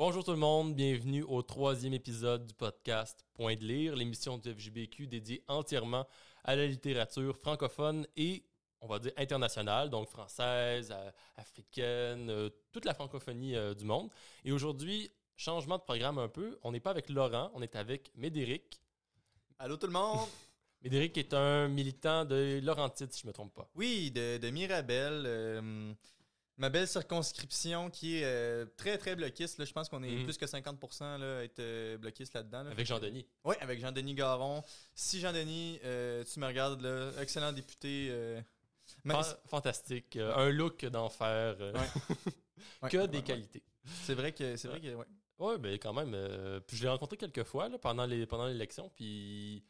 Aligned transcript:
Bonjour 0.00 0.24
tout 0.24 0.30
le 0.30 0.38
monde, 0.38 0.74
bienvenue 0.74 1.24
au 1.24 1.42
troisième 1.42 1.92
épisode 1.92 2.46
du 2.46 2.54
podcast 2.54 3.22
Point 3.34 3.56
de 3.56 3.64
lire, 3.66 3.94
l'émission 3.94 4.38
du 4.38 4.50
FJBQ 4.50 5.06
dédiée 5.06 5.44
entièrement 5.46 6.06
à 6.42 6.56
la 6.56 6.66
littérature 6.66 7.36
francophone 7.36 8.06
et, 8.16 8.42
on 8.80 8.86
va 8.86 8.98
dire, 8.98 9.12
internationale, 9.18 9.90
donc 9.90 10.08
française, 10.08 10.90
euh, 10.90 11.10
africaine, 11.36 12.30
euh, 12.30 12.48
toute 12.72 12.86
la 12.86 12.94
francophonie 12.94 13.54
euh, 13.54 13.74
du 13.74 13.84
monde. 13.84 14.08
Et 14.46 14.52
aujourd'hui, 14.52 15.10
changement 15.36 15.76
de 15.76 15.82
programme 15.82 16.16
un 16.16 16.28
peu, 16.28 16.58
on 16.62 16.72
n'est 16.72 16.80
pas 16.80 16.92
avec 16.92 17.10
Laurent, 17.10 17.50
on 17.52 17.60
est 17.60 17.76
avec 17.76 18.10
Médéric. 18.16 18.80
Allô 19.58 19.76
tout 19.76 19.86
le 19.86 19.92
monde! 19.92 20.26
Médéric 20.82 21.18
est 21.18 21.34
un 21.34 21.68
militant 21.68 22.24
de 22.24 22.58
Laurentide, 22.62 23.12
si 23.12 23.20
je 23.20 23.26
ne 23.26 23.32
me 23.32 23.34
trompe 23.34 23.52
pas. 23.52 23.68
Oui, 23.74 24.10
de, 24.10 24.38
de 24.38 24.48
Mirabel. 24.48 25.24
euh, 25.26 25.92
ma 26.60 26.68
belle 26.70 26.86
circonscription 26.86 27.90
qui 27.90 28.18
est 28.18 28.24
euh, 28.24 28.66
très 28.76 28.96
très 28.98 29.16
bloquiste. 29.16 29.58
Là, 29.58 29.64
je 29.64 29.72
pense 29.72 29.88
qu'on 29.88 30.02
est 30.02 30.10
Mhm. 30.10 30.24
plus 30.24 30.36
que 30.38 30.46
50% 30.46 31.18
là, 31.18 31.38
à 31.38 31.42
être 31.44 31.58
euh, 31.58 31.96
bloquiste 31.98 32.34
là-dedans. 32.34 32.62
là. 32.62 32.70
Avec 32.70 32.86
Jean-Denis. 32.86 33.26
Oui, 33.44 33.56
avec 33.60 33.80
Jean-Denis 33.80 34.14
Garon. 34.14 34.62
Si 34.94 35.18
Jean-Denis, 35.20 35.80
euh, 35.84 36.22
tu 36.24 36.38
me 36.38 36.46
regardes, 36.46 36.80
là, 36.82 37.10
excellent 37.20 37.52
député. 37.52 38.08
euh, 38.10 38.40
mais 39.04 39.14
Fan- 39.14 39.36
Fantastique. 39.46 40.16
un 40.16 40.50
look 40.50 40.84
d'enfer. 40.86 41.56
Ouais, 42.82 42.90
que 42.90 42.96
ouais, 42.98 43.08
des 43.08 43.18
ouais, 43.18 43.24
qualités. 43.24 43.62
C'est 44.04 44.14
vrai 44.14 44.32
que 44.32 44.56
c'est 44.56 44.68
vrai 44.68 44.80
que 44.80 44.94
ouais. 44.94 45.06
Oui, 45.38 45.54
ben 45.58 45.78
quand 45.78 45.94
même. 45.94 46.14
puis 46.66 46.76
je 46.76 46.82
l'ai 46.82 46.88
rencontré 46.90 47.16
quelques 47.16 47.44
fois 47.44 47.68
là, 47.70 47.78
pendant 47.78 48.04
les 48.04 48.26
pendant 48.26 48.46
l'élection. 48.46 48.90
Puis 48.94 49.64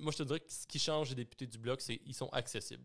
moi, 0.00 0.12
je 0.12 0.18
te 0.18 0.22
dirais 0.22 0.38
que 0.40 0.50
ce 0.52 0.64
qui 0.66 0.78
change 0.78 1.08
les 1.10 1.16
députés 1.16 1.46
du 1.48 1.58
bloc, 1.58 1.80
c'est 1.80 1.98
qu'ils 1.98 2.14
sont 2.14 2.28
accessibles. 2.28 2.84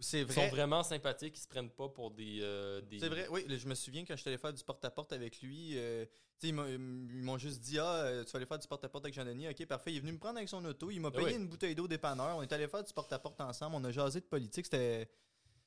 C'est 0.00 0.22
Ils 0.22 0.32
sont 0.32 0.48
vraiment 0.48 0.82
sympathiques. 0.82 1.36
Ils 1.36 1.40
se 1.42 1.48
prennent 1.48 1.70
pas 1.70 1.88
pour 1.88 2.10
des. 2.10 2.40
euh, 2.42 2.80
des- 2.82 2.98
C'est 3.00 3.08
vrai, 3.08 3.26
oui. 3.30 3.44
Je 3.48 3.66
me 3.68 3.74
souviens 3.74 4.04
quand 4.04 4.14
je 4.16 4.20
suis 4.20 4.28
allé 4.28 4.38
faire 4.38 4.52
du 4.52 4.62
porte-à-porte 4.64 5.12
avec 5.12 5.40
lui, 5.42 5.72
euh, 5.78 6.04
ils 6.42 6.52
m'ont- 6.54 7.38
juste 7.38 7.60
dit 7.60 7.78
Ah, 7.78 8.02
euh, 8.04 8.24
tu 8.24 8.30
vas 8.32 8.38
aller 8.38 8.46
faire 8.46 8.58
du 8.58 8.66
porte-à-porte 8.68 9.04
avec 9.04 9.14
Jean-Denis? 9.14 9.48
Ok, 9.48 9.64
parfait. 9.66 9.92
Il 9.92 9.96
est 9.98 10.00
venu 10.00 10.12
me 10.12 10.18
prendre 10.18 10.36
avec 10.38 10.48
son 10.48 10.64
auto. 10.64 10.90
Il 10.90 11.00
m'a 11.00 11.08
Ah 11.08 11.16
payé 11.16 11.26
oui. 11.26 11.34
une 11.34 11.48
bouteille 11.48 11.74
d'eau 11.74 11.86
dépanneur. 11.88 12.36
On 12.36 12.42
est 12.42 12.52
allé 12.52 12.66
faire 12.68 12.82
du 12.84 12.92
porte-à-porte 12.92 13.40
ensemble. 13.40 13.76
On 13.76 13.84
a 13.84 13.90
jasé 13.90 14.20
de 14.20 14.26
politique. 14.26 14.66
C'était. 14.66 15.08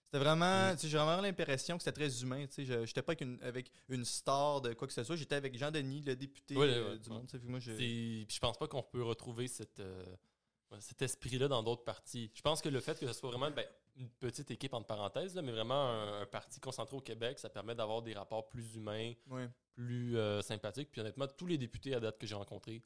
C'était 0.08 0.24
vraiment, 0.24 0.72
Mm. 0.74 0.78
j'ai 0.80 0.98
vraiment 0.98 1.20
l'impression 1.22 1.78
que 1.78 1.84
c'était 1.84 2.06
très 2.06 2.22
humain. 2.22 2.46
Je 2.56 2.62
n'étais 2.82 3.02
pas 3.02 3.14
avec 3.14 3.22
une, 3.22 3.40
avec 3.42 3.72
une 3.90 4.06
star 4.06 4.62
de 4.62 4.72
quoi 4.74 4.88
que 4.88 4.94
ce 4.94 5.04
soit. 5.04 5.16
J'étais 5.16 5.36
avec 5.36 5.58
Jean-Denis, 5.58 6.04
le 6.06 6.16
député 6.16 6.56
Ouais, 6.56 6.68
euh, 6.70 6.98
du 6.98 7.10
monde. 7.10 7.28
moi, 7.44 7.60
je- 7.60 7.72
je 8.30 8.40
pense 8.40 8.56
pas 8.58 8.68
qu'on 8.68 8.84
peut 8.84 9.02
retrouver 9.04 9.48
cette, 9.48 9.82
cet 10.80 11.02
esprit-là 11.02 11.48
dans 11.48 11.64
d'autres 11.64 11.84
partis. 11.84 12.30
Je 12.36 12.42
pense 12.42 12.62
que 12.62 12.70
le 12.70 12.80
fait 12.82 12.98
que 13.00 13.08
ce 13.08 13.14
soit 13.14 13.30
vraiment 13.32 13.50
ben, 13.50 13.66
une 13.98 14.10
petite 14.10 14.52
équipe 14.52 14.74
entre 14.74 14.88
parenthèses, 14.88 15.36
là, 15.36 15.42
mais 15.42 15.52
vraiment 15.52 15.90
un, 15.90 16.22
un 16.22 16.26
parti 16.26 16.60
concentré 16.60 16.98
au 16.98 17.02
Québec, 17.02 17.40
ça 17.40 17.50
permet 17.50 17.76
d'avoir 17.76 18.02
des 18.02 18.14
rapports 18.14 18.50
plus 18.50 18.76
humains, 18.76 19.14
plus 19.74 20.18
euh, 20.18 20.42
sympathiques. 20.42 20.92
Puis 20.92 21.02
honnêtement, 21.02 21.28
tous 21.28 21.48
les 21.48 21.58
députés 21.58 21.96
à 21.96 22.00
date 22.00 22.18
que 22.18 22.28
j'ai 22.28 22.36
rencontrés, 22.36 22.84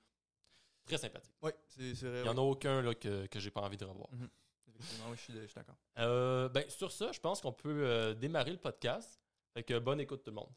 très 0.85 0.97
sympathiques. 0.97 1.35
Ouais, 1.41 1.55
c'est 1.67 1.93
vrai. 2.03 2.19
Il 2.19 2.23
n'y 2.23 2.29
en 2.29 2.38
a 2.38 2.41
aucun 2.41 2.81
là, 2.81 2.93
que, 2.93 3.25
que 3.27 3.39
j'ai 3.39 3.51
pas 3.51 3.61
envie 3.61 3.77
de 3.77 3.85
revoir. 3.85 4.09
ouais. 4.13 4.27
Effectivement, 4.67 5.09
oui, 5.09 5.17
je 5.17 5.21
suis 5.21 5.33
je 5.33 5.45
suis 5.47 5.55
d'accord. 5.55 5.75
Euh, 5.97 6.47
ben, 6.49 6.69
sur 6.69 6.91
ça, 6.91 7.11
je 7.11 7.19
pense 7.19 7.41
qu'on 7.41 7.51
peut 7.51 7.83
euh, 7.85 8.13
démarrer 8.13 8.51
le 8.51 8.57
podcast. 8.59 9.19
Fait 9.53 9.63
que 9.63 9.77
bonne 9.79 9.99
écoute 9.99 10.23
tout 10.23 10.29
le 10.29 10.35
monde. 10.35 10.49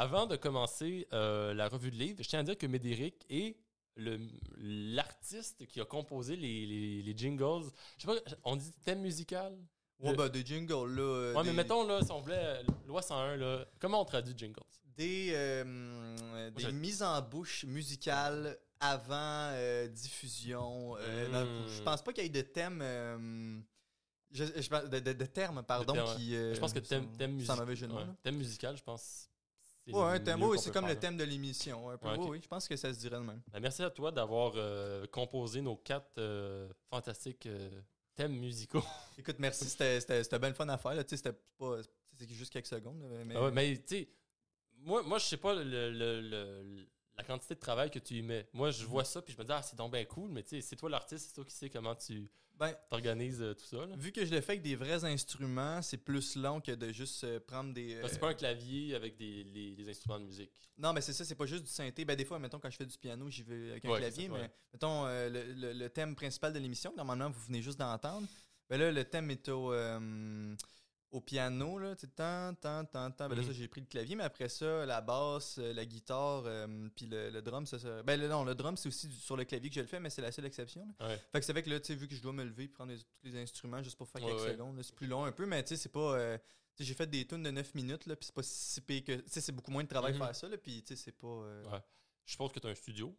Avant 0.00 0.26
de 0.26 0.36
commencer 0.36 1.06
euh, 1.12 1.52
la 1.54 1.68
revue 1.68 1.90
de 1.90 1.96
livres, 1.96 2.22
je 2.22 2.28
tiens 2.28 2.38
à 2.40 2.42
dire 2.44 2.56
que 2.56 2.66
Médéric 2.66 3.26
est 3.30 3.56
l'artiste 4.56 5.66
qui 5.66 5.80
a 5.80 5.84
composé 5.84 6.36
les, 6.36 6.66
les- 6.66 7.02
les 7.02 7.16
jingles. 7.16 7.64
Je 7.98 8.06
sais 8.06 8.06
pas, 8.06 8.36
on 8.44 8.54
dit 8.56 8.70
thème 8.84 9.00
musical? 9.00 9.56
Ouais, 9.98 10.12
Le- 10.12 10.16
bah, 10.16 10.28
des 10.28 10.46
jingles, 10.46 10.94
là. 10.94 11.02
euh, 11.02 11.34
Ouais, 11.34 11.42
mais 11.44 11.52
mettons, 11.52 11.84
là, 11.84 12.00
si 12.04 12.12
on 12.12 12.20
voulait, 12.20 12.62
loi 12.86 13.02
101, 13.02 13.36
là, 13.36 13.64
comment 13.80 14.00
on 14.00 14.04
traduit 14.04 14.34
jingles? 14.36 14.62
des, 14.96 15.30
euh, 15.32 16.50
des 16.50 16.62
je- 16.62 16.68
mises 16.70 17.02
en 17.02 17.20
bouche 17.22 17.64
musicales 17.64 18.56
avant 18.80 19.52
diffusion. 19.88 20.94
Mm. 20.94 21.32
dans- 21.32 21.68
je 21.68 21.82
pense 21.82 22.02
pas 22.02 22.12
qu'il 22.12 22.22
y 22.22 22.26
ait 22.26 22.30
de 22.30 22.40
thèmes. 22.42 22.80
euh, 22.82 23.60
je, 24.30 24.44
je 24.44 24.86
de, 24.88 24.98
de- 25.00 25.12
de 25.12 25.24
termes, 25.26 25.62
pardon, 25.64 25.94
qui. 26.16 26.32
je 26.34 26.58
pense 26.60 26.72
que 26.72 26.78
thème, 26.80 27.10
thème 27.16 27.32
musical. 27.32 28.16
thème 28.22 28.36
musical, 28.36 28.76
je 28.76 28.82
pense. 28.84 29.28
Ouais, 29.92 30.02
un 30.02 30.12
le 30.18 30.24
thème, 30.24 30.42
oui, 30.42 30.58
c'est 30.58 30.72
comme 30.72 30.84
faire, 30.86 30.94
le 30.94 31.00
thème 31.00 31.16
de 31.16 31.24
l'émission. 31.24 31.86
Ouais. 31.86 31.96
Oui, 32.18 32.40
je 32.42 32.48
pense 32.48 32.66
que 32.68 32.76
ça 32.76 32.92
se 32.92 32.98
dirait 32.98 33.16
de 33.16 33.22
même. 33.22 33.40
Ben, 33.52 33.60
merci 33.60 33.82
à 33.82 33.90
toi 33.90 34.10
d'avoir 34.12 34.52
euh, 34.56 35.06
composé 35.06 35.60
nos 35.60 35.76
quatre 35.76 36.18
euh, 36.18 36.68
fantastiques 36.90 37.46
euh, 37.46 37.70
thèmes 38.14 38.36
musicaux. 38.38 38.82
Écoute, 39.18 39.36
merci, 39.38 39.66
c'était 39.66 40.00
bien 40.38 40.48
le 40.48 40.54
fun 40.54 40.68
à 40.68 40.78
faire. 40.78 41.02
C'était 41.06 41.32
pas. 41.58 41.76
juste 42.28 42.52
quelques 42.52 42.66
secondes. 42.66 43.02
Mais, 43.24 43.34
Ah 43.36 43.44
ouais, 43.44 43.50
mais 43.50 43.76
tu 43.78 43.82
sais, 43.86 44.08
moi, 44.78 45.02
moi 45.02 45.18
je 45.18 45.24
sais 45.24 45.36
pas 45.36 45.54
le, 45.54 45.62
le- 45.64 46.20
le- 46.20 46.86
la 47.16 47.24
quantité 47.24 47.54
de 47.54 47.60
travail 47.60 47.90
que 47.90 47.98
tu 47.98 48.14
y 48.14 48.22
mets. 48.22 48.48
Moi, 48.52 48.70
je 48.70 48.84
vois 48.86 49.04
ça 49.04 49.20
puis 49.20 49.32
je 49.34 49.38
me 49.38 49.44
dis, 49.44 49.52
ah, 49.52 49.60
c'est 49.62 49.76
donc 49.76 49.92
bien 49.92 50.04
cool, 50.04 50.30
mais 50.30 50.42
tu 50.42 50.50
sais, 50.50 50.60
c'est 50.60 50.76
toi 50.76 50.88
l'artiste, 50.88 51.26
c'est 51.28 51.34
toi 51.34 51.44
qui 51.44 51.54
sais 51.54 51.68
comment 51.68 51.94
tu 51.94 52.30
ben, 52.58 52.74
t'organises 52.90 53.40
euh, 53.40 53.54
tout 53.54 53.64
ça. 53.64 53.86
là. 53.86 53.94
vu 53.96 54.10
que 54.12 54.24
je 54.24 54.30
le 54.34 54.40
fais 54.40 54.52
avec 54.52 54.62
des 54.62 54.74
vrais 54.76 55.04
instruments, 55.04 55.80
c'est 55.82 55.96
plus 55.98 56.34
long 56.36 56.60
que 56.60 56.72
de 56.72 56.92
juste 56.92 57.22
euh, 57.24 57.38
prendre 57.40 57.72
des. 57.72 57.98
C'est 58.06 58.16
euh, 58.16 58.18
pas 58.18 58.28
un 58.30 58.34
clavier 58.34 58.94
avec 58.94 59.16
des, 59.16 59.44
les, 59.44 59.76
les 59.76 59.88
instruments 59.90 60.18
de 60.18 60.24
musique. 60.24 60.50
Non, 60.76 60.92
mais 60.92 61.00
c'est 61.00 61.12
ça, 61.12 61.24
c'est 61.24 61.34
pas 61.34 61.46
juste 61.46 61.64
du 61.64 61.70
synthé. 61.70 62.04
Ben, 62.04 62.16
des 62.16 62.24
fois, 62.24 62.38
mettons, 62.38 62.58
quand 62.58 62.70
je 62.70 62.76
fais 62.76 62.86
du 62.86 62.98
piano, 62.98 63.28
j'y 63.30 63.42
vais 63.42 63.70
avec 63.72 63.84
un 63.84 63.90
Ouais, 63.90 63.98
clavier, 63.98 64.28
mais 64.28 64.50
mettons, 64.72 65.06
le, 65.06 65.28
le- 65.54 65.72
le 65.72 65.88
thème 65.90 66.14
principal 66.16 66.52
de 66.52 66.58
l'émission, 66.58 66.92
normalement, 66.96 67.30
vous 67.30 67.40
venez 67.46 67.62
juste 67.62 67.78
d'entendre, 67.78 68.26
ben 68.68 68.78
là, 68.78 68.90
le 68.92 69.04
thème 69.04 69.30
est 69.30 69.48
au, 69.48 69.72
au 71.10 71.20
piano, 71.20 71.78
là, 71.78 71.94
tu 71.96 72.02
sais, 72.02 72.12
tant, 72.14 72.54
tant, 72.54 72.84
tant, 72.84 73.10
tant. 73.10 73.28
Ben 73.28 73.36
là, 73.36 73.42
ça, 73.42 73.52
j'ai 73.52 73.66
pris 73.68 73.80
le 73.80 73.86
clavier, 73.86 74.14
mais 74.14 74.24
après 74.24 74.48
ça, 74.48 74.84
la 74.84 75.00
basse, 75.00 75.56
euh, 75.58 75.72
la 75.72 75.86
guitare, 75.86 76.42
euh, 76.46 76.88
puis 76.94 77.06
le, 77.06 77.30
le 77.30 77.40
drum, 77.42 77.64
ça, 77.66 77.78
ça- 77.78 78.02
Ben, 78.02 78.20
le- 78.20 78.28
non, 78.28 78.44
le 78.44 78.54
drum, 78.54 78.76
c'est 78.76 78.88
aussi 78.88 79.10
sur 79.12 79.36
le 79.36 79.44
clavier 79.44 79.70
que 79.70 79.76
je 79.76 79.80
le 79.80 79.86
fais, 79.86 80.00
mais 80.00 80.10
c'est 80.10 80.20
la 80.22 80.30
seule 80.32 80.44
exception. 80.44 80.86
là. 81.00 81.08
Ouais. 81.08 81.16
Fait 81.32 81.40
que 81.40 81.46
c'est 81.46 81.52
vrai 81.52 81.62
que 81.62 81.70
là, 81.70 81.80
tu 81.80 81.86
sais, 81.86 81.94
vu 81.94 82.08
que 82.08 82.14
je 82.14 82.20
dois 82.20 82.32
me 82.32 82.44
lever 82.44 82.64
et 82.64 82.68
prendre 82.68 82.92
les- 82.92 82.98
tous 82.98 83.24
les 83.24 83.36
instruments 83.40 83.82
juste 83.82 83.96
pour 83.96 84.08
faire 84.08 84.22
Ouais, 84.22 84.30
quelques 84.32 84.42
ouais. 84.42 84.52
secondes, 84.52 84.76
là, 84.76 84.82
c'est 84.82 84.94
plus 84.94 85.06
long 85.06 85.24
un 85.24 85.32
peu, 85.32 85.46
mais 85.46 85.62
tu 85.62 85.68
sais, 85.70 85.76
c'est 85.76 85.88
pas. 85.92 86.14
euh, 86.18 86.38
j'ai 86.78 86.94
fait 86.94 87.06
des 87.08 87.26
tunes 87.26 87.42
de 87.42 87.50
9 87.50 87.74
minutes, 87.74 88.06
là, 88.06 88.14
puis 88.14 88.26
c'est 88.26 88.34
pas 88.34 88.42
si 88.42 88.80
pire 88.82 89.02
que. 89.04 89.12
Tu 89.16 89.22
sais, 89.30 89.40
c'est 89.40 89.52
beaucoup 89.52 89.70
moins 89.72 89.82
de 89.84 89.88
travail 89.88 90.12
Mhm. 90.12 90.18
faire 90.18 90.36
ça, 90.36 90.48
là, 90.48 90.56
puis 90.58 90.82
tu 90.84 90.94
sais, 90.94 91.02
c'est 91.04 91.12
pas. 91.18 91.26
euh, 91.26 91.64
Ouais. 91.70 91.80
Je 92.26 92.32
suppose 92.32 92.52
que 92.52 92.60
tu 92.60 92.66
as 92.66 92.70
un 92.70 92.74
studio? 92.74 93.16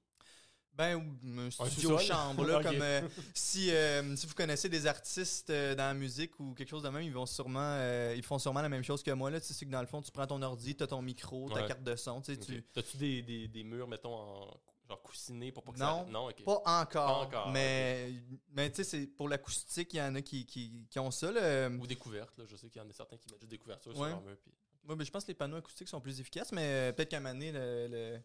Ben, 0.73 0.95
ou 0.95 1.39
un 1.41 1.49
studio 1.49 1.97
chambre, 1.97 2.45
là, 2.45 2.63
comme 2.63 2.81
euh, 2.81 3.01
si, 3.33 3.69
euh, 3.71 4.15
si 4.15 4.25
vous 4.27 4.33
connaissez 4.33 4.69
des 4.69 4.87
artistes 4.87 5.49
euh, 5.49 5.75
dans 5.75 5.83
la 5.83 5.93
musique 5.93 6.39
ou 6.39 6.53
quelque 6.53 6.69
chose 6.69 6.83
de 6.83 6.89
même, 6.89 7.03
ils 7.03 7.11
vont 7.11 7.25
sûrement, 7.25 7.59
euh, 7.59 8.13
ils 8.15 8.23
font 8.23 8.39
sûrement 8.39 8.61
la 8.61 8.69
même 8.69 8.83
chose 8.83 9.03
que 9.03 9.11
moi, 9.11 9.29
là. 9.29 9.41
Tu 9.41 9.47
sais, 9.47 9.53
c'est 9.53 9.65
que 9.65 9.71
dans 9.71 9.81
le 9.81 9.87
fond, 9.87 10.01
tu 10.01 10.09
prends 10.11 10.25
ton 10.27 10.41
ordi, 10.41 10.75
t'as 10.75 10.87
ton 10.87 11.01
micro, 11.01 11.49
ta 11.49 11.55
Ouais. 11.61 11.67
carte 11.67 11.83
de 11.83 11.95
son, 11.97 12.21
tu 12.21 12.33
sais, 12.33 12.39
tu. 12.39 12.57
Ok. 12.59 12.63
T'as-tu 12.73 12.95
des, 12.97 13.21
des, 13.21 13.47
des 13.49 13.63
murs, 13.65 13.89
mettons, 13.89 14.13
en 14.15 14.57
genre 14.87 15.01
coussinés 15.03 15.51
pour 15.51 15.63
pas 15.63 15.73
que 15.73 15.79
Non. 15.79 16.05
ça. 16.05 16.11
Non, 16.11 16.29
ok. 16.29 16.43
Pas 16.45 16.61
encore. 16.65 17.29
Pas 17.29 17.37
encore, 17.39 17.51
mais 17.51 18.11
mais 18.53 18.69
tu 18.71 18.77
sais, 18.77 18.83
c'est 18.85 19.05
pour 19.05 19.27
l'acoustique, 19.27 19.93
il 19.93 19.97
y 19.97 20.01
en 20.01 20.15
a 20.15 20.21
qui, 20.21 20.45
qui, 20.45 20.87
qui 20.89 20.97
ont 20.99 21.11
ça. 21.11 21.29
Là. 21.29 21.67
Ou 21.69 21.85
des 21.87 21.95
couvertes, 21.97 22.37
là. 22.37 22.45
Je 22.47 22.55
sais 22.55 22.69
qu'il 22.69 22.81
y 22.81 22.85
en 22.85 22.89
a 22.89 22.93
certains 22.93 23.17
qui 23.17 23.27
mettent 23.29 23.41
juste 23.41 23.51
des 23.51 23.57
couvertures 23.57 23.91
Ouais. 23.91 23.97
sur 24.09 24.15
leur 24.15 24.21
mur. 24.21 24.37
Puis... 24.41 24.51
Moi, 24.85 24.95
ben, 24.95 25.03
je 25.05 25.11
pense 25.11 25.23
que 25.23 25.27
les 25.27 25.35
panneaux 25.35 25.57
acoustiques 25.57 25.89
sont 25.89 25.99
plus 25.99 26.19
efficaces, 26.21 26.53
mais 26.53 26.63
euh, 26.63 26.91
peut-être 26.93 27.09
qu'à 27.09 27.17
un 27.17 27.19
moment 27.19 27.33
donné, 27.33 27.51
le, 27.51 27.87
le- 27.89 28.21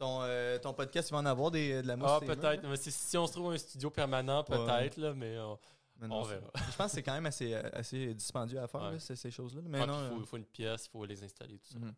ton, 0.00 0.22
euh, 0.22 0.58
ton 0.58 0.72
podcast 0.72 1.10
il 1.10 1.12
va 1.12 1.18
en 1.18 1.26
avoir 1.26 1.50
des, 1.50 1.82
de 1.82 1.86
la 1.86 1.94
mousse. 1.96 2.08
Ah, 2.10 2.20
peut-être. 2.26 2.66
Mais 2.66 2.76
si 2.76 3.16
on 3.18 3.26
se 3.26 3.32
trouve 3.32 3.52
un 3.52 3.58
studio 3.58 3.90
permanent, 3.90 4.42
peut-être, 4.42 4.96
là, 4.96 5.12
mais 5.14 5.36
euh, 5.36 5.54
Mais 6.00 6.08
non, 6.08 6.20
on 6.20 6.22
verra. 6.22 6.50
Je 6.56 6.76
pense 6.76 6.86
que 6.86 6.92
c'est 6.92 7.02
quand 7.02 7.12
même 7.12 7.26
assez, 7.26 7.52
euh, 7.52 7.62
assez 7.74 8.14
dispendieux 8.14 8.58
à 8.58 8.66
faire, 8.66 8.80
Ouais. 8.80 8.92
là, 8.92 8.98
ces, 8.98 9.14
ces 9.14 9.30
choses-là. 9.30 9.60
Mais 9.66 9.80
Ouais, 9.80 9.86
non. 9.86 10.16
il 10.16 10.22
euh, 10.22 10.24
faut, 10.24 10.38
une 10.38 10.46
pièce, 10.46 10.86
il 10.86 10.90
faut 10.90 11.04
les 11.04 11.22
installer, 11.22 11.58
tout 11.58 11.72
ça. 11.74 11.78
mhm. 11.78 11.92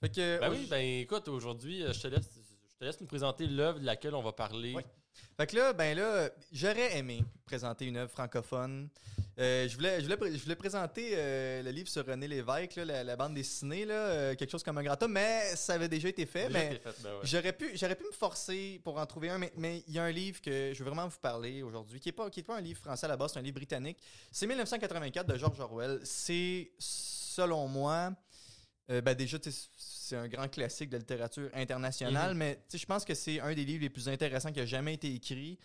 Fait 0.00 0.10
que, 0.10 0.38
Ben 0.40 0.50
oui, 0.50 0.66
ben 0.68 1.00
écoute, 1.00 1.26
aujourd'hui, 1.28 1.82
je 1.90 1.98
te 1.98 2.08
laisse, 2.08 2.28
je 2.70 2.76
te 2.78 2.84
laisse 2.84 3.00
nous 3.00 3.06
présenter 3.06 3.46
l'œuvre 3.46 3.80
de 3.80 3.86
laquelle 3.86 4.14
on 4.14 4.22
va 4.22 4.32
parler. 4.32 4.74
Ouais. 4.74 4.84
Fait 5.38 5.46
que 5.46 5.56
là, 5.56 5.72
ben 5.72 5.96
là, 5.96 6.28
j'aurais 6.52 6.98
aimé 6.98 7.24
présenter 7.46 7.86
une 7.86 7.96
œuvre 7.96 8.10
francophone. 8.10 8.90
Euh, 9.38 9.68
je, 9.68 9.76
voulais, 9.76 9.98
je, 9.98 10.04
voulais, 10.04 10.16
pré- 10.16 10.32
je 10.32 10.42
voulais 10.42 10.56
présenter 10.56 11.10
euh, 11.12 11.62
le 11.62 11.70
livre 11.70 11.88
sur 11.88 12.06
René 12.06 12.26
Lévesque, 12.26 12.76
là, 12.76 12.84
la, 12.86 13.04
la 13.04 13.16
bande 13.16 13.34
dessinée, 13.34 13.84
là, 13.84 13.94
euh, 13.94 14.34
quelque 14.34 14.50
chose 14.50 14.62
comme 14.62 14.78
un 14.78 14.86
homme, 14.86 15.12
mais 15.12 15.54
ça 15.56 15.74
avait 15.74 15.88
déjà 15.90 16.08
été 16.08 16.24
fait. 16.24 16.46
Déjà 16.46 16.58
mais 16.58 16.66
été 16.76 16.78
fait, 16.78 17.02
ben 17.02 17.10
ouais. 17.12 17.20
J'aurais 17.22 17.52
pu, 17.52 17.70
j'aurais 17.76 17.96
pu 17.96 18.04
me 18.04 18.12
forcer 18.12 18.80
pour 18.82 18.96
en 18.98 19.04
trouver 19.04 19.28
un, 19.28 19.36
mais 19.36 19.52
mais 19.58 19.84
il 19.88 19.94
y 19.94 19.98
a 19.98 20.04
un 20.04 20.10
livre 20.10 20.40
que 20.40 20.72
je 20.72 20.78
veux 20.82 20.88
vraiment 20.90 21.06
vous 21.06 21.18
parler 21.20 21.62
aujourd'hui, 21.62 22.00
qui 22.00 22.08
n'est 22.08 22.12
pas, 22.12 22.30
qui 22.30 22.40
est 22.40 22.44
pas 22.44 22.56
un 22.56 22.62
livre 22.62 22.80
français 22.80 23.04
à 23.04 23.08
la 23.10 23.16
base, 23.18 23.32
c'est 23.34 23.38
un 23.38 23.42
livre 23.42 23.56
britannique. 23.56 23.98
C'est 24.32 24.46
1984 24.46 25.26
de 25.26 25.36
George 25.36 25.60
Orwell. 25.60 26.00
C'est, 26.02 26.70
selon 26.78 27.68
moi, 27.68 28.12
ben 28.88 29.14
déjà, 29.14 29.36
c'est 29.76 30.16
un 30.16 30.28
grand 30.28 30.48
classique 30.48 30.88
de 30.88 30.96
littérature 30.96 31.50
internationale, 31.52 32.30
Mhm. 32.32 32.38
mais 32.38 32.58
je 32.72 32.86
pense 32.86 33.04
que 33.04 33.12
c'est 33.14 33.40
un 33.40 33.52
des 33.52 33.64
livres 33.66 33.82
les 33.82 33.90
plus 33.90 34.08
intéressants 34.08 34.50
qui 34.52 34.60
a 34.60 34.64
jamais 34.66 34.94
été 34.94 35.12
écrit. 35.12 35.58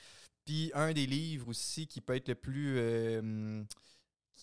Puis 0.46 0.72
un 0.74 0.92
des 0.94 1.06
livres 1.06 1.48
aussi 1.50 1.88
qui 1.88 2.02
peut 2.02 2.16
être 2.16 2.28
le 2.28 2.36
plus. 2.36 2.76
euh, 2.78 3.64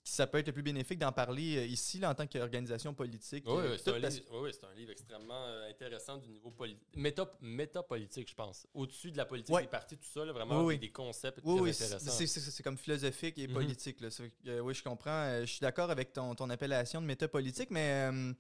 ça 0.04 0.26
peut 0.26 0.38
être 0.38 0.46
le 0.46 0.52
plus 0.52 0.62
bénéfique 0.62 0.98
d'en 0.98 1.12
parler 1.12 1.56
euh, 1.58 1.66
ici 1.66 1.98
là, 1.98 2.10
en 2.10 2.14
tant 2.14 2.26
qu'organisation 2.26 2.94
politique. 2.94 3.44
Oui, 3.46 3.54
euh, 3.58 3.76
c'est 3.76 3.90
un, 3.90 3.94
tout 3.94 4.00
parce- 4.00 4.14
livre- 4.14 4.26
oui, 4.32 4.38
oui, 4.44 4.50
c'est 4.52 4.64
un 4.64 4.74
livre 4.74 4.92
extrêmement 4.92 5.44
intéressant 5.68 6.16
du 6.18 6.28
niveau 6.28 6.50
politique. 6.50 6.96
Méta, 6.96 7.30
métapolitique, 7.42 8.28
je 8.30 8.34
pense. 8.34 8.66
Au-dessus 8.74 9.10
de 9.10 9.16
la 9.16 9.26
politique 9.26 9.54
des 9.58 9.66
partis, 9.66 9.96
tout 9.98 10.06
ça, 10.08 10.24
là, 10.24 10.32
vraiment, 10.32 10.64
oui. 10.64 10.78
des, 10.78 10.90
concepts 10.90 11.40
Oui, 11.44 11.72
très 11.74 11.84
intéressants. 11.92 12.26
c'est- 12.26 12.62
comme 12.62 12.78
philosophique 12.78 13.38
et 13.38 13.48
Mhm. 13.48 13.54
politique. 13.54 13.98
euh, 14.46 14.60
oui, 14.60 14.72
je 14.72 14.82
comprends. 14.84 15.10
Euh, 15.10 15.40
je 15.42 15.46
suis 15.52 15.60
d'accord 15.60 15.90
avec 15.90 16.12
ton, 16.12 16.34
ton 16.34 16.48
appellation 16.48 17.02
de 17.02 17.06
métapolitique, 17.06 17.70
mais 17.70 18.10
euh, 18.10 18.32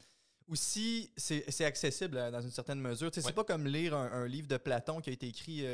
aussi, 0.46 1.10
c'est 1.16 1.64
accessible 1.64 2.14
dans 2.30 2.40
une 2.40 2.50
certaine 2.52 2.80
mesure. 2.80 3.10
C'est 3.12 3.34
pas 3.34 3.44
comme 3.44 3.66
lire 3.66 3.94
un, 3.94 4.10
un 4.12 4.26
livre 4.28 4.46
de 4.48 4.56
Platon 4.56 5.00
qui 5.00 5.10
a 5.10 5.12
été 5.12 5.26
écrit. 5.26 5.64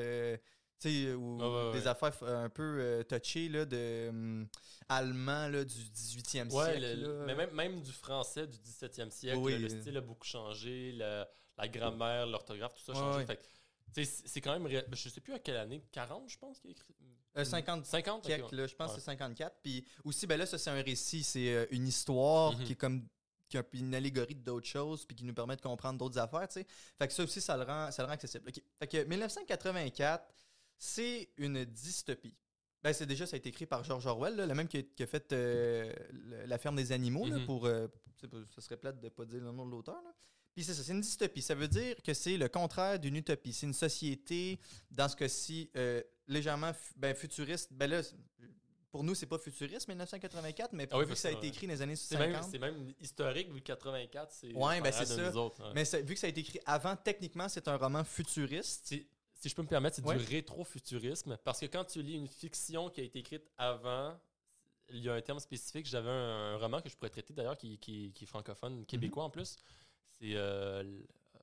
Euh, 0.86 0.88
sais, 1.10 1.12
ou 1.14 1.38
ouais, 1.38 1.72
des 1.72 1.80
ouais. 1.80 1.86
affaires 1.86 2.12
euh, 2.22 2.44
un 2.44 2.48
peu 2.48 2.78
euh, 2.80 3.02
touchées 3.04 3.48
là, 3.48 3.64
de 3.64 4.06
hum, 4.10 4.48
allemand 4.88 5.48
là, 5.48 5.64
du 5.64 5.74
18e 5.74 6.50
Ouais, 6.52 6.78
siècle. 6.78 7.00
le- 7.00 7.18
là. 7.20 7.24
mais 7.26 7.34
même, 7.34 7.54
même 7.54 7.80
du 7.82 7.92
français 7.92 8.46
du 8.46 8.58
17e 8.58 9.10
siècle, 9.10 9.38
Oui, 9.38 9.58
le, 9.58 9.68
style 9.68 9.96
a 9.96 10.00
beaucoup 10.00 10.26
changé, 10.26 10.92
le- 10.92 11.24
la 11.56 11.68
grammaire, 11.68 12.26
l'orthographe, 12.26 12.74
tout 12.74 12.82
ça 12.84 12.92
a 12.92 12.94
changé. 12.94 13.26
Fait 13.26 13.40
c'est 14.04 14.40
quand 14.40 14.52
même. 14.52 14.66
ré- 14.66 14.84
Je 14.92 15.08
sais 15.08 15.20
plus 15.20 15.34
à 15.34 15.38
quelle 15.38 15.56
année, 15.56 15.84
40, 15.92 16.28
je 16.28 16.36
pense, 16.38 16.58
qu'il 16.58 16.70
a 16.70 16.72
écrit. 16.72 16.94
Euh, 17.36 17.44
50 17.44 17.84
50 17.86 18.20
ok, 18.24 18.26
quelques, 18.26 18.50
ouais. 18.52 18.58
là, 18.58 18.66
je 18.66 18.74
pense 18.74 18.90
Ouais. 18.90 18.94
que 18.96 19.00
c'est 19.00 19.06
54. 19.06 19.56
Puis 19.62 19.84
aussi, 20.04 20.26
ben 20.26 20.36
là, 20.38 20.46
ça, 20.46 20.58
c'est 20.58 20.70
un 20.70 20.82
récit, 20.82 21.22
c'est 21.22 21.52
euh, 21.54 21.66
une 21.70 21.86
histoire 21.86 22.52
Mhm. 22.56 22.64
qui 22.64 22.72
est 22.72 22.76
comme 22.76 23.06
qui 23.48 23.58
a 23.58 23.62
une 23.74 23.94
allégorie 23.94 24.34
d'autres 24.34 24.66
choses 24.66 25.04
puis 25.04 25.14
qui 25.14 25.24
nous 25.24 25.34
permet 25.34 25.54
de 25.54 25.60
comprendre 25.60 25.98
d'autres 25.98 26.18
affaires, 26.18 26.48
tu 26.48 26.54
sais. 26.60 26.66
Fait 26.98 27.06
que 27.06 27.12
ça 27.12 27.22
aussi, 27.22 27.40
ça 27.40 27.56
le 27.56 27.62
rend, 27.64 27.90
ça 27.92 28.02
le 28.02 28.06
rend 28.08 28.14
accessible. 28.14 28.48
OK. 28.48 28.60
Fait 28.80 28.86
que 28.88 29.04
1984, 29.04 30.24
c'est 30.84 31.28
une 31.38 31.64
dystopie. 31.64 32.34
Ben, 32.82 32.92
c'est 32.92 33.06
déjà, 33.06 33.26
ça 33.26 33.34
a 33.34 33.38
été 33.38 33.48
écrit 33.48 33.64
par 33.66 33.82
George 33.82 34.06
Orwell, 34.06 34.36
là, 34.36 34.46
le 34.46 34.54
même 34.54 34.68
qui 34.68 34.76
a, 34.78 34.82
qui 34.82 35.02
a 35.02 35.06
fait 35.06 35.32
euh, 35.32 35.90
La 36.46 36.58
ferme 36.58 36.76
des 36.76 36.92
animaux, 36.92 37.26
là, 37.26 37.38
Mhm. 37.38 37.46
pour. 37.46 37.64
euh, 37.66 37.88
ça 38.54 38.60
serait 38.60 38.76
plate 38.76 39.00
de 39.00 39.08
pas 39.08 39.24
dire 39.24 39.40
le 39.40 39.50
nom 39.52 39.64
de 39.66 39.70
l'auteur. 39.70 40.00
Puis 40.54 40.64
c'est 40.64 40.74
ça, 40.74 40.82
c'est 40.82 40.92
une 40.92 41.00
dystopie. 41.00 41.42
Ça 41.42 41.54
veut 41.54 41.66
dire 41.68 41.96
que 42.02 42.14
c'est 42.14 42.36
le 42.36 42.48
contraire 42.48 42.98
d'une 42.98 43.16
utopie. 43.16 43.52
C'est 43.52 43.66
une 43.66 43.72
société, 43.74 44.60
dans 44.90 45.08
ce 45.08 45.16
cas-ci, 45.16 45.70
euh, 45.76 46.02
légèrement 46.28 46.72
ben, 46.96 47.14
futuriste. 47.14 47.72
Ben 47.72 47.90
là, 47.90 48.02
pour 48.92 49.02
nous, 49.02 49.14
c'est 49.16 49.26
pas 49.26 49.38
futuriste, 49.38 49.88
1984, 49.88 50.72
mais 50.72 50.86
Ah 50.90 50.96
oui, 50.98 51.00
vu 51.00 51.06
que 51.06 51.08
parce 51.10 51.20
ça 51.22 51.28
a 51.28 51.32
que, 51.32 51.38
été 51.38 51.48
écrit 51.48 51.66
dans 51.66 51.72
les 51.72 51.82
années 51.82 51.96
C'est 51.96 52.16
même, 52.18 52.32
50. 52.34 52.50
c'est 52.50 52.58
même 52.60 52.92
historique, 53.00 53.50
vu 53.50 53.60
que 53.60 53.66
84, 53.66 54.30
c'est. 54.32 54.52
Ouais, 54.54 54.80
ben, 54.80 54.92
c'est 54.92 55.06
ça. 55.06 55.34
autres, 55.36 55.60
ouais. 55.64 55.72
Mais 55.74 55.84
ça- 55.84 56.00
vu 56.00 56.14
que 56.14 56.20
ça 56.20 56.26
a 56.28 56.30
été 56.30 56.40
écrit 56.42 56.60
avant, 56.66 56.94
techniquement, 56.96 57.48
c'est 57.48 57.66
un 57.66 57.76
roman 57.76 58.04
futuriste. 58.04 58.94
Si, 59.44 59.50
je 59.50 59.54
peux 59.54 59.60
me 59.62 59.68
permettre, 59.68 59.96
c'est 59.96 60.04
Ouais. 60.06 60.16
du 60.16 60.24
rétrofuturisme. 60.24 61.36
Parce 61.44 61.60
que 61.60 61.66
quand 61.66 61.84
tu 61.84 62.00
lis 62.02 62.14
une 62.16 62.28
fiction 62.28 62.88
qui 62.88 63.02
a 63.02 63.04
été 63.04 63.18
écrite 63.18 63.46
avant, 63.58 64.18
il 64.88 65.00
y 65.00 65.08
a 65.10 65.12
un 65.12 65.20
terme 65.20 65.38
spécifique. 65.38 65.84
J'avais 65.84 66.08
un, 66.08 66.54
un 66.54 66.56
roman 66.56 66.80
que 66.80 66.88
je 66.88 66.96
pourrais 66.96 67.10
traiter 67.10 67.34
d'ailleurs 67.34 67.58
qui, 67.58 67.76
qui- 67.78 68.10
qui 68.14 68.24
est 68.24 68.26
francophone, 68.26 68.86
québécois 68.86 69.24
en 69.24 69.28
plus. 69.28 69.56
C'est 70.12 70.34
euh, 70.34 70.82
euh, 70.82 71.38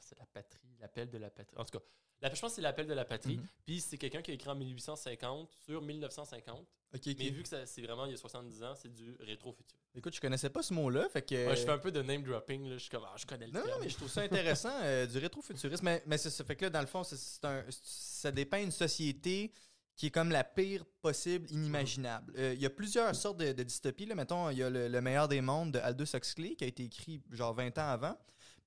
c'est 0.00 0.18
la 0.18 0.26
patrie, 0.26 0.76
l'appel 0.80 1.10
de 1.10 1.18
la 1.18 1.30
patrie. 1.30 1.56
En 1.56 1.64
tout 1.64 1.78
cas, 1.78 1.84
la- 2.22 2.34
je 2.34 2.40
pense 2.40 2.50
que 2.52 2.56
c'est 2.56 2.62
l'appel 2.62 2.86
de 2.86 2.94
la 2.94 3.04
patrie. 3.04 3.36
Mhm. 3.36 3.46
Puis 3.66 3.80
c'est 3.80 3.98
quelqu'un 3.98 4.22
qui 4.22 4.30
a 4.30 4.34
écrit 4.34 4.48
en 4.50 4.54
1850 4.54 5.48
sur 5.64 5.82
1950. 5.82 6.66
Ok, 6.94 7.00
ok. 7.06 7.14
Mais 7.18 7.28
vu 7.30 7.42
que 7.42 7.48
c'est 7.66 7.82
vraiment 7.82 8.06
il 8.06 8.12
y 8.12 8.14
a 8.14 8.16
70 8.16 8.62
ans, 8.62 8.74
c'est 8.74 8.92
du 8.92 9.14
rétro-futur. 9.20 9.76
Écoute, 9.94 10.14
je 10.14 10.20
connaissais 10.20 10.48
pas 10.50 10.62
ce 10.62 10.72
mot-là, 10.72 11.08
fait 11.10 11.22
que. 11.22 11.34
Ouais, 11.48 11.56
je 11.56 11.62
fais 11.64 11.70
un 11.70 11.78
peu 11.78 11.90
de 11.92 12.00
name 12.02 12.22
dropping. 12.22 12.64
Là. 12.68 12.74
Je 12.74 12.82
suis 12.82 12.90
comme, 12.90 13.04
ah, 13.06 13.14
je 13.16 13.26
connais 13.26 13.46
le 13.46 13.52
Non, 13.52 13.60
non, 13.66 13.74
mais 13.80 13.88
je 13.88 13.96
trouve 13.96 14.08
ça 14.08 14.22
intéressant, 14.22 14.72
euh, 14.82 15.06
du 15.06 15.18
rétrofuturisme. 15.18 15.84
Mais, 15.84 16.02
mais 16.06 16.16
ça. 16.18 16.44
Fait 16.44 16.56
que 16.56 16.64
là, 16.64 16.70
dans 16.70 16.80
le 16.80 16.86
fond, 16.86 17.02
c'est- 17.04 17.16
c'est 17.16 17.44
un- 17.44 17.64
ça 17.82 18.30
dépeint 18.30 18.62
une 18.62 18.70
société 18.70 19.52
qui 19.96 20.06
est 20.06 20.10
comme 20.10 20.30
la 20.30 20.44
pire 20.44 20.84
possible, 21.02 21.50
inimaginable. 21.50 22.32
Euh, 22.38 22.54
Il 22.54 22.62
y 22.62 22.66
a 22.66 22.70
plusieurs 22.70 23.14
sortes 23.16 23.38
de, 23.38 23.52
de 23.52 23.62
dystopies. 23.64 24.06
Là. 24.06 24.14
Mettons, 24.14 24.48
il 24.50 24.58
y 24.58 24.62
a 24.62 24.70
le, 24.70 24.86
Le 24.88 25.00
meilleur 25.00 25.26
des 25.28 25.40
mondes 25.40 25.72
de 25.72 25.78
Aldous 25.80 26.14
Huxley, 26.14 26.54
qui 26.54 26.64
a 26.64 26.68
été 26.68 26.84
écrit 26.84 27.20
genre 27.32 27.52
20 27.52 27.76
ans 27.78 27.88
avant. 27.90 28.16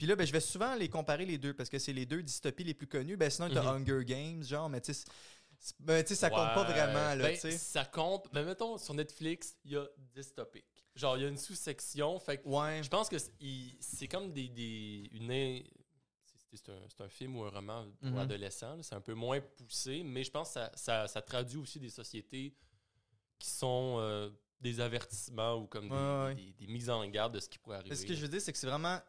Puis 0.02 0.08
là, 0.08 0.16
ben, 0.16 0.26
je 0.26 0.32
vais 0.32 0.40
souvent 0.40 0.74
les 0.74 0.90
comparer 0.90 1.28
les 1.28 1.38
deux, 1.38 1.54
parce 1.54 1.70
que 1.70 1.78
c'est 1.78 1.94
les 1.94 2.08
deux 2.08 2.24
dystopies 2.24 2.64
les 2.64 2.74
plus 2.74 2.88
connues. 2.88 3.18
Ben, 3.18 3.30
sinon, 3.30 3.48
tu 3.52 3.58
as 3.60 3.62
Mhm. 3.62 3.88
Hunger 3.88 4.04
Games, 4.04 4.42
genre, 4.44 4.68
mais 4.68 4.82
tu 4.82 4.96
sais, 4.96 5.04
ben, 5.80 6.04
ça 6.08 6.32
compte 6.32 6.56
pas 6.56 6.64
vraiment, 6.64 7.14
là, 7.14 7.18
Ben. 7.18 7.38
Ça 7.38 7.86
compte. 7.86 8.26
Mais 8.34 8.44
mettons, 8.44 8.80
sur 8.80 8.96
Netflix, 8.96 9.56
il 9.64 9.74
y 9.74 9.78
a 9.78 9.86
dystopique. 10.16 10.66
Genre, 10.96 11.18
il 11.18 11.22
y 11.22 11.26
a 11.28 11.30
une 11.30 11.38
sous-section. 11.38 12.18
Fait 12.20 12.40
que 12.40 12.48
Ouais. 12.50 12.82
je 12.82 12.90
pense 12.90 13.10
que 13.10 13.18
c'est 13.80 14.08
comme 14.08 14.34
des, 14.34 14.50
des 14.50 15.08
une 15.12 15.28
c'est- 16.52 16.70
un, 16.70 17.06
un 17.06 17.08
film 17.08 17.38
ou 17.38 17.44
un 17.44 17.52
roman 17.52 17.86
pour 18.02 18.10
Mhm. 18.10 18.18
adolescents. 18.18 18.82
C'est 18.82 18.96
un 18.96 19.02
peu 19.02 19.14
moins 19.14 19.40
poussé, 19.40 20.02
mais 20.04 20.24
je 20.24 20.32
pense 20.32 20.48
que 20.48 20.54
ça, 20.56 20.72
ça- 20.74 21.08
ça 21.08 21.22
traduit 21.22 21.58
aussi 21.60 21.80
des 21.80 21.90
sociétés 21.92 22.56
qui 23.38 23.50
sont 23.52 23.98
euh, 24.00 24.32
des 24.60 24.80
avertissements 24.80 25.58
ou 25.58 25.68
comme 25.68 25.90
des, 25.90 25.96
Ouais, 25.96 26.34
des- 26.34 26.54
des 26.54 26.68
mises 26.74 26.90
en 26.90 27.08
garde 27.08 27.36
de 27.36 27.40
ce 27.40 27.48
qui 27.48 27.60
pourrait 27.60 27.78
arriver. 27.78 27.96
Ce 27.96 28.04
que 28.04 28.16
je 28.16 28.22
veux 28.24 28.28
dire, 28.28 28.42
c'est 28.42 28.52
que 28.52 28.58
c'est 28.58 28.66
vraiment 28.68 29.00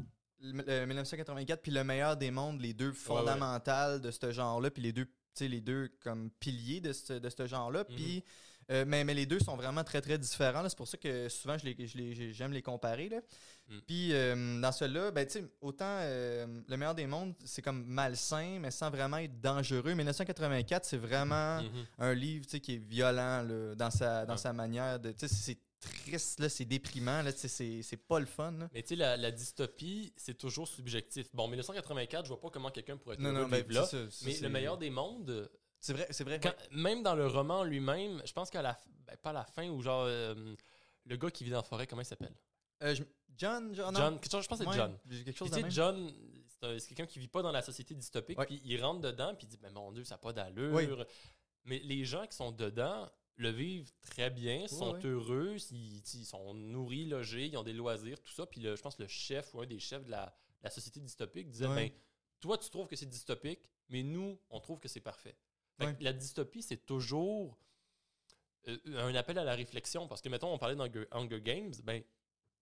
le- 0.43 0.63
le 0.67 0.87
1984 0.87 1.63
puis 1.63 1.73
le 1.73 1.85
meilleur 1.85 2.17
des 2.17 2.31
mondes, 2.31 2.61
les 2.61 2.75
deux 2.75 2.93
fondamentales 2.93 4.01
de 4.01 4.11
ce 4.11 4.31
genre-là, 4.33 4.71
puis 4.71 4.83
les 4.83 4.93
deux, 4.93 5.05
tu 5.07 5.13
sais, 5.35 5.49
les 5.49 5.61
deux 5.61 5.89
comme 6.03 6.31
piliers 6.41 6.81
de 6.81 6.93
ce, 6.93 7.15
de 7.15 7.29
ce 7.31 7.47
genre-là. 7.47 7.85
Mhm. 7.89 7.97
Puis, 7.97 8.25
euh, 8.71 8.85
mais, 8.87 9.03
mais 9.05 9.15
les 9.15 9.27
deux 9.27 9.41
sont 9.41 9.57
vraiment 9.57 9.83
très 9.83 10.01
très 10.01 10.19
différents. 10.19 10.67
C'est 10.69 10.77
pour 10.79 10.87
ça 10.87 10.97
que 10.97 11.29
souvent 11.29 11.59
je 11.59 11.65
les, 11.67 11.87
je 11.87 11.97
les- 11.99 12.15
j'ai- 12.15 12.33
j'aime 12.33 12.53
les 12.53 12.63
comparer. 12.63 13.09
Là. 13.09 13.19
Mm. 13.69 13.79
Puis 13.87 14.13
euh, 14.13 14.61
dans 14.61 14.71
celui-là, 14.73 15.11
ben, 15.11 15.27
tu 15.27 15.33
sais, 15.33 15.45
autant 15.61 15.85
euh, 16.01 16.47
le 16.69 16.77
meilleur 16.77 16.95
des 16.95 17.07
mondes, 17.07 17.35
c'est 17.45 17.61
comme 17.63 17.85
malsain, 17.85 18.59
mais 18.61 18.71
sans 18.71 18.89
vraiment 18.91 19.17
être 19.19 19.41
dangereux. 19.41 19.95
1984, 19.95 20.85
c'est 20.85 20.97
vraiment 20.97 21.61
Mhm. 21.63 21.87
un 21.99 22.15
livre 22.15 22.45
tu 22.45 22.53
sais, 22.53 22.61
qui 22.61 22.75
est 22.75 22.79
violent 22.89 23.43
là, 23.43 23.75
dans 23.75 23.91
sa, 23.91 24.25
dans 24.27 24.37
sa 24.37 24.53
manière 24.53 25.01
de. 25.01 25.13
C'est 25.17 25.59
triste, 25.83 26.41
là, 26.41 26.49
c'est 26.49 26.65
déprimant, 26.65 27.21
là, 27.23 27.31
c'est 27.33 27.83
c'est 27.83 27.97
pas 27.97 28.19
le 28.21 28.27
fun. 28.27 28.53
là. 28.53 28.69
Mais 28.73 28.83
tu 28.83 28.89
sais, 28.89 28.97
la, 28.97 29.17
la 29.17 29.31
dystopie, 29.31 30.13
c'est 30.17 30.39
toujours 30.39 30.67
subjectif. 30.69 31.29
Bon, 31.35 31.47
1984, 31.49 32.25
je 32.25 32.29
vois 32.29 32.41
pas 32.41 32.51
comment 32.51 32.71
quelqu'un 32.71 32.97
pourrait 32.97 33.15
être 33.17 33.21
Non, 33.21 33.33
non, 33.33 33.47
ben, 33.49 33.67
là. 33.69 33.85
c'est 33.85 34.05
ça, 34.07 34.11
ça, 34.11 34.25
Mais 34.27 34.39
le 34.41 34.49
meilleur 34.49 34.79
des 34.79 34.91
mondes, 34.91 35.51
C'est 35.81 35.93
vrai, 35.93 36.07
c'est 36.11 36.25
vrai. 36.25 36.41
Quand- 36.41 36.55
même 36.71 37.03
dans 37.03 37.15
le 37.15 37.27
roman 37.27 37.65
lui-même, 37.65 38.23
je 38.25 38.33
pense 38.33 38.49
qu'à 38.51 38.63
la 38.63 38.79
ben, 39.07 39.17
pas 39.17 39.31
à 39.31 39.35
la 39.35 39.45
fin 39.45 39.69
ou 39.69 39.83
genre 39.83 40.05
euh, 40.07 40.55
le 41.05 41.17
gars 41.17 41.31
qui 41.31 41.43
vit 41.45 41.51
dans 41.51 41.57
la 41.57 41.63
forêt, 41.65 41.87
comment 41.87 42.03
il 42.03 42.07
s'appelle? 42.07 42.35
Euh, 42.83 42.95
je- 42.95 43.03
John, 43.37 43.75
John. 43.75 43.95
John, 43.97 44.21
quelque 44.21 44.31
chose- 44.31 44.45
je 44.45 44.49
pense 44.49 44.59
que 44.59 44.65
c'est 44.65 44.71
Ouais, 44.71 44.77
John. 44.77 44.97
quelque 45.25 45.37
chose 45.37 45.51
de. 45.51 45.69
John, 45.71 46.13
c'est 46.49 46.67
un- 46.67 46.79
c'est 46.79 46.89
quelqu'un 46.89 47.07
qui 47.07 47.19
vit 47.19 47.29
pas 47.29 47.43
dans 47.43 47.51
la 47.51 47.63
société 47.63 47.95
dystopique, 47.95 48.39
Ouais. 48.39 48.47
puis 48.47 48.61
il 48.65 48.81
rentre 48.83 49.01
dedans, 49.01 49.35
puis 49.35 49.47
il 49.47 49.51
dit 49.51 49.59
mais 49.63 49.71
mon 49.71 49.91
dieu, 49.91 50.05
ça 50.05 50.15
n'a 50.15 50.19
pas 50.19 50.33
d'allure. 50.33 50.73
Oui. 50.73 50.87
Mais 51.65 51.79
les 51.81 52.05
gens 52.05 52.27
qui 52.27 52.37
sont 52.37 52.53
dedans 52.53 53.11
le 53.37 53.51
vivent 53.51 53.91
très 54.03 54.31
bien, 54.31 54.69
sont 54.69 54.95
ouais. 54.95 55.07
heureux, 55.07 55.57
ils, 55.71 55.99
ils 56.15 56.25
sont 56.27 56.55
nourris, 56.55 57.07
logés, 57.07 57.47
ils 57.47 57.57
ont 57.57 57.63
des 57.63 57.73
loisirs, 57.73 58.21
tout 58.23 58.33
ça. 58.33 58.47
Puis 58.47 58.61
le- 58.61 58.77
je 58.77 58.83
pense 58.83 58.97
que 58.97 59.03
le 59.03 59.09
chef 59.09 59.53
ou 59.55 59.61
un 59.63 59.67
des 59.67 59.79
chefs 59.81 60.05
de 60.05 60.11
la, 60.11 60.27
de 60.27 60.65
la 60.65 60.71
société 60.71 61.01
dystopique 61.01 61.49
disait 61.49 61.67
Ouais. 61.67 61.75
ben 61.89 61.91
toi 62.41 62.59
tu 62.59 62.69
trouves 62.71 62.87
que 62.89 62.97
c'est 62.97 63.07
dystopique, 63.09 63.61
mais 63.89 64.03
nous 64.03 64.39
on 64.51 64.61
trouve 64.61 64.79
que 64.81 64.89
c'est 64.89 65.01
parfait. 65.01 65.37
Fait 65.79 65.97
que. 65.97 66.05
La 66.05 66.13
dystopie 66.13 66.63
c'est 66.63 66.85
toujours 66.85 67.59
euh, 68.69 68.79
un 68.99 69.15
appel 69.15 69.39
à 69.39 69.45
la 69.45 69.55
réflexion 69.55 70.07
parce 70.07 70.21
que 70.21 70.29
mettons 70.29 70.53
on 70.53 70.59
parlait 70.59 70.77
d'Hunger 70.77 71.07
Hunger 71.11 71.41
Games, 71.41 71.73
ben 71.83 72.03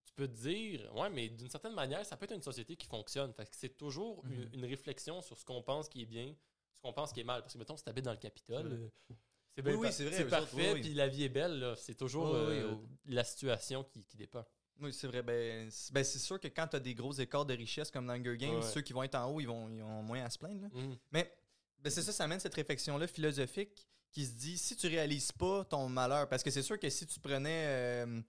tu 0.04 0.12
peux 0.14 0.28
te 0.28 0.40
dire 0.48 0.94
ouais 0.94 1.10
mais 1.10 1.28
d'une 1.28 1.48
certaine 1.50 1.74
manière 1.74 2.04
ça 2.06 2.16
peut 2.16 2.24
être 2.24 2.34
une 2.34 2.42
société 2.42 2.76
qui 2.76 2.86
fonctionne. 2.86 3.32
Fait 3.34 3.44
que 3.44 3.56
c'est 3.56 3.76
toujours 3.76 4.24
une, 4.26 4.44
Mhm. 4.44 4.50
une 4.54 4.64
réflexion 4.66 5.20
sur 5.20 5.36
ce 5.38 5.44
qu'on 5.44 5.62
pense 5.62 5.88
qui 5.88 6.02
est 6.02 6.06
bien, 6.06 6.34
ce 6.76 6.80
qu'on 6.80 6.92
pense 6.92 7.12
qui 7.12 7.20
est 7.20 7.24
mal. 7.24 7.42
Parce 7.42 7.52
que 7.54 7.58
mettons 7.58 7.76
si 7.76 7.84
t'habites 7.84 8.04
dans 8.04 8.12
le 8.12 8.16
Capitole. 8.18 8.90
Euh, 9.10 9.14
C'est 9.56 9.66
Oui, 9.76 9.88
c'est 9.92 10.04
vrai, 10.04 10.16
C'est 10.16 10.24
parfait, 10.28 10.74
puis 10.80 10.94
la 10.94 11.08
vie 11.08 11.24
est 11.24 11.28
belle. 11.28 11.74
C'est 11.76 11.94
toujours 11.96 12.34
euh, 12.34 12.74
la 13.06 13.24
situation 13.24 13.84
qui, 13.84 14.04
qui 14.04 14.16
dépend. 14.16 14.44
Oui, 14.80 14.92
c'est 14.94 15.06
vrai. 15.06 15.22
Ben, 15.22 15.68
c'est 15.70 15.92
ben, 15.92 16.02
c'est 16.04 16.18
sûr 16.18 16.40
que 16.40 16.48
quand 16.48 16.66
tu 16.68 16.76
as 16.76 16.80
des 16.80 16.94
gros 16.94 17.12
écarts 17.12 17.44
de 17.44 17.54
richesse 17.54 17.90
comme 17.90 18.06
dans 18.06 18.14
Hunger 18.14 18.36
Games, 18.38 18.56
Ouais. 18.56 18.62
ceux 18.62 18.80
qui 18.80 18.92
vont 18.94 19.02
être 19.02 19.16
en 19.16 19.26
haut, 19.30 19.40
ils, 19.40 19.46
vont, 19.46 19.68
ils 19.68 19.82
ont 19.82 20.02
moins 20.02 20.24
à 20.24 20.30
se 20.30 20.38
plaindre. 20.38 20.62
là. 20.62 20.68
Mhm. 20.72 20.96
Mais 21.12 21.34
ben, 21.80 21.90
c'est 21.90 22.02
ça, 22.02 22.12
ça 22.12 22.24
amène 22.24 22.40
cette 22.40 22.54
réflexion-là 22.54 23.06
philosophique 23.06 23.86
qui 24.12 24.24
se 24.24 24.32
dit 24.32 24.56
si 24.56 24.76
tu 24.76 24.86
réalises 24.86 25.32
pas 25.32 25.64
ton 25.64 25.88
malheur, 25.88 26.28
parce 26.28 26.42
que 26.42 26.50
c'est 26.50 26.62
sûr 26.62 26.78
que 26.78 26.88
si 26.88 27.06
tu 27.06 27.20
prenais, 27.20 27.64
euh, 27.66 28.20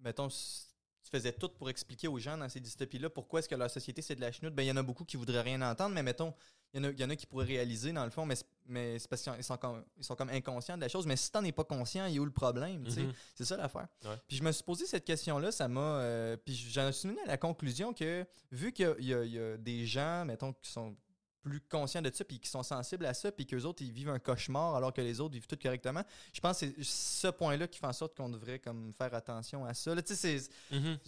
mettons, 0.00 0.28
tu 0.28 1.10
faisais 1.10 1.32
tout 1.32 1.48
pour 1.50 1.68
expliquer 1.70 2.08
aux 2.08 2.18
gens 2.18 2.36
dans 2.38 2.48
ces 2.48 2.60
dystopies-là 2.60 3.08
pourquoi 3.10 3.40
est-ce 3.40 3.48
que 3.48 3.54
la 3.54 3.68
société 3.68 4.02
c'est 4.02 4.16
de 4.16 4.20
la 4.20 4.32
chenoute, 4.32 4.54
ben 4.54 4.62
il 4.62 4.66
y 4.66 4.72
en 4.72 4.76
a 4.76 4.82
beaucoup 4.82 5.04
qui 5.04 5.16
voudraient 5.16 5.42
rien 5.42 5.60
entendre, 5.62 5.94
mais 5.94 6.02
mettons, 6.02 6.34
il 6.74 6.82
y, 6.82 6.86
en 6.86 6.88
a- 6.88 6.92
y 6.92 7.04
en 7.04 7.10
a 7.10 7.16
qui 7.16 7.26
pourraient 7.26 7.46
réaliser 7.46 7.92
dans 7.92 8.04
le 8.04 8.10
fond, 8.10 8.26
mais, 8.26 8.34
mais 8.68 8.98
c'est 8.98 9.08
parce 9.08 9.22
qu'ils 9.22 9.42
sont 9.42 9.56
comme, 9.56 9.84
ils 9.96 10.04
sont 10.04 10.14
comme 10.14 10.28
inconscients 10.30 10.76
de 10.76 10.82
la 10.82 10.88
chose. 10.88 11.06
Mais 11.06 11.16
si 11.16 11.30
t'en 11.32 11.42
es 11.44 11.52
pas 11.52 11.64
conscient, 11.64 12.06
il 12.06 12.14
y 12.14 12.18
a 12.18 12.20
où 12.20 12.24
le 12.24 12.30
problème, 12.30 12.88
sais? 12.88 13.02
Mhm. 13.02 13.12
C'est 13.34 13.44
ça 13.44 13.56
l'affaire. 13.56 13.88
Ouais. 14.04 14.16
Puis 14.28 14.36
je 14.36 14.42
me 14.44 14.52
suis 14.52 14.62
posé 14.64 14.86
cette 14.86 15.04
question-là, 15.04 15.50
ça 15.50 15.66
m'a. 15.68 15.80
euh, 15.80 16.36
puis 16.36 16.54
j'en 16.54 16.92
suis 16.92 17.08
venu 17.08 17.20
à 17.24 17.26
la 17.28 17.36
conclusion 17.38 17.92
que 17.92 18.26
vu 18.52 18.72
qu'il 18.72 18.94
y 19.00 19.06
y, 19.06 19.14
a- 19.14 19.24
il 19.24 19.32
y 19.32 19.38
a 19.40 19.56
des 19.56 19.86
gens, 19.86 20.24
mettons, 20.24 20.52
qui 20.52 20.70
sont 20.70 20.94
plus 21.40 21.60
conscients 21.62 22.02
de 22.02 22.10
ça, 22.12 22.24
puis 22.24 22.38
qui 22.40 22.48
sont 22.50 22.62
sensibles 22.64 23.06
à 23.06 23.14
ça, 23.14 23.32
puis 23.32 23.46
qu'eux 23.46 23.62
autres, 23.62 23.82
ils 23.82 23.92
vivent 23.92 24.10
un 24.10 24.18
cauchemar 24.18 24.74
alors 24.74 24.92
que 24.92 25.00
les 25.00 25.18
autres 25.18 25.32
vivent 25.32 25.46
tout 25.46 25.56
correctement, 25.56 26.02
je 26.34 26.40
pense 26.40 26.60
que 26.60 26.66
c'est 26.66 26.82
ce 26.84 27.28
point-là 27.28 27.66
qui 27.68 27.78
fait 27.78 27.86
en 27.86 27.92
sorte 27.94 28.14
qu'on 28.14 28.28
devrait 28.28 28.58
comme 28.58 28.92
faire 28.98 29.14
attention 29.14 29.64
à 29.64 29.72
ça. 29.72 29.94
Tu 30.02 30.14
sais, 30.14 30.38
c'est. 30.70 30.76
Mhm. 30.76 30.98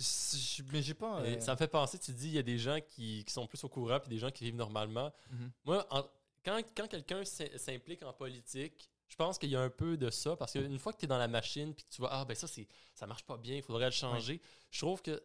Mais 0.72 0.82
j'ai 0.82 0.94
pas. 0.94 1.20
Euh, 1.20 1.40
Ça 1.40 1.52
me 1.52 1.56
fait 1.58 1.68
penser, 1.68 1.98
tu 1.98 2.12
dis, 2.12 2.28
il 2.28 2.34
y 2.34 2.38
a 2.38 2.42
des 2.42 2.58
gens 2.58 2.78
qui, 2.88 3.22
qui 3.24 3.32
sont 3.32 3.46
plus 3.46 3.62
au 3.64 3.68
courant 3.68 3.98
puis 4.00 4.08
des 4.08 4.18
gens 4.18 4.30
qui 4.30 4.44
vivent 4.44 4.56
normalement. 4.56 5.12
mhm. 5.30 5.50
Moi, 5.66 5.86
en- 5.90 6.04
quand, 6.44 6.60
quand 6.76 6.88
quelqu'un 6.88 7.24
s'im- 7.24 7.56
s'implique 7.56 8.02
en 8.02 8.12
politique, 8.12 8.88
je 9.08 9.16
pense 9.16 9.38
qu'il 9.38 9.50
y 9.50 9.56
a 9.56 9.60
un 9.60 9.70
peu 9.70 9.96
de 9.96 10.08
ça 10.10 10.36
parce 10.36 10.52
qu'une 10.52 10.78
fois 10.78 10.92
que 10.92 10.98
tu 10.98 11.04
es 11.04 11.08
dans 11.08 11.18
la 11.18 11.28
machine 11.28 11.74
puis 11.74 11.84
que 11.84 11.90
tu 11.90 12.00
vois, 12.00 12.10
ah 12.12 12.24
ben 12.24 12.34
ça, 12.34 12.46
c'est, 12.46 12.66
ça 12.94 13.06
marche 13.06 13.24
pas 13.24 13.36
bien, 13.36 13.56
il 13.56 13.62
faudrait 13.62 13.86
le 13.86 13.90
changer, 13.90 14.40
je 14.70 14.78
trouve 14.80 15.02
que 15.02 15.20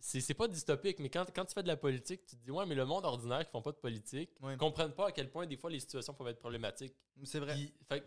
c'est, 0.00 0.20
c'est 0.20 0.34
pas 0.34 0.48
dystopique, 0.48 0.98
mais 0.98 1.10
quand, 1.10 1.26
quand 1.32 1.44
tu 1.44 1.54
fais 1.54 1.62
de 1.62 1.68
la 1.68 1.76
politique, 1.76 2.26
tu 2.26 2.36
te 2.36 2.42
dis, 2.44 2.50
ouais, 2.50 2.66
mais 2.66 2.74
le 2.74 2.84
monde 2.84 3.04
ordinaire 3.04 3.44
qui 3.44 3.50
font 3.52 3.62
pas 3.62 3.70
de 3.70 3.76
politique 3.76 4.30
Ouais. 4.42 4.56
comprennent 4.56 4.94
pas 4.94 5.08
à 5.08 5.12
quel 5.12 5.30
point 5.30 5.46
des 5.46 5.56
fois 5.56 5.70
les 5.70 5.78
situations 5.78 6.12
peuvent 6.14 6.26
être 6.28 6.40
problématiques. 6.40 6.94
C'est 7.24 7.38
vrai. 7.38 7.54
Puis, 7.54 7.72
fait 7.88 8.04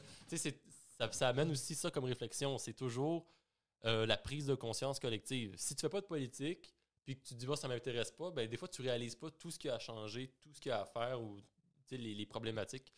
ça, 0.98 1.12
ça 1.12 1.30
amène 1.30 1.51
aussi 1.51 1.74
ça 1.75 1.92
comme 1.92 2.04
réflexion. 2.06 2.58
C'est 2.58 2.74
toujours 2.74 3.25
euh, 3.86 4.06
la 4.06 4.18
prise 4.18 4.46
de 4.48 4.56
conscience 4.56 5.00
collective. 5.00 5.54
Si 5.58 5.74
tu 5.75 5.82
fais 5.82 5.89
pas 5.89 6.01
de 6.01 6.06
politique, 6.06 6.74
puis 7.06 7.15
que 7.18 7.22
tu 7.24 7.34
te 7.36 7.39
dis, 7.39 7.46
bah, 7.46 7.56
ça 7.56 7.68
m'intéresse 7.70 8.12
pas, 8.12 8.30
ben, 8.32 8.46
des 8.50 8.58
fois, 8.58 8.68
tu 8.68 8.82
réalises 8.82 9.15
pas 9.15 9.30
tout 9.32 9.51
ce 9.51 9.58
qu'il 9.60 9.70
y 9.70 9.72
a 9.72 9.75
à 9.75 9.80
changer, 9.80 10.34
tout 10.42 10.51
ce 10.51 10.60
qu'il 10.60 10.72
y 10.72 10.74
a 10.74 10.82
à 10.82 10.86
faire 10.86 11.22
ou 11.22 11.39
les, 11.98 12.16
les 12.16 12.25
problématiques. 12.25 12.94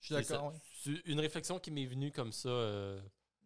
Je 0.00 0.06
suis 0.06 0.14
d'accord. 0.14 0.52
ouais. 0.52 0.58
C'est 0.82 1.00
une 1.06 1.20
réflexion 1.20 1.58
qui 1.58 1.70
m'est 1.70 1.86
venue 1.86 2.12
comme 2.12 2.32
ça 2.32 2.48
euh, 2.48 3.00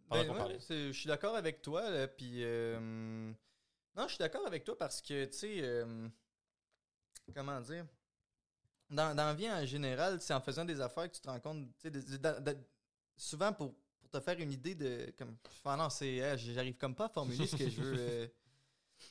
pendant 0.08 0.22
Ben 0.22 0.26
qu'on 0.26 0.32
ouais, 0.34 0.38
parlait. 0.38 0.60
c'est- 0.60 0.92
je 0.92 0.98
suis 0.98 1.08
d'accord 1.08 1.36
avec 1.36 1.62
toi. 1.62 1.88
là, 1.90 2.08
Puis, 2.08 2.42
euh, 2.44 2.78
non, 3.96 4.02
je 4.04 4.08
suis 4.08 4.18
d'accord 4.18 4.46
avec 4.46 4.64
toi 4.64 4.76
parce 4.78 5.00
que, 5.02 5.24
tu 5.26 5.32
sais, 5.38 5.60
euh, 5.62 6.08
comment 7.34 7.60
dire, 7.60 7.86
dans, 8.90 9.14
dans 9.14 9.26
la 9.26 9.34
vie 9.34 9.50
en 9.50 9.64
général, 9.66 10.20
c'est 10.20 10.34
en 10.34 10.40
faisant 10.40 10.64
des 10.64 10.80
affaires 10.80 11.08
que 11.10 11.14
tu 11.16 11.20
te 11.20 11.28
rends 11.28 11.40
compte, 11.40 11.68
tu 11.80 11.90
sais, 11.92 12.58
souvent 13.16 13.52
pour, 13.52 13.74
pour 14.00 14.10
te 14.10 14.20
faire 14.20 14.38
une 14.40 14.52
idée 14.52 14.74
de, 14.74 15.12
comme, 15.18 15.36
enfin 15.48 15.76
non, 15.76 15.90
c'est, 15.90 16.22
euh, 16.22 16.36
j'arrive 16.38 16.76
comme 16.76 16.94
pas 16.94 17.06
à 17.06 17.08
formuler 17.08 17.46
ce 17.46 17.56
que 17.56 17.68
je 17.68 17.80
veux. 17.82 18.30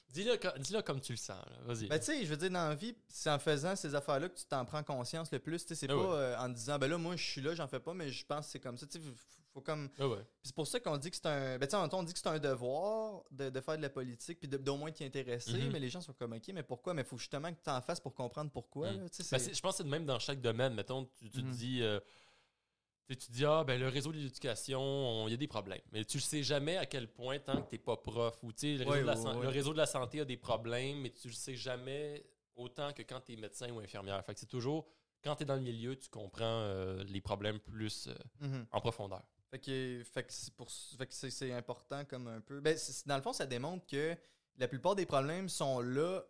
Dis-le, 0.10 0.38
co- 0.38 0.58
dis-le 0.60 0.82
comme 0.82 1.00
tu 1.02 1.14
le 1.14 1.18
sens. 1.18 1.44
Vas-y. 1.66 1.88
Ben, 1.88 2.00
tu 2.00 2.06
sais, 2.06 2.24
je 2.26 2.30
veux 2.30 2.38
dire, 2.38 2.50
dans 2.52 2.70
la 2.70 2.76
vie, 2.76 2.96
c'est 3.08 3.30
en 3.30 3.40
faisant 3.40 3.76
ces 3.76 3.94
affaires-là 3.96 4.30
que 4.30 4.38
tu 4.38 4.46
t'en 4.46 4.66
prends 4.66 4.84
conscience 4.84 5.32
le 5.32 5.40
plus. 5.40 5.66
C'est 5.68 5.84
Ah 5.90 5.94
pas 5.94 5.96
ouais. 5.96 6.16
euh, 6.18 6.38
en 6.40 6.50
te 6.50 6.54
disant, 6.56 6.78
ben 6.80 6.88
là, 6.90 6.98
moi, 6.98 7.16
je 7.16 7.24
suis 7.24 7.42
là, 7.42 7.54
j'en 7.56 7.68
fais 7.68 7.80
pas, 7.80 7.94
mais 7.94 8.10
je 8.12 8.26
pense 8.26 8.46
que 8.48 8.52
c'est 8.54 8.60
comme 8.60 8.78
ça. 8.78 8.86
Tu 8.88 9.00
faut, 9.54 9.62
comme. 9.62 9.90
Ah 10.00 10.08
ouais. 10.08 10.20
C'est 10.44 10.54
pour 10.56 10.68
ça 10.68 10.80
qu'on 10.80 10.98
dit 10.98 11.10
que 11.10 11.16
c'est 11.18 11.26
un. 11.26 11.58
Ben, 11.58 11.68
tu 11.68 11.76
on 11.76 12.04
dit 12.04 12.14
que 12.14 12.20
c'est 12.20 12.28
un 12.28 12.40
devoir 12.40 13.24
de, 13.32 13.50
de 13.50 13.62
faire 13.62 13.78
de 13.78 13.82
la 13.82 13.90
politique, 13.90 14.40
puis 14.40 14.48
d'au 14.48 14.78
moins 14.78 14.92
t'y 14.92 15.04
intéresser. 15.04 15.54
Mhm. 15.54 15.72
Mais 15.72 15.80
les 15.80 15.90
gens 15.90 16.02
sont 16.02 16.14
comme, 16.14 16.34
OK, 16.34 16.48
mais 16.54 16.64
pourquoi? 16.64 16.94
Mais 16.94 17.02
il 17.02 17.08
faut 17.08 17.18
justement 17.18 17.52
que 17.52 17.60
tu 17.64 17.70
en 17.70 17.82
fasses 17.82 18.00
pour 18.00 18.14
comprendre 18.14 18.52
pourquoi. 18.52 18.92
Mhm. 18.92 19.04
là, 19.04 19.08
Ben, 19.32 19.40
je 19.54 19.60
pense 19.62 19.72
que 19.74 19.78
c'est 19.78 19.84
de 19.84 19.90
même 19.90 20.06
dans 20.06 20.20
chaque 20.20 20.42
domaine. 20.42 20.74
Mettons, 20.74 21.06
tu, 21.06 21.30
tu 21.30 21.42
Mhm. 21.42 21.52
te 21.52 21.56
dis, 21.58 21.82
euh, 21.82 22.00
tu 23.16 23.32
dis, 23.32 23.46
ah, 23.46 23.64
ben 23.66 23.80
le 23.80 23.88
réseau 23.88 24.12
de 24.12 24.18
l'éducation, 24.18 24.82
on- 24.82 25.28
il 25.28 25.32
y 25.32 25.34
a 25.34 25.38
des 25.38 25.48
problèmes. 25.48 25.82
Mais 25.92 26.04
tu 26.04 26.18
ne 26.18 26.22
sais 26.22 26.44
jamais 26.44 26.78
à 26.78 26.86
quel 26.86 27.08
point, 27.08 27.40
tant 27.40 27.62
que 27.62 27.70
tu 27.70 27.76
n'es 27.76 27.80
pas 27.80 27.96
prof, 27.98 28.38
ou 28.44 28.52
tu 28.52 28.78
sais, 28.78 28.84
le, 28.84 28.90
réseau 28.90 28.92
Ouais, 28.92 29.02
de 29.02 29.06
la 29.06 29.16
ouais, 29.16 29.22
san- 29.22 29.36
ouais. 29.38 29.44
le 29.44 29.50
réseau 29.50 29.72
de 29.74 29.78
la 29.78 29.86
santé 29.86 30.20
a 30.22 30.26
des 30.26 30.38
problèmes, 30.38 31.00
mais 31.02 31.12
tu 31.12 31.28
le 31.28 31.34
sais 31.34 31.56
jamais 31.56 32.26
autant 32.56 32.92
que 32.92 33.04
quand 33.04 33.22
tu 33.22 33.34
es 33.34 33.36
médecin 33.36 33.70
ou 33.72 33.80
infirmière. 33.80 34.24
Fait 34.26 34.34
que 34.34 34.40
c'est 34.40 34.46
toujours, 34.48 34.88
quand 35.24 35.36
tu 35.36 35.44
es 35.44 35.46
dans 35.46 35.56
le 35.56 35.62
milieu, 35.62 35.96
tu 35.96 36.10
comprends 36.10 36.42
euh, 36.44 37.04
les 37.06 37.22
problèmes 37.22 37.60
plus 37.60 38.08
euh, 38.08 38.16
Mhm. 38.42 38.66
en 38.72 38.82
profondeur. 38.82 39.24
Fait 39.52 39.60
que, 39.60 40.02
fait 40.04 40.24
que 40.24 40.34
c'est 40.34 40.54
pour 40.56 40.70
fait 40.70 41.08
que 41.08 41.14
c'est, 41.14 41.54
important 41.54 42.04
comme 42.04 42.28
un 42.28 42.42
peu. 42.42 42.60
Ben, 42.60 42.78
dans 43.06 43.16
le 43.16 43.22
fond, 43.22 43.32
ça 43.32 43.46
démontre 43.46 43.86
que 43.86 44.16
la 44.58 44.68
plupart 44.68 44.96
des 44.96 45.06
problèmes 45.06 45.48
sont 45.48 45.80
là 45.80 46.24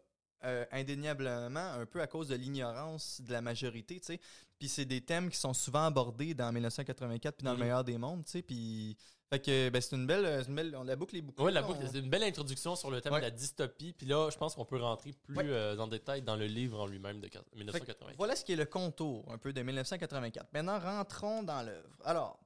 euh, 0.44 0.66
indéniablement 0.72 1.72
un 1.74 1.86
peu 1.88 2.00
à 2.00 2.06
cause 2.06 2.28
de 2.28 2.36
l'ignorance 2.36 3.22
de 3.22 3.32
la 3.32 3.42
majorité, 3.42 4.00
tu 4.00 4.06
sais. 4.06 4.20
Puis 4.60 4.70
c'est 4.70 4.86
des 4.86 5.02
thèmes 5.02 5.30
qui 5.30 5.38
sont 5.38 5.54
souvent 5.54 5.86
abordés 5.86 6.34
dans 6.34 6.52
1984 6.52 7.36
puis 7.38 7.46
dans 7.46 7.52
Mhm. 7.54 7.58
le 7.60 7.64
meilleur 7.64 7.84
des 7.84 7.98
mondes, 7.98 8.24
tu 8.26 8.32
sais. 8.32 8.42
Puis 8.42 8.98
fait 9.30 9.40
que 9.40 9.70
ben, 9.70 9.82
c'est 9.82 9.96
une 9.96 10.08
belle, 10.08 10.44
une 10.48 10.56
belle, 10.56 10.76
on 10.76 10.84
la 10.84 10.96
boucle 10.96 11.14
les 11.16 11.22
boucles. 11.22 11.42
Oui, 11.42 11.52
la 11.54 11.62
boucle, 11.62 11.80
c'est 11.92 12.00
une 12.00 12.10
belle 12.10 12.24
introduction 12.24 12.76
sur 12.76 12.90
le 12.90 13.02
thème 13.02 13.14
Ouais. 13.14 13.20
de 13.20 13.26
la 13.26 13.32
dystopie. 13.32 13.94
Puis 13.94 14.08
là, 14.08 14.30
je 14.32 14.38
pense 14.38 14.56
qu'on 14.56 14.66
peut 14.66 14.82
rentrer 14.82 15.12
plus 15.12 15.36
Ouais. 15.36 15.44
euh, 15.46 15.78
en 15.78 15.88
détail 15.88 16.22
dans 16.24 16.36
le 16.36 16.46
livre 16.46 16.80
en 16.82 16.88
lui-même 16.88 17.20
de 17.20 17.28
quat- 17.28 17.44
Fait 17.44 17.52
que 17.52 17.58
1980. 17.58 18.14
Voilà 18.18 18.36
ce 18.36 18.44
qui 18.46 18.54
est 18.54 18.58
le 18.58 18.66
contour 18.66 19.32
un 19.32 19.38
peu 19.38 19.54
de 19.54 19.62
1984. 19.62 20.52
Maintenant, 20.54 20.80
rentrons 20.80 21.44
dans 21.44 21.62
l'œuvre. 21.62 21.90
Alors, 22.06 22.40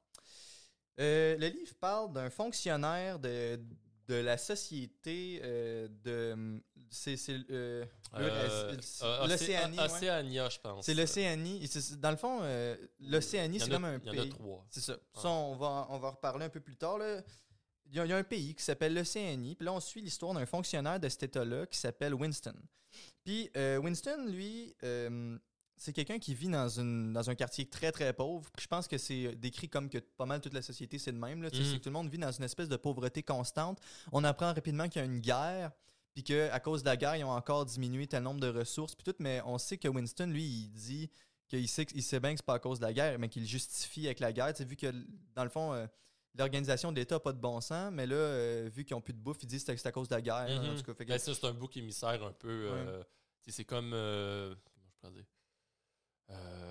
euh, 0.99 1.37
le 1.37 1.47
livre 1.47 1.73
parle 1.79 2.11
d'un 2.13 2.29
fonctionnaire 2.29 3.19
de, 3.19 3.59
de 4.07 4.15
la 4.15 4.37
société 4.37 5.39
euh, 5.43 5.87
de. 6.03 6.61
C'est 6.93 7.15
c'est, 7.15 7.37
euh, 7.49 7.85
Euh, 8.15 8.19
l'Eurasie- 8.19 8.99
euh, 9.03 9.27
l'Océanie. 9.27 9.77
Ouais. 10.39 10.49
Je 10.49 10.59
pense. 10.59 10.85
C'est 10.85 10.93
l'Océanie. 10.93 11.65
Dans 11.99 12.11
le 12.11 12.17
fond, 12.17 12.39
euh, 12.41 12.75
l'Océanie, 12.99 13.59
c'est 13.61 13.69
comme 13.69 13.85
un 13.85 13.97
Il 13.99 14.05
y 14.07 14.09
en 14.09 14.13
a 14.13 14.15
pays. 14.23 14.29
trois. 14.29 14.65
C'est 14.69 14.81
ça. 14.81 14.97
Ça, 15.15 15.29
on 15.29 15.55
va, 15.55 15.87
on 15.89 15.97
va 15.99 16.09
en 16.09 16.11
reparler 16.11 16.45
un 16.45 16.49
peu 16.49 16.59
plus 16.59 16.75
tard. 16.75 16.97
Là. 16.97 17.21
Il, 17.85 17.95
y 17.95 17.99
a, 18.01 18.05
il 18.05 18.09
y 18.09 18.13
a 18.13 18.17
un 18.17 18.23
pays 18.23 18.53
qui 18.55 18.63
s'appelle 18.63 18.93
l'Océanie. 18.93 19.55
Puis 19.55 19.65
là, 19.65 19.71
on 19.73 19.79
suit 19.79 20.01
l'histoire 20.01 20.33
d'un 20.33 20.45
fonctionnaire 20.45 20.99
de 20.99 21.07
cet 21.07 21.23
État-là 21.23 21.65
qui 21.65 21.77
s'appelle 21.79 22.13
Winston. 22.13 22.55
Puis 23.23 23.49
euh, 23.55 23.77
Winston, 23.77 24.25
lui, 24.27 24.75
euh, 24.83 25.37
c'est 25.77 25.93
quelqu'un 25.93 26.19
qui 26.19 26.33
vit 26.35 26.49
dans, 26.49 26.67
une, 26.67 27.13
dans 27.13 27.29
un 27.29 27.35
quartier 27.35 27.69
très, 27.69 27.93
très 27.93 28.11
pauvre. 28.11 28.49
Puis 28.51 28.63
je 28.63 28.67
pense 28.67 28.87
que 28.89 28.97
c'est 28.97 29.33
décrit 29.35 29.69
comme 29.69 29.89
que 29.89 29.99
pas 29.99 30.25
mal 30.25 30.41
toute 30.41 30.53
la 30.53 30.61
société, 30.61 30.99
c'est 30.99 31.13
de 31.13 31.17
même. 31.17 31.41
Là. 31.41 31.49
C'est 31.51 31.57
que 31.77 31.77
tout 31.83 31.89
le 31.89 31.93
monde 31.93 32.09
vit 32.09 32.17
dans 32.17 32.31
une 32.33 32.43
espèce 32.43 32.67
de 32.67 32.75
pauvreté 32.75 33.23
constante. 33.23 33.79
On 34.11 34.25
apprend 34.25 34.53
rapidement 34.53 34.89
qu'il 34.89 34.99
y 35.01 35.03
a 35.03 35.05
une 35.05 35.19
guerre. 35.21 35.71
Puis 36.13 36.23
qu'à 36.23 36.59
cause 36.59 36.81
de 36.83 36.87
la 36.89 36.97
guerre, 36.97 37.15
ils 37.15 37.23
ont 37.23 37.31
encore 37.31 37.65
diminué 37.65 38.05
tel 38.07 38.23
nombre 38.23 38.39
de 38.41 38.49
ressources. 38.49 38.95
Puis 38.95 39.03
tout, 39.03 39.15
mais 39.19 39.41
on 39.45 39.57
sait 39.57 39.77
que 39.77 39.87
Winston, 39.87 40.27
lui, 40.27 40.43
il 40.43 40.69
dit 40.71 41.09
qu'il 41.47 41.67
sait, 41.69 41.85
il 41.95 42.03
sait 42.03 42.19
bien 42.19 42.31
que 42.33 42.37
c'est 42.37 42.45
pas 42.45 42.55
à 42.55 42.59
cause 42.59 42.79
de 42.79 42.85
la 42.85 42.93
guerre, 42.93 43.17
mais 43.19 43.29
qu'il 43.29 43.45
justifie 43.47 44.05
avec 44.07 44.19
la 44.19 44.33
guerre. 44.33 44.53
Vu 44.59 44.75
que, 44.75 44.91
dans 45.35 45.43
le 45.43 45.49
fond, 45.49 45.73
euh, 45.73 45.85
l'organisation 46.37 46.91
de 46.91 46.97
l'État 46.97 47.15
n'a 47.15 47.19
pas 47.19 47.33
de 47.33 47.39
bon 47.39 47.61
sens, 47.61 47.91
mais 47.93 48.05
là, 48.07 48.15
euh, 48.15 48.69
vu 48.73 48.83
qu'ils 48.85 48.95
n'ont 48.95 49.01
plus 49.01 49.13
de 49.13 49.19
bouffe, 49.19 49.37
ils 49.43 49.47
disent 49.47 49.63
que 49.63 49.75
c'est 49.75 49.87
à 49.87 49.91
cause 49.91 50.07
de 50.09 50.15
la 50.15 50.21
guerre. 50.21 50.47
En 50.71 50.75
tout 50.75 50.83
cas, 50.83 50.93
fait 50.93 51.05
que- 51.05 51.09
Ben, 51.11 51.19
ça, 51.19 51.33
c'est 51.33 51.47
un 51.47 51.53
bouc 51.53 51.75
émissaire 51.77 52.23
un 52.23 52.31
peu. 52.33 52.49
euh, 52.87 53.03
c'est 53.47 53.65
comme. 53.65 53.91
euh, 53.93 54.53
comment 54.73 54.87
je 54.89 54.95
pourrais 54.99 55.13
dire? 55.13 55.25
Euh, 56.31 56.67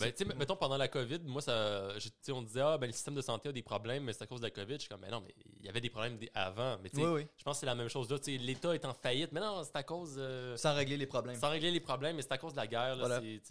Ben, 0.00 0.10
ben, 0.26 0.38
mettons 0.38 0.56
pendant 0.56 0.78
la 0.78 0.88
COVID, 0.88 1.18
moi, 1.26 1.42
ça, 1.42 1.98
je- 1.98 2.32
on 2.32 2.40
disait, 2.40 2.62
ah, 2.62 2.78
ben, 2.78 2.86
le 2.86 2.94
système 2.94 3.14
de 3.14 3.20
santé 3.20 3.50
a 3.50 3.52
des 3.52 3.62
problèmes, 3.62 4.04
mais 4.04 4.14
c'est 4.14 4.22
à 4.22 4.26
cause 4.26 4.40
de 4.40 4.46
la 4.46 4.50
COVID. 4.50 4.76
Je 4.76 4.78
suis 4.80 4.88
comme, 4.88 5.02
mais 5.02 5.10
non, 5.10 5.20
mais 5.20 5.34
il 5.60 5.66
y 5.66 5.68
avait 5.68 5.82
des 5.82 5.90
problèmes 5.90 6.18
avant. 6.32 6.78
Mais 6.82 6.88
oui, 6.94 7.02
oui. 7.04 7.26
je 7.36 7.44
pense 7.44 7.56
que 7.56 7.60
c'est 7.60 7.66
la 7.66 7.74
même 7.74 7.90
chose 7.90 8.08
là. 8.10 8.16
L'État 8.26 8.74
est 8.74 8.86
en 8.86 8.94
faillite, 8.94 9.32
mais 9.32 9.40
non, 9.40 9.62
c'est 9.64 9.76
à 9.76 9.82
cause. 9.82 10.14
euh, 10.16 10.56
Sans 10.56 10.74
régler 10.74 10.96
les 10.96 11.04
problèmes. 11.06 11.38
sans 11.38 11.50
régler 11.50 11.70
les 11.70 11.80
problèmes, 11.80 12.16
mais 12.16 12.22
c'est 12.22 12.32
à 12.32 12.38
cause 12.38 12.52
de 12.52 12.56
la 12.56 12.66
guerre. 12.66 12.96
là, 12.96 13.06
Voilà. 13.06 13.20
mais 13.20 13.42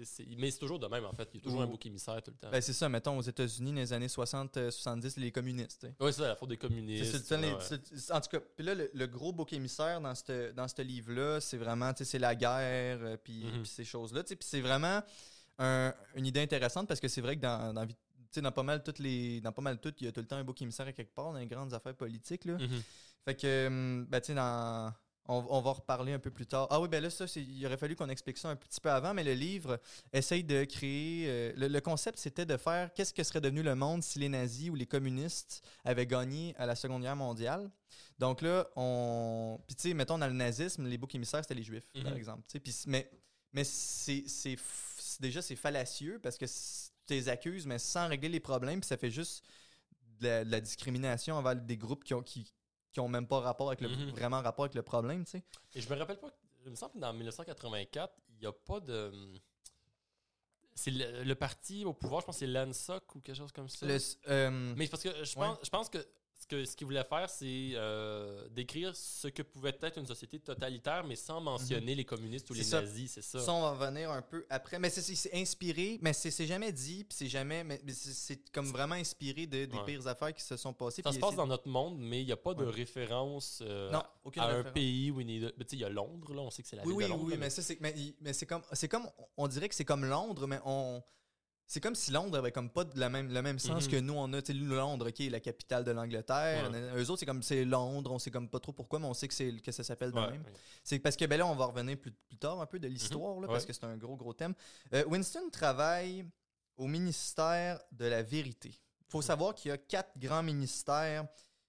c'est 0.50 0.58
toujours 0.60 0.80
de 0.80 0.88
même, 0.88 1.06
en 1.06 1.14
fait. 1.14 1.30
Il 1.32 1.38
y 1.38 1.42
a 1.42 1.44
toujours 1.44 1.60
Ouh. 1.60 1.64
un 1.64 1.68
bouc 1.68 1.86
émissaire 1.86 2.20
tout 2.24 2.32
le 2.32 2.38
temps. 2.38 2.50
Ben, 2.50 2.60
c'est 2.60 2.74
ça, 2.74 2.90
mettons, 2.90 3.20
aux 3.20 3.22
États-Unis, 3.22 3.72
dans 3.74 3.78
les 3.80 3.94
années 3.94 4.08
60-70, 4.10 5.20
les 5.20 5.32
communistes. 5.32 5.86
oui, 6.00 6.12
c'est 6.12 6.24
la 6.24 6.36
faute 6.36 6.50
des 6.50 6.58
communistes. 6.58 7.30
ouais, 7.32 7.38
les- 7.38 8.12
en 8.12 8.20
tout 8.20 8.30
cas, 8.32 8.40
puis 8.56 8.66
là, 8.66 8.74
le, 8.74 8.90
le 8.92 9.06
gros 9.06 9.32
bouc 9.32 9.54
émissaire 9.54 10.02
dans 10.02 10.16
ce 10.16 10.52
dans 10.54 10.66
livre-là, 10.80 11.40
c'est 11.40 11.58
vraiment, 11.58 11.92
c'est 11.96 12.18
la 12.18 12.34
guerre, 12.34 12.98
euh, 13.04 13.18
puis 13.24 13.46
ces 13.66 13.84
choses-là. 13.86 14.24
Puis 14.24 14.38
c'est 14.42 14.62
vraiment 14.62 15.02
un- 15.60 15.94
une 16.16 16.26
idée 16.26 16.42
intéressante 16.42 16.88
parce 16.88 17.00
que 17.00 17.08
c'est 17.08 17.22
vrai 17.22 17.36
que 17.36 17.42
dans, 17.42 17.74
dans, 17.74 18.52
pas 18.52 18.64
mal 18.64 18.82
toutes 18.84 19.00
les 19.00 19.42
dans 19.42 19.52
pas 19.52 19.62
mal 19.62 19.80
toutes, 19.80 20.00
il 20.02 20.06
y 20.06 20.08
a 20.08 20.12
tout 20.12 20.22
le 20.22 20.28
temps 20.28 20.38
un 20.38 20.44
bouc 20.44 20.62
émissaire 20.62 20.88
à 20.88 20.94
quelque 20.94 21.14
part 21.14 21.34
dans 21.34 21.40
les 21.40 21.48
grandes 21.48 21.74
affaires 21.74 21.96
politiques. 21.96 22.46
Là. 22.46 22.58
Mhm. 22.58 22.82
Fait 23.26 23.36
que, 23.36 23.68
hum, 23.68 24.06
ben, 24.10 24.20
tu 24.22 24.28
sais, 24.28 24.34
dans. 24.34 24.94
On, 25.28 25.46
on 25.50 25.62
va 25.62 25.70
en 25.70 25.74
reparler 25.74 26.14
un 26.14 26.20
peu 26.20 26.32
plus 26.32 26.48
tard. 26.48 26.66
Ah 26.72 26.82
oui, 26.82 26.90
ben 26.90 27.02
là, 27.02 27.10
ça, 27.12 27.26
il 27.36 27.64
aurait 27.68 27.78
fallu 27.78 27.96
qu'on 27.96 28.10
explique 28.10 28.40
ça 28.40 28.50
un 28.50 28.56
petit 28.56 28.82
peu 28.82 28.90
avant, 28.90 29.14
mais 29.14 29.24
le 29.24 29.34
livre 29.36 29.80
essaye 30.12 30.44
de 30.44 30.64
créer. 30.64 31.26
euh, 31.30 31.54
le, 31.56 31.68
le 31.68 31.80
concept, 31.80 32.18
c'était 32.18 32.46
de 32.46 32.58
faire 32.58 32.92
qu'est-ce 32.96 33.14
que 33.14 33.22
serait 33.24 33.40
devenu 33.40 33.62
le 33.62 33.76
monde 33.76 34.02
si 34.02 34.18
les 34.18 34.30
nazis 34.30 34.72
ou 34.72 34.76
les 34.76 34.88
communistes 34.88 35.64
avaient 35.86 36.08
gagné 36.08 36.56
à 36.58 36.66
la 36.66 36.76
Seconde 36.76 37.04
Guerre 37.04 37.16
mondiale. 37.16 37.70
Donc 38.18 38.42
là, 38.42 38.68
on. 38.76 39.60
Puis, 39.68 39.76
tu 39.76 39.90
sais, 39.90 39.94
mettons, 39.94 40.18
dans 40.18 40.28
le 40.28 40.34
nazisme, 40.34 40.88
les 40.88 40.98
boucs 40.98 41.14
émissaires, 41.14 41.44
c'était 41.44 41.54
les 41.54 41.64
juifs, 41.64 41.88
par 41.94 42.12
Mhm. 42.12 42.18
exemple. 42.18 42.42
tu 42.48 42.54
sais. 42.54 42.60
Puis, 42.60 42.76
mais 42.88 43.10
mais 43.54 43.64
c'est. 43.64 44.24
Déjà, 45.20 45.42
c'est 45.42 45.56
fallacieux 45.56 46.20
parce 46.22 46.38
que 46.38 46.46
tu 46.46 47.14
les 47.14 47.30
accuses, 47.30 47.66
mais 47.66 47.80
sans 47.80 48.08
régler 48.08 48.30
les 48.30 48.40
problèmes, 48.40 48.80
puis 48.80 48.88
ça 48.88 48.98
fait 48.98 49.12
juste 49.12 49.44
de 50.20 50.28
la, 50.28 50.46
de 50.46 50.52
la 50.52 50.62
discrimination 50.62 51.36
envers 51.36 51.56
des 51.56 51.78
groupes 51.78 52.04
qui 52.04 52.14
ont, 52.14 52.22
qui, 52.24 52.54
qui 52.92 53.00
ont 53.00 53.08
même 53.10 53.28
pas 53.28 53.40
rapport 53.40 53.68
avec 53.68 53.82
le, 53.82 53.90
Mhm. 53.90 54.12
vraiment 54.12 54.42
rapport 54.42 54.66
avec 54.66 54.76
le 54.76 54.84
problème, 54.84 55.26
tu 55.26 55.32
sais. 55.32 55.44
Et 55.76 55.82
je 55.82 55.90
me 55.90 55.96
rappelle 55.98 56.20
pas, 56.20 56.32
il 56.66 56.72
me 56.72 56.76
semble 56.76 56.94
que 56.94 57.00
dans 57.00 57.12
1984, 57.14 58.14
il 58.30 58.38
n'y 58.40 58.46
a 58.46 58.52
pas 58.54 58.80
de. 58.80 59.12
C'est 60.74 60.92
le, 60.92 61.24
le 61.24 61.36
parti 61.36 61.84
au 61.86 61.94
pouvoir, 61.94 62.22
je 62.22 62.28
pense 62.28 62.36
que 62.36 62.40
c'est 62.40 62.48
l'ANSOC 62.48 63.16
ou 63.16 63.22
quelque 63.22 63.36
chose 63.36 63.52
comme 63.52 63.68
ça. 63.70 63.86
Le 63.86 63.98
euh, 64.30 64.74
Mais 64.78 64.88
parce 64.88 65.04
que 65.04 65.10
je 65.10 65.38
Ouais. 65.38 65.46
pense, 65.48 65.58
je 65.64 65.70
pense 65.70 65.90
que 65.90 65.98
que 66.52 66.66
ce 66.66 66.76
qu'il 66.76 66.86
voulait 66.86 67.04
faire, 67.06 67.30
c'est 67.30 67.72
euh, 67.76 68.48
décrire 68.50 68.94
ce 68.96 69.30
que 69.30 69.42
pouvait 69.42 69.76
être 69.82 69.98
une 69.98 70.06
société 70.06 70.38
totalitaire, 70.40 71.04
mais 71.06 71.16
sans 71.16 71.40
mentionner 71.40 71.96
les 71.96 72.04
communistes 72.04 72.50
ou 72.50 72.54
les 72.54 72.64
ça. 72.64 72.82
nazis, 72.82 73.12
c'est 73.14 73.22
ça. 73.22 73.40
ça, 73.40 73.54
on 73.54 73.62
va 73.62 73.72
revenir 73.72 74.12
un 74.12 74.22
peu 74.22 74.46
après. 74.50 74.78
Mais 74.78 74.90
c'est- 74.90 75.34
inspiré, 75.34 75.98
mais 76.02 76.12
c'est 76.14 76.46
jamais 76.46 76.72
dit, 76.74 77.06
puis 77.06 77.16
c'est 77.18 77.28
jamais. 77.30 77.64
Mais 77.64 77.80
c'est 77.88 78.50
comme 78.52 78.68
vraiment 78.68 78.96
inspiré 78.96 79.48
de- 79.48 79.66
des 79.66 79.78
Ouais. 79.78 79.86
pires 79.86 80.06
affaires 80.08 80.34
qui 80.34 80.44
se 80.44 80.58
sont 80.58 80.74
passées. 80.74 81.02
Ça 81.04 81.14
se 81.14 81.20
passe 81.20 81.36
dans 81.36 81.48
notre 81.48 81.70
monde, 81.70 81.98
mais 81.98 82.22
il 82.22 82.26
n'y 82.26 82.32
a 82.34 82.38
pas 82.38 82.54
de 82.54 82.66
Ouais. 82.66 82.72
référence 82.72 83.60
euh, 83.62 83.90
Non, 83.92 84.04
aucune 84.26 84.42
à 84.42 84.48
un 84.48 84.64
pays 84.64 85.10
où 85.10 85.22
il 85.22 85.46
est. 85.46 85.50
tu 85.52 85.56
sais, 85.60 85.76
il 85.78 85.80
y 85.80 85.86
a 85.86 85.90
Londres, 85.90 86.34
là, 86.34 86.42
on 86.42 86.50
sait 86.52 86.64
que 86.64 86.68
c'est 86.68 86.76
la 86.76 86.84
Oui, 86.84 86.90
ville 86.90 86.98
oui, 86.98 87.04
de 87.06 87.10
Londres. 87.10 87.24
oui, 87.26 87.32
là, 87.32 87.38
mais 87.38 87.50
ça, 87.50 87.62
c'est 87.62 87.80
mais, 87.80 87.94
il- 87.96 88.16
mais 88.20 88.34
c'est 88.34 88.46
comme, 88.46 88.62
c'est 88.74 88.90
comme, 88.90 89.08
on 89.38 89.48
dirait 89.48 89.70
que 89.70 89.76
c'est 89.76 89.86
comme 89.86 90.04
Londres, 90.06 90.48
mais 90.48 90.60
on, 90.66 91.02
c'est 91.74 91.80
comme 91.80 91.96
si 91.96 92.12
Londres 92.12 92.38
avait 92.38 92.52
comme 92.52 92.70
pas 92.70 92.84
de 92.84 93.00
la 93.00 93.08
même, 93.08 93.32
le 93.32 93.42
même 93.42 93.58
sens 93.58 93.86
Mhm. 93.86 93.92
que 93.92 93.96
nous 94.02 94.14
on 94.14 94.34
a. 94.34 94.42
Tu 94.42 94.52
sais, 94.52 94.60
Londres, 94.60 95.10
qui 95.12 95.28
est 95.28 95.30
la 95.30 95.40
capitale 95.40 95.86
de 95.86 95.92
l'Angleterre. 95.92 96.70
Ouais. 96.70 97.02
Eux 97.02 97.10
autres, 97.10 97.20
c'est 97.22 97.26
comme 97.26 97.42
c'est 97.42 97.64
Londres, 97.64 98.12
on 98.12 98.20
sait 98.20 98.30
comme 98.30 98.50
pas 98.50 98.60
trop 98.60 98.74
pourquoi, 98.74 99.00
mais 99.00 99.06
on 99.06 99.14
sait 99.14 99.30
que 99.30 99.34
c'est 99.34 99.54
que 99.62 99.72
ça 99.72 99.82
s'appelle 99.86 100.12
de 100.12 100.20
Ouais, 100.20 100.32
même. 100.32 100.44
C'est 100.84 101.00
parce 101.00 101.16
que 101.16 101.24
ben 101.24 101.38
là, 101.38 101.48
on 101.48 101.56
va 101.56 101.66
revenir 101.68 101.98
plus, 101.98 102.12
plus 102.12 102.38
tard 102.38 102.60
un 102.60 102.66
peu 102.66 102.78
de 102.78 102.90
l'histoire, 102.90 103.40
là, 103.40 103.48
parce 103.48 103.64
Ouais. 103.64 103.68
que 103.68 103.74
c'est 103.74 103.86
un 103.86 103.96
gros, 103.96 104.18
gros 104.18 104.34
thème. 104.34 104.54
Euh, 104.94 105.06
Winston 105.08 105.50
travaille 105.50 106.26
au 106.76 106.88
ministère 106.88 107.80
de 107.94 108.06
la 108.06 108.22
vérité. 108.22 108.74
faut 109.08 109.22
savoir 109.22 109.54
qu'il 109.56 109.70
y 109.70 109.72
a 109.74 109.78
quatre 109.78 110.18
grands 110.18 110.42
ministères 110.44 111.26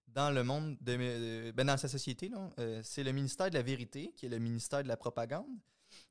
dans 0.09 0.30
le 0.30 0.44
monde, 0.44 0.76
de, 0.80 0.97
euh, 0.99 1.52
ben, 1.52 1.66
dans 1.66 1.76
sa 1.76 1.88
société. 1.88 2.30
Euh, 2.59 2.80
c'est 2.85 3.02
le 3.02 3.12
ministère 3.12 3.49
de 3.50 3.54
la 3.54 3.62
vérité, 3.62 4.12
qui 4.16 4.26
est 4.26 4.28
le 4.28 4.38
ministère 4.38 4.82
de 4.82 4.88
la 4.88 4.97
propagande. 4.97 5.47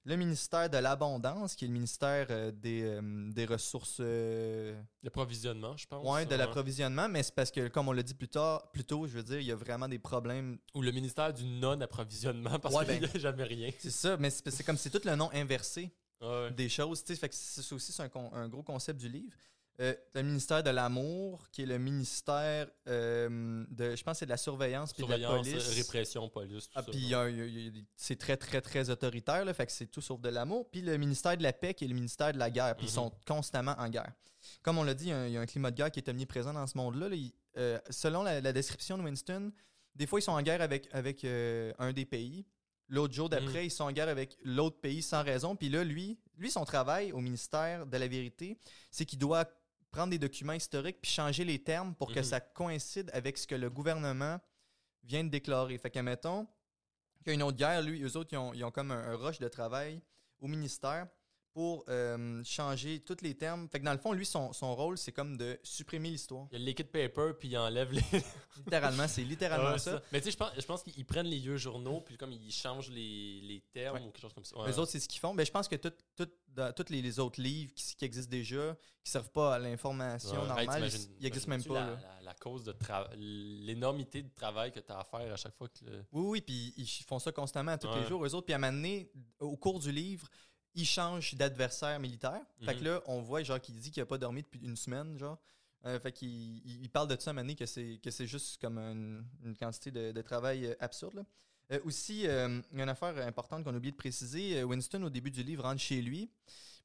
Le 0.04 0.16
ministère 0.16 0.68
de 0.68 0.78
l'abondance, 0.78 1.56
qui 1.56 1.66
est 1.66 1.68
le 1.68 1.74
ministère 1.76 2.26
euh, 2.32 2.52
des, 2.52 2.82
euh, 2.84 3.02
des 3.32 3.46
ressources... 3.46 3.98
euh, 4.00 4.74
L'approvisionnement, 5.04 5.78
je 5.78 5.86
pense. 5.86 6.04
ouais, 6.12 6.26
de 6.26 6.34
l'approvisionnement, 6.36 7.08
mais 7.08 7.22
c'est 7.22 7.36
parce 7.36 7.52
que, 7.52 7.68
comme 7.68 7.88
on 7.88 7.92
l'a 7.92 8.02
dit 8.02 8.16
plus 8.16 8.28
tard, 8.28 8.72
plus 8.72 8.84
tôt, 8.84 9.06
je 9.06 9.14
veux 9.14 9.22
dire, 9.24 9.40
il 9.40 9.46
y 9.46 9.52
a 9.52 9.56
vraiment 9.56 9.88
des 9.88 10.00
problèmes. 10.00 10.58
Ou 10.74 10.82
le 10.82 10.92
ministère 10.92 11.32
du 11.32 11.44
non-approvisionnement, 11.46 12.58
parce 12.58 12.74
Ouais, 12.74 12.86
qu'il 12.86 12.96
n'y 12.96 13.00
ben- 13.02 13.12
a 13.14 13.20
jamais 13.20 13.44
rien. 13.44 13.70
C'est 13.78 13.92
ça, 13.92 14.18
mais 14.18 14.32
c'est 14.32 14.64
comme 14.64 14.78
c'est 14.78 14.90
tout 14.90 15.02
le 15.08 15.16
nom 15.16 15.30
inversé 15.34 15.92
Ouais. 16.20 16.52
des 16.52 16.70
choses. 16.70 17.02
Fait 17.04 17.30
que 17.30 17.36
c'est 17.36 17.62
c'est 17.62 17.74
aussi 17.76 17.92
c'est 17.92 18.04
un, 18.04 18.10
con- 18.10 18.32
un 18.34 18.48
gros 18.48 18.62
concept 18.64 19.00
du 19.00 19.10
livre. 19.10 19.36
Euh, 19.82 19.96
le 20.14 20.22
ministère 20.22 20.62
de 20.62 20.70
l'amour, 20.70 21.50
qui 21.52 21.64
est 21.64 21.66
le 21.66 21.80
ministère 21.80 22.68
euh, 22.88 23.66
de, 23.70 23.96
je 23.96 24.04
pense, 24.04 24.20
c'est 24.20 24.26
de 24.26 24.30
la 24.30 24.38
surveillance 24.38 24.94
puis 24.94 25.04
de 25.04 25.10
la 25.10 25.18
Surveillance, 25.18 25.48
police. 25.50 25.70
euh, 25.70 25.74
répression, 25.76 26.30
police, 26.30 26.66
tout 26.70 26.74
Ah, 26.76 26.84
ça. 26.84 26.92
puis 26.92 27.86
c'est 27.96 28.16
très, 28.18 28.38
très, 28.38 28.62
très 28.62 28.90
autoritaire, 28.92 29.44
là, 29.44 29.54
fait 29.56 29.66
que 29.66 29.72
c'est 29.72 29.88
tout 29.88 30.02
sauf 30.02 30.22
de 30.22 30.30
l'amour. 30.30 30.70
Puis 30.70 30.82
le 30.82 30.98
ministère 30.98 31.36
de 31.36 31.42
la 31.44 31.52
paix, 31.54 31.74
qui 31.74 31.86
est 31.86 31.88
le 31.88 31.96
ministère 31.96 32.32
de 32.32 32.38
la 32.38 32.52
guerre, 32.52 32.76
puis 32.76 32.86
ils 32.86 32.90
Mhm. 32.90 32.94
sont 32.96 33.12
constamment 33.26 33.76
en 33.80 33.90
guerre. 33.90 34.12
Comme 34.62 34.78
on 34.78 34.84
l'a 34.84 34.94
dit, 34.94 35.06
il 35.06 35.10
y, 35.10 35.14
a 35.14 35.18
un, 35.18 35.28
il 35.28 35.34
y 35.34 35.38
a 35.38 35.42
un 35.42 35.46
climat 35.48 35.72
de 35.72 35.78
guerre 35.78 35.92
qui 35.92 36.00
est 36.00 36.10
omniprésent 36.10 36.54
dans 36.54 36.68
ce 36.68 36.78
monde-là. 36.78 37.10
là. 37.10 37.16
Euh, 37.58 37.80
selon 37.90 38.22
la, 38.24 38.40
la 38.40 38.54
description 38.54 38.98
de 39.00 39.04
Winston, 39.04 39.52
des 39.96 40.06
fois, 40.06 40.20
ils 40.20 40.24
sont 40.24 40.32
en 40.32 40.42
guerre 40.42 40.62
avec, 40.62 40.88
avec 40.94 41.24
euh, 41.26 41.74
un 41.80 41.92
des 41.92 42.06
pays. 42.06 42.46
L'autre 42.88 43.14
jour 43.14 43.30
d'après, 43.30 43.66
ils 43.66 43.70
sont 43.72 43.86
en 43.86 43.92
guerre 43.92 44.10
avec 44.10 44.38
l'autre 44.44 44.80
pays 44.80 45.02
sans 45.02 45.24
raison. 45.24 45.56
Puis 45.56 45.70
là, 45.70 45.84
lui, 45.84 46.20
lui, 46.38 46.52
son 46.52 46.66
travail 46.66 47.12
au 47.14 47.20
ministère 47.20 47.86
de 47.86 47.98
la 47.98 48.08
vérité, 48.08 48.58
c'est 48.90 49.06
qu'il 49.06 49.18
doit 49.20 49.46
prendre 49.92 50.10
des 50.12 50.20
documents 50.20 50.54
historiques 50.54 51.00
puis 51.02 51.12
changer 51.12 51.44
les 51.44 51.62
termes 51.62 51.94
pour 51.96 52.12
que 52.14 52.20
Mhm. 52.20 52.26
ça 52.26 52.40
coïncide 52.40 53.10
avec 53.14 53.38
ce 53.38 53.46
que 53.46 53.56
le 53.56 53.70
gouvernement 53.70 54.40
vient 55.04 55.24
de 55.24 55.30
déclarer. 55.30 55.78
Fait 55.78 55.90
que, 55.92 56.00
mettons, 56.00 56.46
qu'il 57.24 57.28
y 57.28 57.30
a 57.32 57.34
une 57.34 57.44
autre 57.44 57.58
guerre, 57.58 57.82
lui, 57.82 58.02
eux 58.02 58.16
autres, 58.18 58.30
ils 58.32 58.38
ont, 58.38 58.54
ils 58.54 58.64
ont 58.64 58.72
comme 58.72 58.92
un, 58.92 59.12
un 59.12 59.16
rush 59.16 59.40
de 59.40 59.48
travail 59.48 60.02
au 60.40 60.48
ministère 60.48 61.08
pour 61.54 61.84
euh, 61.90 62.42
changer 62.46 63.00
tous 63.02 63.18
les 63.22 63.36
termes. 63.36 63.68
Fait 63.70 63.80
que 63.80 63.86
dans 63.86 63.92
le 63.92 63.98
fond, 63.98 64.14
lui, 64.14 64.26
son, 64.26 64.54
son 64.54 64.74
rôle, 64.76 64.98
c'est 64.98 65.12
comme 65.12 65.36
de 65.38 65.60
supprimer 65.64 66.10
l'histoire. 66.10 66.48
Il 66.52 66.54
y 66.54 66.56
a 66.56 66.60
le 66.60 66.66
liquid 66.66 66.88
paper, 66.88 67.34
puis 67.38 67.50
il 67.50 67.58
enlève 67.58 67.92
les. 67.92 68.02
Littéralement, 68.58 69.08
c'est 69.08 69.24
littéralement 69.24 69.72
Ouais, 69.72 69.80
ça. 69.80 70.02
Mais 70.12 70.20
tu 70.20 70.26
sais, 70.26 70.32
je 70.32 70.38
pense, 70.38 70.52
je 70.58 70.66
pense 70.66 70.84
qu'ils 70.84 71.06
prennent 71.06 71.26
les 71.28 71.40
vieux 71.40 71.58
journaux, 71.58 72.02
puis 72.02 72.16
comme 72.18 72.32
ils 72.32 72.52
changent 72.52 72.90
les, 72.90 73.42
les 73.42 73.62
termes 73.74 73.96
Ouais. 73.98 74.02
ou 74.04 74.12
quelque 74.12 74.22
chose 74.22 74.34
comme 74.34 74.46
ça. 74.46 74.58
Ouais. 74.60 74.68
Les 74.68 74.78
autres, 74.80 74.92
c'est 74.92 75.00
ce 75.00 75.08
qu'ils 75.10 75.20
font. 75.20 75.34
Mais 75.34 75.46
je 75.46 75.52
pense 75.52 75.68
que 75.68 75.76
tout, 75.76 75.92
tout- 76.16 76.30
tous 76.76 76.90
les, 76.90 77.02
les 77.02 77.20
autres 77.20 77.42
livres 77.42 77.74
qui, 77.74 77.96
qui 77.96 78.06
existent 78.06 78.30
déjà, 78.30 78.76
qui 79.04 79.12
servent 79.12 79.32
pas 79.32 79.56
à 79.56 79.60
l'information. 79.60 80.42
Hey, 80.42 80.48
normale, 80.48 80.66
t'imagines- 80.68 81.16
ils 81.20 81.24
n'existent 81.24 81.50
même 81.50 81.64
pas. 81.64 81.74
La, 81.74 81.86
la- 81.92 82.22
la 82.24 82.34
cause 82.36 82.64
de 82.64 82.72
travail, 82.74 83.18
l'énormité 83.18 84.22
de 84.22 84.30
travail 84.30 84.72
que 84.72 84.80
tu 84.80 84.92
as 84.92 85.00
à 85.00 85.04
faire 85.04 85.34
à 85.34 85.38
chaque 85.38 85.56
fois 85.56 85.68
que. 85.68 85.86
le- 85.86 86.04
Oui, 86.12 86.24
oui, 86.28 86.42
puis 86.42 86.74
ils 86.78 86.88
font 87.08 87.20
ça 87.20 87.32
constamment 87.32 87.78
tous 87.78 87.94
les 87.96 88.06
jours, 88.06 88.26
eux 88.26 88.36
autres. 88.36 88.46
Puis 88.46 88.54
à 88.54 88.58
un 88.58 88.60
moment 88.60 88.74
donné, 88.74 89.12
au 89.40 89.58
cours 89.58 89.80
du 89.80 89.92
livre, 89.92 90.28
ils 90.76 90.86
changent 90.86 91.34
d'adversaire 91.36 92.00
militaire. 92.00 92.42
Fait 92.62 92.74
que 92.76 92.80
Mhm. 92.80 92.86
là, 92.86 93.02
on 93.08 93.22
voit 93.22 93.44
genre 93.44 93.60
qu'il 93.60 93.76
dit 93.78 93.92
qu'il 93.92 94.02
a 94.02 94.06
pas 94.06 94.18
dormi 94.18 94.42
depuis 94.44 94.60
une 94.62 94.76
semaine, 94.76 95.18
genre. 95.18 95.38
Euh, 95.86 96.00
fait 96.00 96.12
qu'il 96.12 96.30
il, 96.30 96.84
il 96.84 96.90
parle 96.90 97.08
de 97.08 97.20
ça 97.20 97.32
à 97.32 97.34
donné, 97.34 97.56
que 97.56 97.66
c'est 97.66 98.00
que 98.04 98.12
c'est 98.12 98.28
juste 98.28 98.62
comme 98.62 98.78
une, 98.78 99.26
une 99.44 99.58
quantité 99.58 99.90
de, 99.92 100.12
de 100.12 100.22
travail 100.22 100.68
euh, 100.68 100.76
absurde. 100.80 101.16
là. 101.16 101.24
Euh, 101.72 101.80
aussi, 101.86 102.28
euh, 102.28 102.62
il 102.72 102.78
y 102.78 102.82
a 102.82 102.84
une 102.84 102.90
affaire 102.90 103.18
importante 103.26 103.64
qu'on 103.64 103.74
a 103.74 103.78
oublié 103.78 103.92
de 103.92 103.98
préciser. 103.98 104.64
Winston, 104.64 105.02
au 105.04 105.10
début 105.10 105.32
du 105.32 105.42
livre, 105.44 105.64
rentre 105.64 105.82
chez 105.82 106.02
lui. 106.02 106.30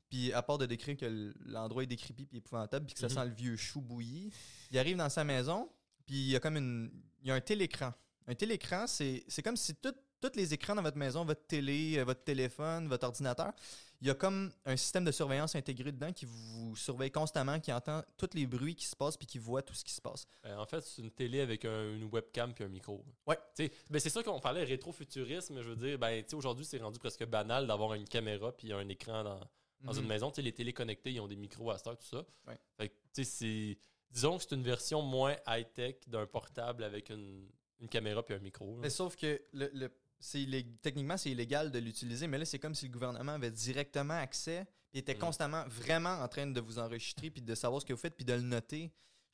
Puis, 0.08 0.32
à 0.32 0.40
part 0.42 0.56
de 0.58 0.66
décrire 0.66 0.96
que 0.96 1.34
l'endroit 1.44 1.82
est 1.82 1.86
décrépit 1.86 2.26
puis 2.26 2.38
épouvantable, 2.38 2.86
puis 2.86 2.94
que 2.94 3.00
ça 3.00 3.08
Mhm. 3.08 3.12
sent 3.14 3.24
le 3.28 3.34
vieux 3.34 3.56
chou 3.56 3.80
bouilli, 3.80 4.30
il 4.70 4.78
arrive 4.78 4.96
dans 4.96 5.08
sa 5.08 5.24
maison, 5.24 5.68
puis 6.06 6.14
il 6.14 6.28
y 6.30 6.36
a 6.36 6.40
comme 6.40 6.56
une. 6.56 6.90
Il 7.22 7.28
y 7.28 7.30
a 7.32 7.34
un 7.34 7.40
télécran. 7.40 7.92
Un 8.28 8.34
télécran, 8.36 8.86
c'est 8.86 9.24
c'est 9.28 9.42
comme 9.42 9.56
si 9.56 9.74
tout- 9.74 9.92
tous 10.20 10.32
les 10.36 10.54
écrans 10.54 10.74
dans 10.74 10.82
votre 10.82 10.96
maison, 10.96 11.24
votre 11.24 11.46
télé, 11.46 11.98
euh, 11.98 12.04
votre 12.04 12.24
téléphone, 12.24 12.88
votre 12.88 13.06
ordinateur, 13.06 13.52
il 14.00 14.06
y 14.08 14.10
a 14.10 14.14
comme 14.14 14.52
un 14.66 14.76
système 14.76 15.04
de 15.04 15.10
surveillance 15.10 15.54
intégré 15.54 15.90
dedans 15.90 16.12
qui 16.12 16.26
vous 16.26 16.76
surveille 16.76 17.10
constamment, 17.10 17.58
qui 17.60 17.72
entend 17.72 18.02
tous 18.18 18.30
les 18.34 18.46
bruits 18.46 18.74
qui 18.74 18.84
se 18.86 18.94
passent 18.94 19.16
puis 19.16 19.26
qui 19.26 19.38
voit 19.38 19.62
tout 19.62 19.72
ce 19.74 19.84
qui 19.84 19.92
se 19.92 20.00
passe. 20.02 20.26
Euh, 20.44 20.56
en 20.56 20.66
fait, 20.66 20.82
c'est 20.82 21.00
une 21.00 21.10
télé 21.10 21.40
avec 21.40 21.64
un- 21.64 21.94
une 21.94 22.04
webcam 22.12 22.52
puis 22.52 22.64
un 22.64 22.68
micro. 22.68 23.02
Ouais. 23.26 23.38
Ben 23.58 23.98
c'est 23.98 24.10
ça 24.10 24.22
qu'on 24.22 24.38
parlait 24.40 24.64
rétrofuturisme. 24.64 25.62
Je 25.62 25.70
veux 25.70 25.76
dire, 25.76 25.98
ben, 25.98 26.22
aujourd'hui, 26.34 26.64
c'est 26.66 26.78
rendu 26.78 26.98
presque 26.98 27.24
banal 27.24 27.66
d'avoir 27.66 27.94
une 27.94 28.04
caméra 28.06 28.52
puis 28.54 28.72
un 28.72 28.86
écran 28.88 29.24
dans, 29.24 29.40
dans 29.80 29.92
Mhm. 29.94 30.00
une 30.00 30.06
maison. 30.08 30.32
Les 30.36 30.52
télés 30.52 30.72
connectées, 30.74 31.12
ils 31.12 31.20
ont 31.20 31.28
des 31.28 31.36
micros 31.36 31.70
à 31.70 31.78
cette 31.78 31.98
tout 31.98 32.06
ça. 32.06 32.24
Ouais. 32.46 32.58
Fait 32.76 32.88
que, 32.90 32.94
tu 33.14 33.24
sais, 33.24 33.24
c'est. 33.24 33.78
Disons 34.10 34.36
que 34.38 34.44
c'est 34.44 34.54
une 34.54 34.62
version 34.62 35.02
moins 35.02 35.36
high-tech 35.46 35.96
d'un 36.06 36.26
portable 36.26 36.84
avec 36.84 37.10
une, 37.10 37.48
une 37.80 37.88
caméra 37.88 38.22
puis 38.22 38.34
un 38.34 38.38
micro. 38.38 38.74
là. 38.76 38.80
Mais 38.82 38.90
sauf 38.90 39.16
que 39.16 39.40
le, 39.52 39.70
le- 39.74 39.90
illég- 40.22 40.78
techniquement, 40.80 41.16
c'est 41.16 41.30
illégal 41.30 41.70
de 41.70 41.78
l'utiliser, 41.78 42.26
mais 42.26 42.38
là, 42.38 42.44
c'est 42.44 42.58
comme 42.58 42.74
si 42.74 42.86
le 42.86 42.92
gouvernement 42.92 43.32
avait 43.32 43.50
directement 43.50 44.14
accès 44.14 44.66
et 44.92 44.98
était 44.98 45.14
Mhm. 45.14 45.20
constamment 45.20 45.64
vraiment 45.68 46.14
en 46.22 46.28
train 46.28 46.46
de 46.46 46.60
vous 46.60 46.78
enregistrer 46.78 47.30
puis 47.30 47.42
de 47.42 47.54
savoir 47.54 47.80
ce 47.82 47.86
que 47.86 47.92
vous 47.92 47.98
faites 48.00 48.16
puis 48.16 48.24
de 48.24 48.32
le 48.32 48.40
noter. 48.42 48.92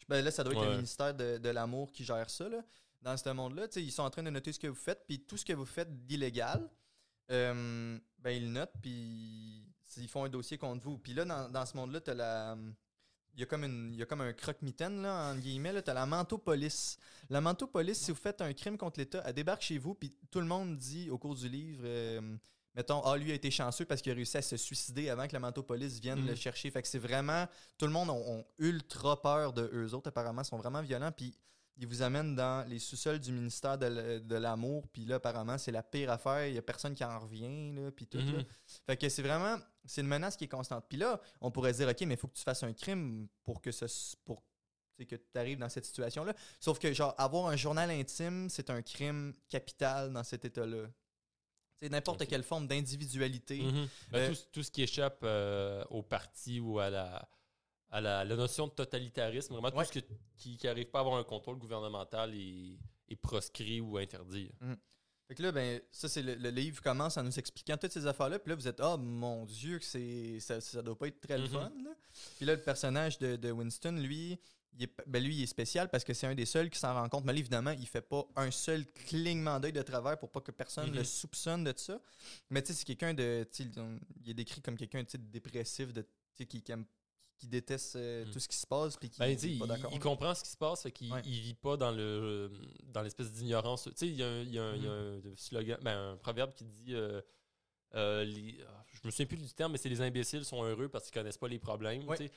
Ben 0.09 0.23
là, 0.25 0.31
ça 0.31 0.43
doit 0.43 0.55
être 0.55 0.65
le 0.65 0.77
ministère 0.77 1.15
de, 1.15 1.39
de 1.39 1.49
l'Amour 1.51 1.93
qui 1.93 2.05
gère 2.05 2.29
ça. 2.29 2.49
Là. 2.49 2.63
Dans 3.01 3.17
ce 3.17 3.29
monde-là, 3.31 3.67
ils 3.77 3.93
sont 3.93 4.03
en 4.03 4.11
train 4.11 4.23
de 4.23 4.31
noter 4.31 4.53
ce 4.53 4.59
que 4.59 4.67
vous 4.67 4.75
faites, 4.75 5.05
puis 5.07 5.21
tout 5.21 5.37
ce 5.37 5.45
que 5.45 5.53
vous 5.53 5.65
faites 5.67 6.05
d'illégal, 6.07 6.69
euh, 7.31 7.99
ben, 8.19 8.31
ils 8.31 8.45
le 8.47 8.51
notent, 8.51 8.73
puis 8.83 9.65
ils 9.97 10.09
font 10.09 10.25
un 10.25 10.29
dossier 10.29 10.59
contre 10.59 10.83
vous. 10.85 10.99
Puis 10.99 11.15
là, 11.15 11.25
dans, 11.25 11.49
dans 11.49 11.65
ce 11.67 11.77
monde-là, 11.77 12.01
tu 12.01 12.13
la. 12.15 12.57
Il 13.35 13.41
y, 13.41 13.43
a 13.43 13.47
comme 13.47 13.65
une, 13.65 13.91
il 13.93 13.99
y 13.99 14.03
a 14.03 14.07
comme 14.07 14.21
un 14.21 14.33
croque-mitaine, 14.35 15.01
là, 15.03 15.31
en 15.33 15.37
guillemets. 15.37 15.83
Tu 15.83 15.91
as 15.91 15.95
la 15.95 16.05
manteau-police. 16.05 16.99
La 17.31 17.41
manteau-police, 17.41 17.99
si 17.99 18.11
vous 18.11 18.17
faites 18.19 18.43
un 18.43 18.53
crime 18.53 18.77
contre 18.77 19.01
l'État, 19.01 19.23
elle 19.25 19.33
débarque 19.33 19.63
chez 19.63 19.79
vous, 19.79 19.95
puis 19.95 20.15
tout 20.31 20.41
le 20.41 20.47
monde 20.47 20.77
dit 20.77 21.09
au 21.09 21.17
cours 21.17 21.35
du 21.35 21.49
livre, 21.49 21.81
euh, 21.85 22.21
mettons, 22.75 23.01
ah, 23.05 23.17
lui 23.17 23.33
a 23.33 23.35
été 23.35 23.51
chanceux 23.51 23.87
parce 23.87 24.03
qu'il 24.03 24.13
a 24.13 24.15
réussi 24.15 24.37
à 24.37 24.43
se 24.43 24.59
suicider 24.59 25.09
avant 25.09 25.27
que 25.27 25.33
la 25.33 25.41
manteau-police 25.41 25.99
vienne 25.99 26.21
Mhm. 26.21 26.27
le 26.29 26.35
chercher. 26.35 26.71
Fait 26.71 26.83
que 26.83 26.89
c'est 26.89 26.99
vraiment. 26.99 27.47
Tout 27.79 27.87
le 27.87 27.93
monde 27.93 28.11
ont, 28.11 28.23
ont 28.39 28.45
ultra 28.59 29.21
peur 29.23 29.55
de 29.55 29.71
eux 29.73 29.95
autres, 29.95 30.09
apparemment, 30.09 30.43
ils 30.43 30.47
sont 30.47 30.59
vraiment 30.59 30.83
violents, 30.83 31.13
puis 31.13 31.35
ils 31.77 31.87
vous 31.87 32.03
amènent 32.03 32.35
dans 32.35 32.69
les 32.69 32.79
sous-sols 32.79 33.19
du 33.19 33.33
ministère 33.33 33.79
de, 33.79 34.35
l'Amour, 34.37 34.87
puis 34.89 35.05
là, 35.05 35.17
apparemment, 35.17 35.59
c'est 35.59 35.73
la 35.73 35.83
pire 35.83 36.11
affaire. 36.11 36.47
Il 36.47 36.55
y 36.55 36.59
a 36.59 36.63
personne 36.63 36.95
qui 36.95 37.05
en 37.05 37.19
revient, 37.19 37.73
là, 37.73 37.91
puis 37.91 38.07
tout. 38.07 38.19
là. 38.19 38.25
Mhm. 38.25 38.45
Fait 38.87 38.97
que 38.97 39.09
c'est 39.09 39.23
vraiment, 39.23 39.59
c'est 39.85 40.03
une 40.03 40.07
menace 40.07 40.37
qui 40.37 40.45
est 40.45 40.49
constante. 40.49 40.85
Puis 40.89 40.99
là, 40.99 41.21
on 41.41 41.51
pourrait 41.51 41.73
dire, 41.73 41.89
OK, 41.89 42.01
mais 42.03 42.15
il 42.15 42.17
faut 42.17 42.29
que 42.29 42.37
tu 42.37 42.43
fasses 42.43 42.63
un 42.63 42.73
crime 42.73 43.27
pour 43.43 43.61
que 43.61 43.73
ce, 43.73 43.87
pour 44.25 44.43
que 45.05 45.17
tu 45.17 45.39
arrives 45.39 45.59
dans 45.59 45.69
cette 45.69 45.85
situation-là. 45.85 46.35
Sauf 46.61 46.79
que, 46.79 46.93
genre, 46.93 47.15
avoir 47.19 47.49
un 47.49 47.57
journal 47.57 47.91
intime, 47.91 48.49
c'est 48.49 48.71
un 48.71 48.83
crime 48.83 49.35
capital 49.49 50.13
dans 50.13 50.23
cet 50.23 50.45
état-là. 50.45 50.89
C'est 51.81 51.89
n'importe 51.89 52.29
quelle 52.29 52.45
forme 52.45 52.69
d'individualité. 52.69 53.63
Mhm. 53.63 53.89
Ben, 54.13 54.19
Euh, 54.19 54.35
tout, 54.35 54.41
tout 54.53 54.63
ce 54.63 54.71
qui 54.71 54.83
échappe 54.83 55.21
euh, 55.25 55.85
au 55.91 56.03
parti 56.03 56.61
ou 56.61 56.79
à 56.79 56.91
la, 56.91 57.29
à 57.93 58.01
la, 58.01 58.25
la 58.25 58.37
notion 58.37 58.67
de 58.67 58.73
totalitarisme, 58.73 59.53
vraiment 59.55 59.69
Ouais. 59.77 59.85
tout 59.87 59.93
ce 59.95 60.01
que- 60.01 60.07
qui 60.37 60.59
n'arrive 60.65 60.87
pas 60.87 60.99
à 60.99 61.03
avoir 61.03 61.19
un 61.19 61.25
contrôle 61.25 61.59
gouvernemental 61.59 62.35
est, 62.35 62.79
est 63.09 63.17
proscrit 63.17 63.81
ou 63.81 63.99
interdit. 63.99 64.51
Fait 65.29 65.35
que 65.37 65.43
là, 65.43 65.53
ben, 65.53 65.81
ça, 65.93 66.09
c'est 66.09 66.23
le, 66.23 66.35
le 66.35 66.51
livre 66.51 66.83
commence 66.83 67.17
en 67.17 67.23
nous 67.23 67.39
expliquant 67.39 67.77
toutes 67.77 67.93
ces 67.93 68.07
affaires-là. 68.07 68.39
Puis 68.39 68.51
là, 68.51 68.57
vous 68.57 68.67
êtes, 68.69 68.81
ah, 68.81 68.97
mon 68.97 69.45
Dieu, 69.47 69.79
que 69.79 69.85
c'est, 69.85 70.41
ça, 70.41 70.61
ça 70.61 70.83
doit 70.83 70.99
pas 70.99 71.07
être 71.09 71.21
très 71.21 71.39
le 71.39 71.45
Mhm. 71.45 71.51
fun. 71.51 71.73
là. 71.85 71.95
Puis 72.37 72.45
là, 72.47 72.55
le 72.55 72.61
personnage 72.61 73.19
de, 73.19 73.37
de 73.37 73.51
Winston, 73.51 73.93
lui, 73.93 74.39
il 74.75 74.85
est, 74.85 74.93
ben, 75.07 75.23
lui, 75.23 75.37
il 75.37 75.43
est 75.43 75.47
spécial 75.47 75.89
parce 75.91 76.03
que 76.03 76.13
c'est 76.13 76.27
un 76.27 76.35
des 76.35 76.45
seuls 76.47 76.71
qui 76.71 76.79
s'en 76.79 76.93
rend 76.95 77.09
compte. 77.09 77.25
Mais 77.25 77.33
là, 77.33 77.39
évidemment, 77.39 77.71
il 77.71 77.87
fait 77.87 78.01
pas 78.03 78.27
un 78.37 78.51
seul 78.51 78.85
clignement 78.87 79.61
d'œil 79.61 79.73
de 79.73 79.83
travers 79.83 80.19
pour 80.19 80.31
pas 80.31 80.41
que 80.41 80.51
personne 80.51 80.89
Mhm. 80.91 80.97
le 80.97 81.05
soupçonne 81.05 81.65
de 81.65 81.73
ça. 81.77 82.01
Mais 82.51 82.63
tu 82.63 82.69
sais, 82.73 82.79
c'est 82.79 82.85
quelqu'un 82.85 83.15
de. 83.15 83.47
Il 84.25 84.31
est 84.31 84.35
décrit 84.35 84.61
comme 84.63 84.77
quelqu'un 84.77 85.03
de 85.03 85.17
dépressif, 85.19 85.93
de, 85.93 86.07
qui, 86.35 86.47
qui, 86.47 86.73
aime- 86.73 86.87
qui 87.43 87.49
déteste 87.49 87.97
euh, 87.97 88.25
Mhm. 88.25 88.31
tout 88.33 88.39
ce 88.39 88.47
qui 88.49 88.57
se 88.57 88.67
passe. 88.67 88.97
Puis 88.97 89.09
qui 89.11 89.19
Ben, 89.19 89.37
pas 89.59 89.67
d'accord. 89.67 89.91
il 89.93 89.99
comprend 89.99 90.33
ce 90.35 90.45
qui 90.45 90.51
se 90.51 90.57
passe, 90.57 90.83
fait 90.85 90.93
qu'il 90.93 91.13
Ouais. 91.13 91.21
il 91.25 91.41
vit 91.41 91.55
pas 91.55 91.77
dans 91.77 91.91
le 91.91 92.51
dans 92.85 93.03
l'espèce 93.03 93.33
d'ignorance. 93.33 93.85
Tu 93.85 93.91
sais, 93.97 94.07
il 94.07 94.15
y 94.15 94.23
a, 94.23 94.29
un, 94.29 94.43
il 94.43 94.53
y 94.55 94.59
a 94.59 94.63
un- 94.65 94.77
il 94.77 94.85
y 94.85 94.87
a 94.89 94.93
un 94.93 95.21
slogan, 95.37 95.79
ben, 95.83 96.13
un 96.13 96.17
proverbe 96.17 96.53
qui 96.55 96.65
dit 96.65 96.95
euh, 96.95 97.21
euh, 97.95 98.25
les- 98.25 98.59
ah, 98.69 98.85
je 98.93 99.01
me 99.05 99.11
souviens 99.11 99.27
plus 99.27 99.37
du 99.39 99.53
terme, 99.53 99.73
mais 99.73 99.79
c'est 99.79 99.89
les 99.89 100.01
imbéciles 100.01 100.45
sont 100.45 100.63
heureux 100.63 100.89
parce 100.89 101.05
qu'ils 101.11 101.15
connaissent 101.21 101.37
pas 101.39 101.49
les 101.49 101.59
problèmes. 101.59 102.07
Ouais. 102.09 102.31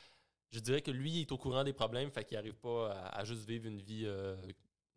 Je 0.51 0.59
dirais 0.59 0.81
que 0.81 0.91
lui, 0.91 1.11
il 1.11 1.21
est 1.21 1.31
au 1.31 1.37
courant 1.37 1.63
des 1.63 1.73
problèmes, 1.73 2.09
fait 2.11 2.23
qu'il 2.25 2.37
arrive 2.37 2.55
pas 2.55 2.91
à, 2.91 3.19
à 3.19 3.23
juste 3.25 3.45
vivre 3.47 3.67
une 3.67 3.81
vie, 3.81 4.03
euh, 4.05 4.35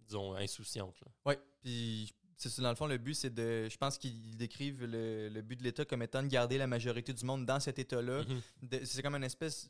disons, 0.06 0.34
insouciante. 0.34 0.96
Oui, 1.26 1.34
puis 1.60 2.12
c'est 2.36 2.60
dans 2.60 2.70
le 2.70 2.76
fond, 2.76 2.86
le 2.86 2.98
but, 2.98 3.14
c'est 3.14 3.34
de. 3.34 3.68
Je 3.68 3.76
pense 3.76 3.98
qu'ils 3.98 4.36
décrivent 4.36 4.84
le, 4.84 5.28
le 5.28 5.42
but 5.42 5.56
de 5.56 5.64
l'État 5.64 5.84
comme 5.84 6.02
étant 6.02 6.22
de 6.22 6.28
garder 6.28 6.56
la 6.56 6.68
majorité 6.68 7.12
du 7.12 7.24
monde 7.24 7.44
dans 7.44 7.58
cet 7.58 7.78
état-là. 7.80 8.22
Mhm. 8.22 8.40
De- 8.62 8.84
C'est 8.84 9.02
comme 9.02 9.16
une 9.16 9.24
espèce 9.24 9.68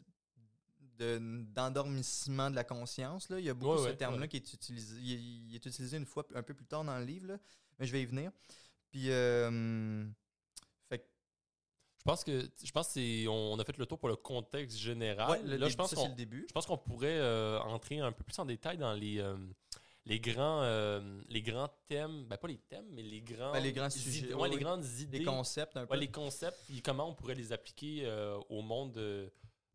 d'endormissement 0.99 2.51
de 2.51 2.55
la 2.57 2.65
conscience. 2.65 3.29
Là. 3.29 3.39
Il 3.39 3.45
y 3.47 3.51
a 3.51 3.55
beaucoup 3.55 3.73
Ouais, 3.75 3.79
ce 3.79 3.85
ouais, 3.85 3.97
terme-là 3.97 4.23
ouais. 4.23 4.29
qui 4.29 4.37
est 4.37 4.53
utilisé. 4.53 4.97
Il, 5.01 5.13
est- 5.13 5.17
il 5.49 5.55
est 5.55 5.67
utilisé 5.67 5.97
une 5.97 6.07
fois 6.07 6.25
un 6.35 6.43
peu 6.43 6.55
plus 6.55 6.67
tard 6.67 6.85
dans 6.85 6.99
le 6.99 7.05
livre, 7.05 7.29
là, 7.29 7.39
mais 7.79 7.87
je 7.87 7.93
vais 7.93 8.03
y 8.03 8.07
venir. 8.07 8.31
Puis, 8.91 9.11
euh, 9.11 10.05
fait 10.89 10.99
que- 10.99 11.05
Je 11.99 12.05
pense 12.05 12.25
que 12.25 12.49
je 12.65 12.71
pense 12.73 12.93
que 12.95 13.29
on 13.29 13.59
a 13.59 13.65
fait 13.65 13.77
le 13.77 13.87
tour 13.87 13.99
pour 13.99 14.09
le 14.09 14.17
contexte 14.17 14.79
général. 14.79 15.41
Le 15.45 15.51
Là, 15.53 15.57
début, 15.59 15.71
je 15.71 15.77
pense 15.77 15.95
ça, 15.95 16.09
le 16.09 16.15
début. 16.15 16.47
je 16.49 16.53
pense 16.53 16.67
qu'on 16.67 16.79
pourrait 16.79 17.19
euh, 17.19 17.59
entrer 17.61 18.01
un 18.01 18.13
peu 18.13 18.25
plus 18.25 18.39
en 18.39 18.45
détail 18.47 18.79
dans 18.79 18.93
les 18.95 19.19
euh, 19.19 19.37
les 20.07 20.21
grands 20.21 20.63
les 21.29 21.43
grands 21.43 21.69
thèmes, 21.87 22.25
ben 22.25 22.39
pas 22.39 22.49
les 22.49 22.57
thèmes, 22.57 22.87
mais 22.93 23.03
les 23.03 23.21
grands 23.21 23.53
Ben, 23.53 23.63
les 23.63 23.73
grands 23.75 23.91
sujets, 23.91 24.27
les 24.29 24.57
grandes 24.59 24.87
idées, 25.01 25.19
Des 25.19 25.25
concepts 25.25 25.77
un 25.77 25.85
peu. 25.87 25.93
ouais, 25.93 26.01
les 26.01 26.11
concepts, 26.11 26.59
puis 26.67 26.81
comment 26.81 27.11
on 27.11 27.15
pourrait 27.15 27.35
les 27.35 27.53
appliquer 27.53 28.07
euh, 28.07 28.39
au 28.49 28.63
monde 28.63 28.97
euh, 28.97 29.29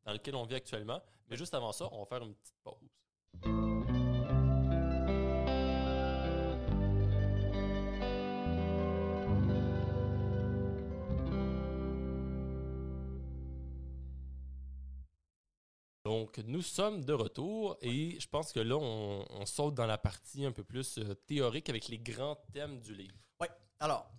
dans 0.05 0.11
lequel 0.13 0.35
on 0.35 0.43
vit 0.45 0.55
actuellement. 0.55 1.03
Mais 1.29 1.37
juste 1.37 1.53
avant 1.53 1.71
ça, 1.71 1.87
on 1.91 1.99
va 1.99 2.05
faire 2.05 2.23
une 2.23 2.35
petite 2.35 2.55
pause. 2.63 2.89
Donc, 16.05 16.37
nous 16.45 16.61
sommes 16.61 17.03
de 17.05 17.13
retour 17.13 17.77
et 17.81 18.19
je 18.19 18.27
pense 18.27 18.51
que 18.51 18.59
là, 18.59 18.75
on, 18.75 19.45
saute 19.45 19.73
dans 19.73 19.85
la 19.85 19.97
partie 19.97 20.45
un 20.45 20.51
peu 20.51 20.63
plus 20.63 20.97
euh, 20.97 21.13
théorique 21.13 21.69
avec 21.69 21.87
les 21.87 21.97
grands 21.97 22.37
thèmes 22.51 22.79
du 22.79 22.93
livre. 22.93 23.15
Ouais. 23.39 23.49
Alors, 23.79 24.11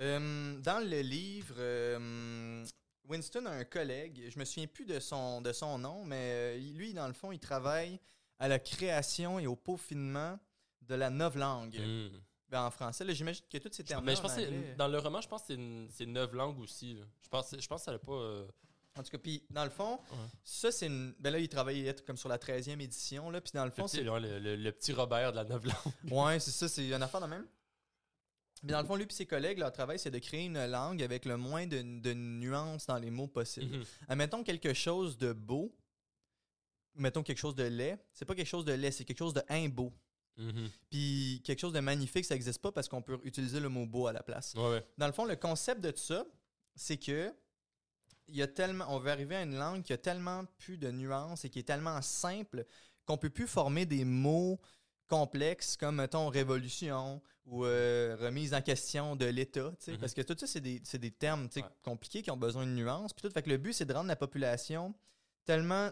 euh, 0.00 0.58
dans 0.60 0.78
le 0.78 1.00
livre, 1.00 1.56
euh, 1.58 2.64
Winston 3.10 3.44
a 3.46 3.50
un 3.50 3.64
collègue, 3.64 4.30
je 4.30 4.38
me 4.38 4.44
souviens 4.44 4.66
plus 4.66 4.86
de 4.86 4.98
son, 5.00 5.40
de 5.40 5.52
son 5.52 5.78
nom, 5.78 6.04
mais 6.04 6.30
euh, 6.32 6.58
lui, 6.74 6.94
dans 6.94 7.06
le 7.06 7.12
fond, 7.12 7.32
il 7.32 7.38
travaille 7.40 8.00
à 8.38 8.48
la 8.48 8.58
création 8.58 9.38
et 9.38 9.46
au 9.46 9.56
peaufinement 9.56 10.38
de 10.82 10.94
la 10.94 11.10
novlangue 11.10 11.78
Hmm. 11.78 12.08
Ben, 12.48 12.64
en 12.64 12.70
français. 12.72 13.04
J'imagine 13.14 13.44
que 13.48 13.58
tous 13.58 13.68
ces 13.72 13.84
termes 13.84 14.04
Mais 14.04 14.16
je 14.16 14.20
pense 14.22 14.34
que 14.34 14.40
c'est- 14.40 14.74
dans 14.74 14.88
le 14.88 14.98
roman, 14.98 15.20
je 15.20 15.28
pense 15.28 15.42
que 15.44 15.86
c'est 15.92 16.06
neuf 16.06 16.32
langues 16.32 16.58
aussi. 16.58 16.94
là. 16.94 17.04
Je 17.22 17.28
pense, 17.28 17.54
je 17.56 17.66
pense 17.68 17.80
que 17.82 17.84
ça 17.84 17.92
n'a 17.92 17.98
pas. 18.00 18.12
euh, 18.12 18.44
En 18.98 19.04
tout 19.04 19.10
cas, 19.12 19.18
puis 19.18 19.44
dans 19.50 19.62
le 19.62 19.70
fond, 19.70 20.00
Ouais. 20.10 20.16
ça, 20.42 20.72
c'est 20.72 20.86
une. 20.88 21.14
Ben 21.20 21.30
là, 21.32 21.38
il 21.38 21.48
travaillait 21.48 21.94
comme 22.04 22.16
sur 22.16 22.28
la 22.28 22.38
13e 22.38 22.80
édition, 22.80 23.30
là, 23.30 23.40
puis 23.40 23.52
dans 23.54 23.64
le 23.64 23.70
fond, 23.70 23.86
c'est. 23.86 24.02
le, 24.02 24.18
le- 24.18 24.56
le 24.56 24.72
petit 24.72 24.92
Robert 24.92 25.30
de 25.30 25.36
la 25.36 25.44
neuf 25.44 25.62
langues. 25.64 26.12
Ouais, 26.12 26.40
c'est 26.40 26.50
ça, 26.50 26.68
c'est 26.68 26.88
une 26.88 27.00
affaire 27.02 27.20
de 27.20 27.26
même. 27.26 27.46
Mais 28.62 28.72
dans 28.72 28.80
le 28.80 28.86
fond, 28.86 28.96
lui 28.96 29.06
et 29.08 29.12
ses 29.12 29.26
collègues, 29.26 29.58
leur 29.58 29.72
travail, 29.72 29.98
c'est 29.98 30.10
de 30.10 30.18
créer 30.18 30.44
une 30.44 30.64
langue 30.66 31.02
avec 31.02 31.24
le 31.24 31.36
moins 31.36 31.66
de, 31.66 31.80
de 32.00 32.12
nuances 32.12 32.86
dans 32.86 32.98
les 32.98 33.10
mots 33.10 33.28
possibles. 33.28 33.78
Mhm. 33.78 33.84
Admettons 34.08 34.42
quelque 34.42 34.74
chose 34.74 35.16
de 35.16 35.32
beau, 35.32 35.74
mettons 36.94 37.22
quelque 37.22 37.38
chose 37.38 37.54
de 37.54 37.64
laid, 37.64 37.98
c'est 38.12 38.24
pas 38.24 38.34
quelque 38.34 38.46
chose 38.46 38.64
de 38.64 38.72
laid, 38.72 38.90
c'est 38.90 39.04
quelque 39.04 39.18
chose 39.18 39.34
de 39.34 39.42
imbeau. 39.48 39.92
Mhm. 40.36 40.70
Puis 40.90 41.42
quelque 41.44 41.58
chose 41.58 41.72
de 41.72 41.80
magnifique, 41.80 42.24
ça 42.24 42.34
n'existe 42.34 42.60
pas 42.60 42.72
parce 42.72 42.88
qu'on 42.88 43.02
peut 43.02 43.18
utiliser 43.24 43.60
le 43.60 43.68
mot 43.68 43.86
beau 43.86 44.06
à 44.06 44.12
la 44.12 44.22
place. 44.22 44.54
Ouais, 44.54 44.70
ouais. 44.70 44.86
Dans 44.98 45.06
le 45.06 45.12
fond, 45.12 45.24
le 45.24 45.36
concept 45.36 45.80
de 45.80 45.90
tout 45.90 45.98
ça, 45.98 46.26
c'est 46.74 46.96
que 46.96 47.32
y 48.28 48.42
a 48.42 48.46
tellement, 48.46 48.86
on 48.88 48.98
veut 48.98 49.10
arriver 49.10 49.36
à 49.36 49.42
une 49.42 49.56
langue 49.56 49.82
qui 49.82 49.92
a 49.92 49.98
tellement 49.98 50.44
plus 50.58 50.78
de 50.78 50.90
nuances 50.90 51.44
et 51.44 51.50
qui 51.50 51.58
est 51.58 51.64
tellement 51.64 52.00
simple 52.00 52.64
qu'on 53.04 53.18
peut 53.18 53.30
plus 53.30 53.48
former 53.48 53.86
des 53.86 54.04
mots 54.04 54.60
complexes 55.10 55.76
comme, 55.76 55.96
mettons, 55.96 56.28
révolution 56.28 57.20
ou 57.46 57.64
euh, 57.66 58.16
remise 58.20 58.54
en 58.54 58.62
question 58.62 59.16
de 59.16 59.26
l'État, 59.26 59.72
Mhm. 59.88 59.98
parce 59.98 60.14
que 60.14 60.22
tout 60.22 60.36
ça, 60.38 60.46
c'est 60.46 60.60
des, 60.60 60.78
des 60.80 61.10
termes 61.10 61.48
Ouais. 61.56 61.64
compliqués 61.82 62.22
qui 62.22 62.30
ont 62.30 62.36
besoin 62.36 62.64
de 62.64 62.70
nuances. 62.70 63.12
Puis 63.12 63.22
tout, 63.22 63.30
fait 63.34 63.42
que 63.42 63.50
le 63.50 63.56
but, 63.58 63.72
c'est 63.72 63.84
de 63.84 63.92
rendre 63.92 64.08
la 64.08 64.16
population 64.16 64.94
tellement 65.44 65.90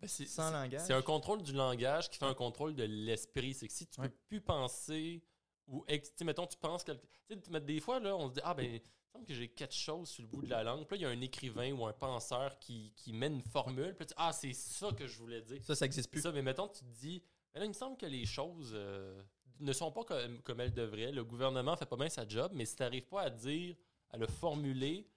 Ben, 0.00 0.08
sans 0.08 0.50
langage. 0.50 0.82
C'est 0.86 0.92
un 0.92 1.02
contrôle 1.02 1.42
du 1.42 1.52
langage 1.52 2.08
qui 2.10 2.18
fait 2.18 2.26
un 2.26 2.34
contrôle 2.34 2.74
de 2.76 2.84
l'esprit. 2.84 3.54
C'est 3.54 3.66
que 3.66 3.72
si 3.72 3.86
tu 3.86 4.00
Ouais. 4.00 4.08
peux 4.08 4.16
plus 4.28 4.40
penser 4.40 5.22
ou 5.66 5.84
mettons 6.22 6.46
tu 6.46 6.56
penses 6.58 6.84
quelque 6.84 7.02
mais 7.50 7.60
des 7.60 7.80
fois 7.80 7.98
là 7.98 8.14
on 8.16 8.28
se 8.28 8.34
dit 8.34 8.40
ah 8.44 8.54
ben 8.54 8.64
il 8.66 8.72
me 8.74 8.80
semble 9.12 9.24
que 9.26 9.34
j'ai 9.34 9.48
quelque 9.48 9.74
chose 9.74 10.08
sur 10.08 10.22
le 10.22 10.28
bout 10.28 10.42
de 10.42 10.50
la 10.50 10.62
langue. 10.62 10.86
Puis 10.86 10.96
là 10.96 10.96
il 10.96 11.02
y 11.02 11.06
a 11.06 11.18
un 11.18 11.20
écrivain 11.22 11.72
ou 11.72 11.86
un 11.86 11.92
penseur 11.94 12.58
qui, 12.60 12.92
qui 12.94 13.12
met 13.12 13.26
une 13.26 13.42
formule. 13.42 13.94
Puis 13.96 14.00
là, 14.00 14.06
tu 14.06 14.08
dis, 14.08 14.14
ah 14.18 14.32
c'est 14.32 14.52
ça 14.52 14.92
que 14.92 15.06
je 15.08 15.16
voulais 15.18 15.40
dire. 15.40 15.64
Ça, 15.64 15.74
ça 15.74 15.86
n'existe 15.86 16.10
plus. 16.10 16.20
ça, 16.20 16.30
mais 16.30 16.42
mettons 16.42 16.68
tu 16.68 16.80
te 16.80 17.00
dis 17.00 17.22
mais 17.56 17.60
là 17.60 17.64
il 17.64 17.70
me 17.70 17.74
semble 17.74 17.96
que 17.96 18.04
les 18.04 18.26
choses 18.26 18.72
euh, 18.74 19.18
ne 19.60 19.72
sont 19.72 19.90
pas 19.90 20.04
comme, 20.04 20.42
comme 20.42 20.60
elles 20.60 20.74
devraient. 20.74 21.10
Le 21.10 21.24
gouvernement 21.24 21.74
fait 21.74 21.86
pas 21.86 21.96
bien 21.96 22.10
sa 22.10 22.28
job, 22.28 22.52
mais 22.54 22.66
si 22.66 22.76
tu 22.76 22.82
n'arrives 22.82 23.06
pas 23.06 23.22
à 23.22 23.30
dire 23.30 23.74
à 24.10 24.18
le 24.18 24.26
formuler 24.26 25.08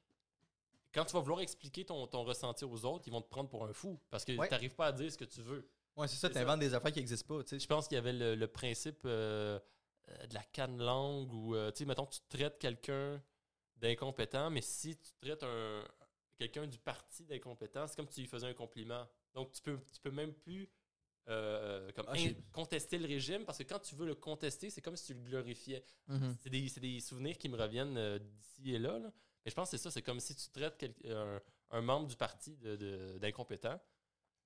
quand 0.94 1.04
tu 1.04 1.12
vas 1.14 1.20
vouloir 1.20 1.42
expliquer 1.42 1.84
ton, 1.86 2.08
ton 2.08 2.24
ressenti 2.24 2.64
aux 2.64 2.86
autres, 2.86 3.04
ils 3.08 3.12
vont 3.12 3.22
te 3.22 3.28
prendre 3.30 3.50
pour 3.50 3.66
un 3.66 3.74
fou 3.74 4.00
parce 4.10 4.24
que 4.24 4.32
Ouais. 4.38 4.48
tu 4.48 4.54
n'arrives 4.54 4.74
pas 4.74 4.88
à 4.88 4.92
dire 4.94 5.12
ce 5.12 5.18
que 5.18 5.26
tu 5.26 5.42
veux. 5.42 5.68
Ouais, 5.98 6.08
c'est 6.08 6.16
ça, 6.16 6.30
tu 6.30 6.38
inventes 6.38 6.62
des 6.62 6.74
affaires 6.74 6.94
qui 6.94 7.00
n'existent 7.00 7.28
pas. 7.40 7.44
Je 7.58 7.68
pense 7.68 7.88
qu'il 7.90 7.96
y 7.96 8.00
avait 8.00 8.14
le, 8.14 8.36
le 8.36 8.48
principe 8.48 9.02
euh, 9.04 9.60
euh, 10.08 10.28
de 10.28 10.34
la 10.34 10.44
canne 10.44 10.82
langue 10.82 11.30
euh, 11.54 11.72
tu 11.72 11.80
sais, 11.80 11.86
mettons, 11.86 12.06
tu 12.06 12.22
traites 12.30 12.58
quelqu'un 12.58 13.22
d'incompétent, 13.76 14.50
mais 14.50 14.62
si 14.62 14.96
tu 14.96 15.12
traites 15.22 15.44
un, 15.44 15.84
quelqu'un 16.38 16.66
du 16.68 16.78
parti 16.80 17.26
d'incompétent, 17.26 17.86
c'est 17.88 17.98
comme 17.98 18.08
si 18.08 18.16
tu 18.16 18.22
lui 18.22 18.28
faisais 18.28 18.48
un 18.48 18.54
compliment. 18.54 19.06
Donc, 19.34 19.52
tu 19.52 19.62
peux, 19.62 19.78
tu 19.92 20.00
peux 20.02 20.12
même 20.12 20.34
plus 20.34 20.70
euh, 21.30 21.92
comme 21.94 22.06
Ah, 22.10 22.16
contester 22.52 22.98
le 22.98 23.06
régime 23.08 23.46
parce 23.46 23.58
que 23.60 23.64
quand 23.64 23.80
tu 23.80 23.96
veux 23.96 24.06
le 24.08 24.16
contester, 24.16 24.70
c'est 24.70 24.82
comme 24.82 24.96
si 24.96 25.08
tu 25.08 25.14
le 25.14 25.22
glorifiais. 25.22 25.84
Mhm. 26.08 26.36
C'est 26.40 26.50
des, 26.50 26.68
c'est 26.70 26.80
des 26.80 27.00
souvenirs 27.00 27.38
qui 27.38 27.50
me 27.50 27.58
reviennent 27.58 27.98
euh, 27.98 28.20
d'ici 28.20 28.74
et 28.76 28.80
là, 28.80 28.98
là. 29.00 29.12
Mais 29.46 29.52
je 29.52 29.56
pense 29.56 29.70
que 29.72 29.78
c'est 29.78 29.84
ça, 29.84 29.92
c'est 29.92 30.02
comme 30.02 30.20
si 30.20 30.36
tu 30.36 30.50
traites 30.50 30.84
un, 31.06 31.40
un 31.72 31.82
membre 31.82 32.08
du 32.08 32.16
parti 32.16 32.58
de- 32.58 32.76
de- 32.76 33.18
d'incompétent. 33.20 33.80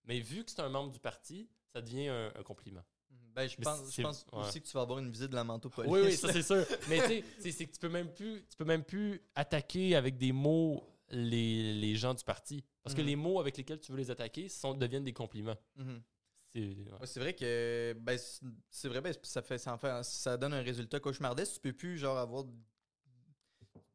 Mais 0.06 0.20
vu 0.20 0.44
que 0.44 0.52
c'est 0.52 0.60
un 0.62 0.70
membre 0.70 0.92
du 0.92 1.00
parti, 1.00 1.50
ça 1.72 1.82
devient 1.82 2.10
un, 2.10 2.28
un 2.36 2.44
compliment. 2.44 2.84
Ben, 3.10 3.48
je 3.48 3.56
Mais 3.58 3.64
pense, 3.64 3.96
je 3.96 4.02
pense 4.04 4.26
ouais. 4.32 4.40
aussi 4.40 4.62
que 4.62 4.68
tu 4.68 4.74
vas 4.74 4.82
avoir 4.82 5.00
une 5.00 5.10
visite 5.12 5.30
de 5.32 5.36
la 5.36 5.44
manteau-police. 5.44 5.92
Oui, 5.92 6.02
oui, 6.04 6.16
ça 6.16 6.32
c'est 6.32 6.44
sûr. 6.44 6.64
Mais 6.90 7.00
tu 7.02 7.08
sais, 7.08 7.24
c'est- 7.40 7.52
c'est 7.52 7.66
que 7.66 7.72
tu 7.72 7.80
peux 7.80 7.90
même 7.90 8.14
plus, 8.14 8.44
tu 8.48 8.56
peux 8.58 8.66
même 8.66 8.84
plus 8.84 9.22
attaquer 9.34 9.96
avec 9.96 10.18
des 10.18 10.32
mots 10.32 10.84
les, 11.10 11.74
les 11.74 11.96
gens 11.96 12.14
du 12.14 12.24
parti. 12.24 12.64
Parce 12.84 12.94
que 12.96 13.02
Mhm. 13.02 13.08
les 13.08 13.16
mots 13.16 13.40
avec 13.40 13.58
lesquels 13.58 13.80
tu 13.80 13.92
veux 13.92 13.98
les 13.98 14.12
attaquer 14.12 14.50
sont, 14.50 14.74
deviennent 14.76 15.04
des 15.04 15.14
compliments. 15.14 15.58
Mhm. 15.78 16.02
C'est, 16.54 16.60
ouais. 16.62 16.92
Ouais, 17.00 17.08
c'est 17.08 17.20
vrai 17.20 17.34
que 17.36 17.96
ben, 18.00 18.18
c'est- 18.70 18.88
vrai 18.88 19.02
ben, 19.02 19.14
ça 19.24 19.42
fait 19.42 19.58
ça 19.58 19.74
en 19.74 19.78
fait 19.78 20.04
ça 20.04 20.38
donne 20.38 20.54
un 20.54 20.62
résultat 20.62 21.00
cauchemardesque 21.00 21.54
tu 21.56 21.60
peux 21.60 21.74
plus 21.74 21.98
genre 21.98 22.18
avoir 22.18 22.46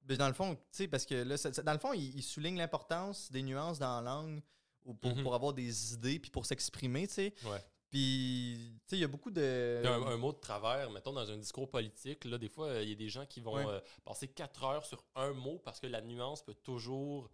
Ben, 0.02 0.16
dans 0.16 0.28
le 0.28 0.34
fond 0.34 0.54
tu 0.56 0.62
sais 0.72 0.88
parce 0.88 1.04
que 1.06 1.14
là 1.14 1.36
ça- 1.36 1.50
dans 1.50 1.72
le 1.72 1.78
fond 1.78 1.92
il, 1.92 2.16
il 2.16 2.22
souligne 2.22 2.56
l'importance 2.56 3.30
des 3.30 3.42
nuances 3.42 3.78
dans 3.78 4.00
la 4.00 4.10
langue 4.10 4.42
ou 4.84 4.94
pour, 4.94 5.14
Mhm. 5.14 5.22
pour 5.22 5.34
avoir 5.34 5.52
des 5.52 5.92
idées 5.94 6.18
puis 6.18 6.30
pour 6.30 6.46
s'exprimer 6.46 7.06
tu 7.06 7.14
sais 7.14 7.34
Ouais. 7.44 7.62
puis 7.90 8.72
tu 8.86 8.88
sais 8.88 8.96
il 8.96 9.00
y 9.00 9.04
a 9.04 9.08
beaucoup 9.08 9.30
de 9.30 9.82
Un, 9.84 10.02
un 10.06 10.16
mot 10.16 10.32
de 10.32 10.38
travers, 10.38 10.90
mettons, 10.90 11.12
dans 11.12 11.30
un 11.30 11.36
discours 11.36 11.68
politique, 11.70 12.24
là, 12.24 12.38
des 12.38 12.48
fois, 12.48 12.80
il 12.82 12.88
y 12.88 12.92
a 12.92 12.94
des 12.96 13.08
gens 13.10 13.26
qui 13.26 13.40
vont 13.40 13.58
euh, 13.68 13.80
passer 14.04 14.28
quatre 14.28 14.64
heures 14.64 14.84
sur 14.86 15.04
un 15.14 15.32
mot 15.32 15.58
parce 15.58 15.78
que 15.78 15.86
la 15.86 16.00
nuance 16.00 16.42
peut 16.42 16.54
toujours 16.54 17.30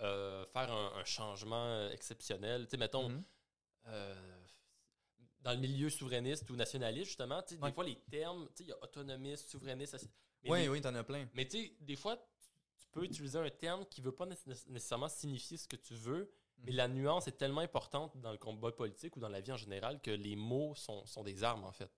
euh, 0.00 0.44
faire 0.52 0.72
un, 0.72 0.92
un 0.98 1.04
changement 1.04 1.66
euh, 1.66 1.90
exceptionnel. 1.90 2.64
Tu 2.64 2.70
sais, 2.72 2.76
mettons, 2.78 3.08
Mhm. 3.10 3.24
euh, 3.86 4.33
dans 5.44 5.52
le 5.52 5.58
milieu 5.58 5.90
souverainiste 5.90 6.50
ou 6.50 6.56
nationaliste, 6.56 7.06
justement, 7.06 7.42
tu 7.42 7.54
sais, 7.54 7.60
Ouais. 7.60 7.68
des 7.70 7.74
fois, 7.74 7.84
les 7.84 8.00
termes, 8.10 8.46
tu 8.48 8.56
sais, 8.56 8.64
il 8.64 8.68
y 8.70 8.72
a 8.72 8.82
autonomiste, 8.82 9.48
souverainiste. 9.50 10.08
oui 10.46 10.62
des- 10.62 10.68
oui 10.68 10.80
t'en 10.80 10.94
as 10.94 11.04
plein 11.04 11.28
Mais 11.34 11.46
tu 11.46 11.58
sais, 11.58 11.72
des 11.80 11.96
fois, 11.96 12.16
tu, 12.78 12.86
peux 12.92 13.04
utiliser 13.04 13.38
un 13.38 13.50
terme 13.50 13.84
qui 13.86 14.00
ne 14.00 14.06
veut 14.06 14.12
pas 14.14 14.24
nécess- 14.26 14.66
nécessairement 14.68 15.08
signifier 15.08 15.56
ce 15.56 15.66
que 15.68 15.76
tu 15.76 15.94
veux, 15.94 16.30
mais 16.58 16.70
Mhm. 16.70 16.76
la 16.76 16.88
nuance 16.88 17.28
est 17.28 17.36
tellement 17.36 17.60
importante 17.60 18.16
dans 18.20 18.32
le 18.32 18.38
combat 18.38 18.70
politique 18.72 19.16
ou 19.16 19.20
dans 19.20 19.28
la 19.28 19.40
vie 19.40 19.52
en 19.52 19.56
général 19.56 20.00
que 20.00 20.10
les 20.12 20.36
mots 20.36 20.74
sont, 20.76 21.04
sont 21.06 21.22
des 21.24 21.42
armes, 21.44 21.64
en 21.64 21.72
fait. 21.72 21.90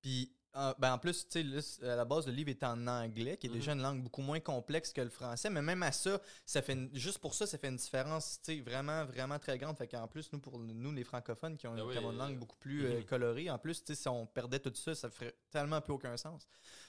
Puis, 0.00 0.32
euh, 0.58 0.74
ben 0.78 0.92
en 0.94 0.98
plus, 0.98 1.26
tu 1.28 1.60
sais, 1.60 1.84
à 1.84 1.96
la 1.96 2.04
base, 2.04 2.26
le 2.26 2.32
livre 2.32 2.50
est 2.50 2.62
en 2.64 2.86
anglais, 2.86 3.36
qui 3.36 3.46
est 3.46 3.50
Mhm. 3.50 3.56
déjà 3.56 3.72
une 3.72 3.82
langue 3.82 4.02
beaucoup 4.02 4.22
moins 4.22 4.40
complexe 4.40 4.92
que 4.92 5.00
le 5.00 5.08
français. 5.10 5.48
Mais 5.50 5.62
même 5.62 5.82
à 5.82 5.92
ça, 5.92 6.20
ça 6.44 6.60
fait 6.62 6.72
une- 6.72 6.90
juste 6.94 7.18
pour 7.18 7.34
ça, 7.34 7.46
ça 7.46 7.56
fait 7.58 7.68
une 7.68 7.76
différence, 7.76 8.40
tu 8.42 8.54
sais, 8.56 8.60
vraiment, 8.60 9.04
vraiment 9.04 9.38
très 9.38 9.56
grande. 9.58 9.76
Fait 9.78 9.86
qu'en 9.88 10.08
plus, 10.08 10.30
nous, 10.32 10.40
pour 10.40 10.58
nous, 10.58 10.92
les 10.92 11.04
francophones, 11.04 11.56
qui 11.56 11.66
ont, 11.66 11.74
oui, 11.74 11.96
ont 11.98 12.10
une 12.10 12.16
euh, 12.16 12.24
langue 12.24 12.38
beaucoup 12.38 12.56
plus 12.56 12.84
euh, 12.86 12.98
mhm. 12.98 13.04
colorée, 13.04 13.50
en 13.50 13.58
plus, 13.58 13.84
tu 13.84 13.94
sais, 13.94 14.02
si 14.02 14.08
on 14.08 14.26
perdait 14.26 14.58
tout 14.58 14.72
ça, 14.74 14.94
ça 14.94 15.08
ferait 15.08 15.34
tellement 15.50 15.80
plus 15.80 15.92
aucun 15.94 16.16
sens. 16.16 16.46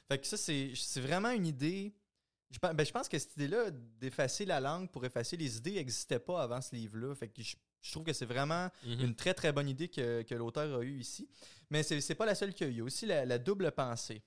Fait 0.08 0.18
que 0.20 0.26
ça, 0.28 0.38
c'est 0.38 0.74
vraiment 1.02 1.30
une 1.32 1.46
idée. 1.46 1.94
Je, 2.52 2.58
ben, 2.60 2.84
je 2.84 2.92
pense 2.92 3.08
que 3.08 3.20
cette 3.20 3.34
idée-là 3.36 3.70
d'effacer 3.72 4.44
la 4.44 4.60
langue 4.60 4.90
pour 4.90 5.06
effacer 5.06 5.38
les 5.38 5.58
idées 5.58 5.74
n'existait 5.74 6.18
pas 6.18 6.42
avant 6.42 6.60
ce 6.62 6.76
livre-là. 6.76 7.14
Fait 7.14 7.28
que 7.28 7.44
je, 7.44 7.56
je 7.82 7.92
trouve 7.92 8.04
que 8.04 8.14
c'est 8.14 8.26
vraiment 8.26 8.70
Mhm. 8.86 9.00
une 9.02 9.16
très 9.16 9.34
très 9.34 9.52
bonne 9.52 9.70
idée 9.70 9.88
que, 9.88 10.22
que 10.24 10.36
l'auteur 10.36 10.80
a 10.80 10.84
eue 10.84 11.00
ici. 11.00 11.30
Mais 11.70 11.84
c'est 11.84 12.02
c'est 12.02 12.16
pas 12.16 12.26
la 12.26 12.36
seule 12.36 12.54
qu'il 12.54 12.68
y 12.68 12.70
a 12.70 12.72
eu. 12.72 12.76
Il 12.76 12.78
y 12.80 12.82
a 12.82 12.84
aussi 12.84 13.06
la, 13.06 13.26
la 13.26 13.38
double 13.38 13.72
pensée. 13.72 14.22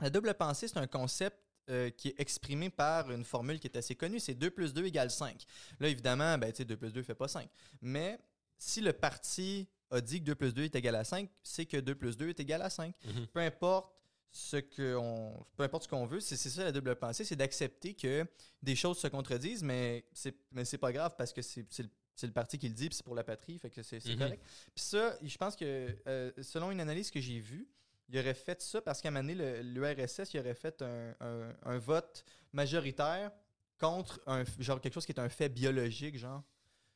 La 0.00 0.10
double 0.10 0.34
pensée, 0.34 0.68
c'est 0.68 0.78
un 0.78 0.86
concept 0.86 1.36
euh, 1.70 1.90
qui 1.90 2.08
est 2.08 2.18
exprimé 2.20 2.70
par 2.70 3.10
une 3.12 3.24
formule 3.24 3.60
qui 3.60 3.68
est 3.68 3.76
assez 3.76 3.94
connue, 3.94 4.18
c'est 4.18 4.34
2 4.34 4.50
plus 4.50 4.74
2 4.74 4.84
égale 4.86 5.10
5. 5.12 5.44
Là, 5.78 5.88
évidemment, 5.88 6.36
ben, 6.36 6.50
tu 6.50 6.58
sais, 6.58 6.64
2 6.64 6.76
plus 6.76 6.92
2 6.92 7.02
fait 7.04 7.14
pas 7.14 7.28
5. 7.28 7.48
Mais 7.80 8.18
si 8.58 8.80
le 8.80 8.92
parti 8.92 9.68
a 9.90 10.00
dit 10.00 10.18
que 10.20 10.24
2 10.24 10.34
plus 10.34 10.52
2 10.54 10.64
est 10.64 10.74
égal 10.74 10.96
à 10.96 11.04
5, 11.04 11.28
c'est 11.42 11.66
que 11.66 11.76
2 11.76 11.94
plus 11.94 12.16
2 12.16 12.30
est 12.30 12.40
égal 12.40 12.62
à 12.62 12.70
5 12.70 12.94
Mhm. 13.04 13.26
peu 13.28 13.40
importe 13.40 13.94
ce 14.32 14.56
que 14.56 14.96
on, 14.96 15.46
peu 15.56 15.62
importe 15.62 15.84
ce 15.84 15.88
qu'on 15.88 16.06
veut, 16.06 16.18
c'est 16.20 16.36
ça 16.36 16.64
la 16.64 16.72
double 16.72 16.96
pensée, 16.96 17.22
c'est 17.22 17.36
d'accepter 17.36 17.94
que 17.94 18.26
des 18.62 18.74
choses 18.74 18.98
se 18.98 19.06
contredisent, 19.06 19.62
mais 19.62 20.04
c'est 20.14 20.34
mais 20.50 20.64
c'est 20.64 20.78
pas 20.78 20.90
grave 20.92 21.14
parce 21.16 21.32
que 21.34 21.42
c'est 21.42 21.66
le, 21.78 21.88
c'est 22.22 22.26
le 22.28 22.32
parti 22.32 22.56
qui 22.58 22.68
le 22.68 22.74
dit, 22.74 22.88
puis 22.88 22.96
c'est 22.96 23.04
pour 23.04 23.14
la 23.14 23.24
patrie, 23.24 23.58
fait 23.58 23.68
que 23.70 23.82
c'est 23.82 24.04
Mhm. 24.06 24.16
correct. 24.18 24.42
Puis 24.74 24.84
ça, 24.84 25.16
je 25.22 25.36
pense 25.36 25.56
que 25.56 25.96
euh, 26.06 26.30
selon 26.40 26.70
une 26.70 26.80
analyse 26.80 27.10
que 27.10 27.20
j'ai 27.20 27.38
vue, 27.40 27.68
il 28.08 28.18
aurait 28.18 28.34
fait 28.34 28.60
ça 28.62 28.80
parce 28.80 29.00
qu'à 29.00 29.08
un 29.08 29.12
moment 29.12 29.28
donné, 29.34 29.62
l'URSS, 29.62 30.32
il 30.34 30.40
aurait 30.40 30.54
fait 30.54 30.80
un, 30.82 31.14
un- 31.20 31.54
un 31.64 31.78
vote 31.78 32.24
majoritaire 32.52 33.30
contre 33.78 34.20
un, 34.26 34.44
genre 34.58 34.80
quelque 34.80 34.94
chose 34.94 35.06
qui 35.06 35.12
est 35.12 35.20
un 35.20 35.28
fait 35.28 35.48
biologique, 35.48 36.16
genre. 36.16 36.42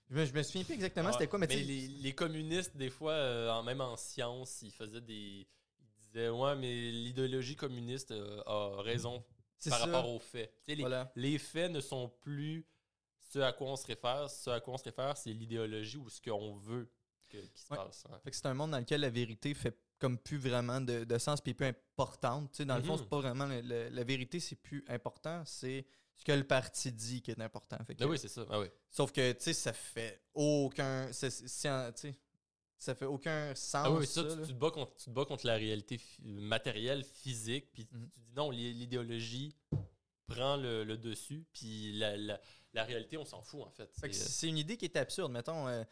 Je 0.08 0.14
me, 0.14 0.24
je 0.24 0.32
me 0.32 0.42
souviens 0.44 0.62
plus 0.64 0.74
exactement 0.74 1.10
c'était 1.12 1.26
quoi, 1.26 1.38
mais, 1.40 1.46
les, 1.48 1.88
les 1.88 2.12
communistes, 2.14 2.76
des 2.76 2.90
fois, 2.90 3.12
euh, 3.12 3.62
même 3.64 3.80
en 3.80 3.96
sciences, 3.96 4.62
ils 4.62 4.70
faisaient 4.70 5.00
des. 5.00 5.48
Ils 5.80 5.86
disaient, 6.12 6.28
ouais, 6.28 6.54
mais 6.54 6.90
l'idéologie 6.92 7.56
communiste 7.56 8.12
euh, 8.12 8.40
a 8.46 8.82
raison 8.82 9.24
par 9.68 9.78
ça. 9.78 9.84
rapport 9.86 10.08
aux 10.08 10.20
faits. 10.20 10.52
Tu 10.58 10.64
sais, 10.66 10.74
les, 10.76 10.82
Voilà. 10.82 11.10
les 11.16 11.38
faits 11.38 11.72
ne 11.72 11.80
sont 11.80 12.08
plus 12.20 12.64
ce 13.36 13.40
à 13.42 13.52
quoi 13.52 13.68
on 13.68 13.76
se 13.76 13.86
réfère. 13.86 14.30
Ce 14.30 14.50
à 14.50 14.60
quoi 14.60 14.74
on 14.74 14.78
se 14.78 14.84
réfère, 14.84 15.16
c'est 15.16 15.32
l'idéologie 15.32 15.96
ou 15.98 16.08
ce 16.08 16.20
qu'on 16.20 16.56
veut 16.56 16.88
que- 17.28 17.36
qu'il 17.38 17.58
se 17.60 17.70
Ouais. 17.70 17.76
passe. 17.76 18.04
hein. 18.10 18.18
Fait 18.24 18.30
que 18.30 18.36
c'est 18.36 18.46
un 18.46 18.54
monde 18.54 18.70
dans 18.70 18.78
lequel 18.78 19.00
la 19.02 19.10
vérité 19.10 19.52
fait 19.54 19.76
comme 19.98 20.18
plus 20.18 20.38
vraiment 20.38 20.80
de, 20.80 21.04
de 21.04 21.18
sens 21.18 21.40
puis 21.40 21.54
plus 21.54 21.66
importante. 21.66 22.60
Dans 22.62 22.76
le 22.76 22.82
fond, 22.82 22.92
Mhm. 22.94 22.98
c'est 22.98 23.08
pas 23.08 23.18
vraiment 23.20 23.46
le- 23.46 23.62
le- 23.62 23.88
la 23.88 24.04
vérité, 24.04 24.40
c'est 24.40 24.56
plus 24.56 24.84
important, 24.88 25.42
c'est 25.46 25.86
ce 26.14 26.24
que 26.24 26.32
le 26.32 26.44
parti 26.44 26.92
dit 26.92 27.20
qui 27.22 27.30
est 27.30 27.40
important. 27.40 27.76
Fait 27.86 27.94
que- 27.94 28.00
Ben 28.04 28.08
oui, 28.10 28.18
c'est 28.18 28.28
ça. 28.28 28.44
Ah 28.50 28.60
oui. 28.60 28.66
Sauf 28.90 29.10
que 29.12 29.32
tu 29.32 29.40
sais, 29.42 29.52
ça 29.54 29.72
fait 29.72 30.22
aucun, 30.34 31.10
ça 31.12 32.94
fait 32.94 33.04
aucun 33.06 33.54
sens. 33.54 33.86
Ah 33.86 33.90
oui, 33.90 34.06
ça, 34.06 34.28
ça, 34.28 34.36
tu, 34.36 34.48
te 34.48 34.52
bats 34.52 34.70
contre, 34.70 34.94
tu 34.96 35.06
te 35.06 35.10
bats 35.10 35.24
contre 35.24 35.46
la 35.46 35.56
réalité 35.56 35.98
matérielle, 36.20 37.02
physique, 37.04 37.72
puis 37.72 37.86
Mhm. 37.90 38.08
tu 38.14 38.20
dis 38.20 38.32
non, 38.34 38.50
l'i- 38.50 38.74
l'idéologie 38.74 39.54
prend 40.26 40.56
le, 40.56 40.84
le 40.84 40.96
dessus, 40.96 41.44
puis 41.52 41.92
la, 41.98 42.16
la, 42.16 42.40
la 42.72 42.84
réalité, 42.84 43.16
on 43.16 43.24
s'en 43.24 43.42
fout, 43.42 43.62
en 43.62 43.70
fait. 43.70 43.88
C'est, 44.12 44.46
euh, 44.46 44.50
une 44.50 44.58
idée 44.58 44.76
qui 44.76 44.84
est 44.84 44.96
absurde. 44.96 45.32
Mettons, 45.32 45.66
euh, 45.68 45.82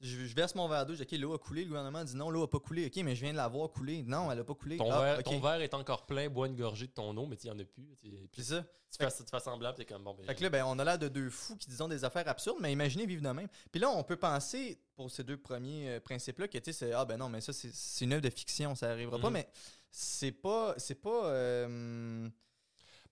je, 0.00 0.26
je 0.26 0.34
verse 0.34 0.54
mon 0.54 0.68
verre 0.68 0.84
d'eau, 0.84 0.94
je 0.94 1.04
dis, 1.04 1.14
OK, 1.14 1.20
l'eau 1.20 1.32
a 1.34 1.38
coulé. 1.38 1.62
Le 1.62 1.68
gouvernement 1.68 2.04
dit 2.04 2.16
non, 2.16 2.30
l'eau 2.30 2.42
a 2.42 2.50
pas 2.50 2.58
coulé. 2.58 2.86
OK, 2.86 2.96
mais 3.04 3.14
je 3.14 3.20
viens 3.22 3.32
de 3.32 3.36
la 3.38 3.48
voir 3.48 3.70
couler. 3.70 4.02
Non, 4.02 4.30
elle 4.30 4.40
a 4.40 4.44
pas 4.44 4.54
coulé. 4.54 4.76
ton, 4.76 4.90
Ah, 4.90 5.00
verre, 5.02 5.18
OK. 5.20 5.24
ton 5.24 5.40
verre 5.40 5.60
est 5.62 5.72
encore 5.74 6.04
plein, 6.06 6.28
bois 6.28 6.46
une 6.48 6.56
gorgée 6.56 6.86
de 6.86 6.92
ton 6.92 7.16
eau, 7.16 7.26
mais 7.26 7.36
il 7.36 7.50
n'y 7.50 7.56
en 7.56 7.58
a 7.58 7.64
plus. 7.64 7.88
C'est 8.32 8.42
ça. 8.42 8.62
tu 8.90 8.98
fais, 8.98 9.10
tu 9.10 9.24
fais 9.30 9.40
semblant, 9.40 9.72
puis 9.72 9.84
t'es 9.84 9.92
comme 9.92 10.04
bon. 10.04 10.14
Ben, 10.14 10.24
Fait 10.26 10.34
que 10.34 10.42
là, 10.42 10.50
ben, 10.50 10.64
on 10.66 10.78
a 10.78 10.84
l'air 10.84 10.98
de 10.98 11.08
deux 11.08 11.30
fous 11.30 11.56
qui 11.56 11.68
disons 11.70 11.88
des 11.88 12.04
affaires 12.04 12.28
absurdes, 12.28 12.58
mais 12.60 12.72
imaginez 12.72 13.06
vivre 13.06 13.22
de 13.22 13.28
même. 13.30 13.48
Puis 13.72 13.80
là, 13.80 13.88
on 13.90 14.02
peut 14.04 14.16
penser, 14.16 14.78
pour 14.96 15.10
ces 15.10 15.24
deux 15.24 15.36
premiers 15.38 15.88
euh, 15.96 16.00
principes-là, 16.00 16.48
que 16.48 16.58
tu 16.58 16.72
sais, 16.72 16.92
ah 16.92 17.04
ben 17.04 17.16
non, 17.16 17.28
mais 17.28 17.40
ça, 17.40 17.52
c'est- 17.52 18.04
une 18.04 18.12
œuvre 18.12 18.22
de 18.22 18.30
fiction, 18.30 18.74
ça 18.74 18.90
arrivera 18.90 19.18
pas, 19.18 19.28
Mhm. 19.28 19.32
mais 19.34 19.48
c'est 19.90 20.32
pas. 20.32 20.74
C'est 20.78 20.96
pas. 21.00 21.26
euh, 21.26 22.28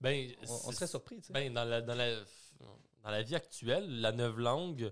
ben, 0.03 0.31
on, 0.41 0.71
serait 0.71 0.87
surpris, 0.87 1.17
tu 1.21 1.27
sais. 1.27 1.33
Ben, 1.33 1.51
dans, 1.53 1.63
la, 1.63 1.81
dans, 1.81 1.95
la, 1.95 2.15
dans 3.03 3.09
la 3.09 3.21
vie 3.23 3.35
actuelle, 3.35 4.01
la 4.01 4.11
novlangue, 4.11 4.91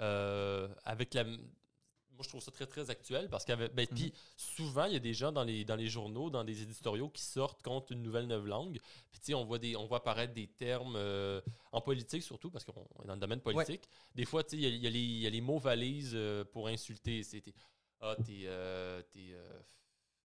euh, 0.00 0.68
avec 0.84 1.14
la. 1.14 1.24
Moi, 1.24 2.24
je 2.24 2.28
trouve 2.28 2.42
ça 2.42 2.50
très, 2.50 2.66
très 2.66 2.90
actuel 2.90 3.28
parce 3.30 3.44
qu'avec. 3.46 3.74
Ben, 3.74 3.86
Puis 3.86 4.12
souvent, 4.36 4.84
il 4.84 4.92
y 4.92 4.96
a 4.96 5.00
des 5.00 5.14
gens 5.14 5.32
dans 5.32 5.42
les, 5.44 5.64
dans 5.64 5.76
les 5.76 5.88
journaux, 5.88 6.28
dans 6.28 6.44
des 6.44 6.60
éditoriaux 6.62 7.08
qui 7.08 7.22
sortent 7.22 7.62
contre 7.62 7.92
une 7.92 8.02
nouvelle 8.02 8.26
novlangue. 8.26 8.78
Puis, 9.10 9.20
tu 9.20 9.26
sais, 9.26 9.34
on 9.34 9.44
voit, 9.46 9.58
des, 9.58 9.74
on 9.74 9.86
voit 9.86 9.98
apparaître 9.98 10.34
des 10.34 10.46
termes 10.46 10.96
euh, 10.96 11.40
en 11.72 11.80
politique 11.80 12.22
surtout, 12.22 12.50
parce 12.50 12.64
qu'on 12.64 12.86
est 13.02 13.06
dans 13.06 13.14
le 13.14 13.20
domaine 13.20 13.40
politique. 13.40 13.88
Des 14.14 14.26
fois, 14.26 14.44
tu 14.44 14.50
sais, 14.50 14.56
il 14.58 14.74
y 14.74 14.86
y, 14.86 15.20
y 15.22 15.26
a 15.26 15.30
les 15.30 15.40
mots 15.40 15.58
valises 15.58 16.12
euh, 16.14 16.44
pour 16.44 16.68
insulter. 16.68 17.22
T'es- 17.24 17.42
Ah, 18.02 18.16
t'es. 18.24 18.46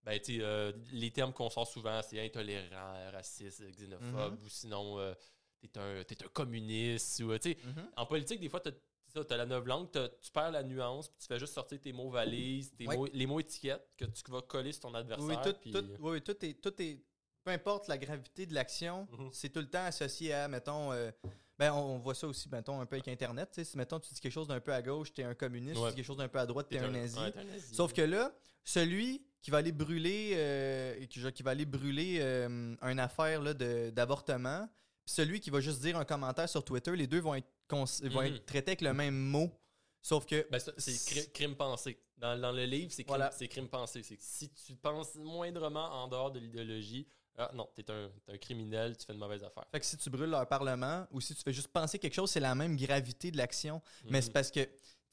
Euh, 0.07 0.11
euh, 0.11 0.13
ben, 0.13 0.19
tu 0.19 0.41
euh, 0.43 0.71
les 0.91 1.11
termes 1.11 1.33
qu'on 1.33 1.49
sort 1.49 1.67
souvent, 1.67 2.01
c'est 2.01 2.23
intolérant, 2.23 2.93
raciste, 3.11 3.63
xénophobe, 3.71 4.33
Mhm. 4.39 4.45
ou 4.45 4.49
sinon, 4.49 4.99
euh, 4.99 5.13
t'es 5.61 5.79
un, 5.79 5.99
un 6.01 6.27
communiste. 6.33 7.21
Ou, 7.21 7.35
sais, 7.39 7.57
Mhm. 7.63 7.89
en 7.97 8.05
politique, 8.05 8.39
des 8.39 8.49
fois, 8.49 8.59
t'as 8.59 8.71
tu 9.13 9.33
as 9.33 9.37
la 9.37 9.45
novlangue, 9.45 9.89
t'as- 9.91 10.09
tu 10.09 10.29
perds 10.29 10.51
la 10.51 10.61
nuance, 10.61 11.07
puis 11.07 11.17
tu 11.21 11.27
fais 11.27 11.39
juste 11.39 11.53
sortir 11.53 11.79
tes 11.79 11.93
mots 11.93 12.09
valises, 12.09 12.73
tes 12.75 12.83
mots, 12.85 13.07
les 13.13 13.25
mots 13.25 13.39
étiquettes 13.39 13.87
que 13.97 14.03
tu 14.03 14.29
vas 14.29 14.41
coller 14.41 14.73
sur 14.73 14.81
ton 14.81 14.93
adversaire. 14.93 15.25
Oui, 15.25 15.53
tout, 15.71 15.71
tout, 15.71 15.87
oui, 15.99 16.11
oui, 16.11 16.21
tout 16.21 16.45
est, 16.45 16.53
tout 16.61 16.81
est. 16.81 16.99
Peu 17.45 17.51
importe 17.51 17.87
la 17.87 17.97
gravité 17.97 18.45
de 18.45 18.53
l'action, 18.53 19.07
Mhm. 19.11 19.29
c'est 19.31 19.49
tout 19.49 19.59
le 19.61 19.69
temps 19.69 19.85
associé 19.85 20.33
à, 20.33 20.47
mettons. 20.49 20.91
euh, 20.91 21.11
ben, 21.57 21.71
on, 21.71 21.97
voit 21.99 22.13
ça 22.15 22.27
aussi, 22.27 22.49
mettons, 22.49 22.81
un 22.81 22.85
peu 22.85 22.95
avec 22.97 23.07
Internet. 23.07 23.57
Si, 23.63 23.77
mettons, 23.77 24.01
tu 24.01 24.13
dis 24.13 24.19
quelque 24.19 24.33
chose 24.33 24.47
d'un 24.49 24.59
peu 24.59 24.73
à 24.73 24.81
gauche, 24.81 25.13
t'es 25.13 25.23
un 25.23 25.33
communiste. 25.35 25.77
Ouais. 25.77 25.83
Tu 25.83 25.89
dis 25.91 25.95
quelque 25.97 26.05
chose 26.07 26.17
d'un 26.17 26.27
peu 26.27 26.39
à 26.39 26.45
droite, 26.45 26.67
t'es 26.69 26.79
un, 26.79 26.91
ouais, 26.91 26.99
un 27.37 27.43
nazi. 27.43 27.73
Sauf 27.73 27.93
que 27.93 28.01
là, 28.01 28.33
celui 28.65 29.25
qui 29.45 29.51
va 29.51 29.57
aller 29.59 29.71
brûler, 29.71 30.31
euh, 30.33 31.05
qui, 31.05 31.21
qui 31.31 31.43
va 31.43 31.51
aller 31.51 31.65
brûler 31.67 32.17
euh, 32.19 32.75
une 32.81 32.99
affaire 32.99 33.39
là, 33.43 33.53
de- 33.53 33.91
d'avortement, 33.91 34.67
puis 35.05 35.13
celui 35.13 35.39
qui 35.39 35.51
va 35.51 35.59
juste 35.59 35.81
dire 35.81 35.95
un 35.99 36.03
commentaire 36.03 36.49
sur 36.49 36.65
Twitter, 36.65 36.95
les 36.95 37.05
deux 37.05 37.19
vont 37.19 37.35
être, 37.35 37.47
cons- 37.67 37.85
vont 38.05 38.21
Mhm. 38.21 38.25
être 38.37 38.45
traités 38.47 38.71
avec 38.71 38.81
le 38.81 38.91
même 38.91 39.15
mot. 39.15 39.51
Sauf 40.01 40.25
que. 40.25 40.47
Ben, 40.49 40.57
c'est 40.77 40.91
cri- 40.93 41.31
crime 41.31 41.55
pensé. 41.55 41.99
Dans, 42.17 42.39
dans 42.41 42.51
le 42.51 42.65
livre, 42.65 42.91
c'est 42.91 43.03
crime, 43.03 43.17
Voilà. 43.17 43.29
c'est 43.31 43.47
crime 43.47 43.67
pensé. 43.67 44.01
C'est 44.01 44.17
que 44.17 44.23
si 44.23 44.49
tu 44.49 44.75
penses 44.77 45.13
moindrement 45.13 45.91
en 46.03 46.07
dehors 46.07 46.31
de 46.31 46.39
l'idéologie, 46.39 47.07
ah 47.37 47.51
non, 47.53 47.69
t'es 47.75 47.87
un, 47.91 48.09
t'es 48.25 48.33
un 48.33 48.37
criminel, 48.39 48.97
tu 48.97 49.05
fais 49.05 49.13
une 49.13 49.19
mauvaise 49.19 49.43
affaire. 49.43 49.65
Fait 49.71 49.79
que 49.79 49.85
si 49.85 49.95
tu 49.95 50.09
brûles 50.09 50.31
leur 50.31 50.47
parlement 50.47 51.05
ou 51.11 51.21
si 51.21 51.35
tu 51.35 51.43
fais 51.43 51.53
juste 51.53 51.67
penser 51.67 51.99
quelque 51.99 52.15
chose, 52.15 52.31
c'est 52.31 52.39
la 52.39 52.55
même 52.55 52.75
gravité 52.75 53.29
de 53.29 53.37
l'action. 53.37 53.79
Mais 54.09 54.21
c'est 54.21 54.29
Mhm. 54.29 54.33
parce 54.33 54.49
que, 54.49 54.67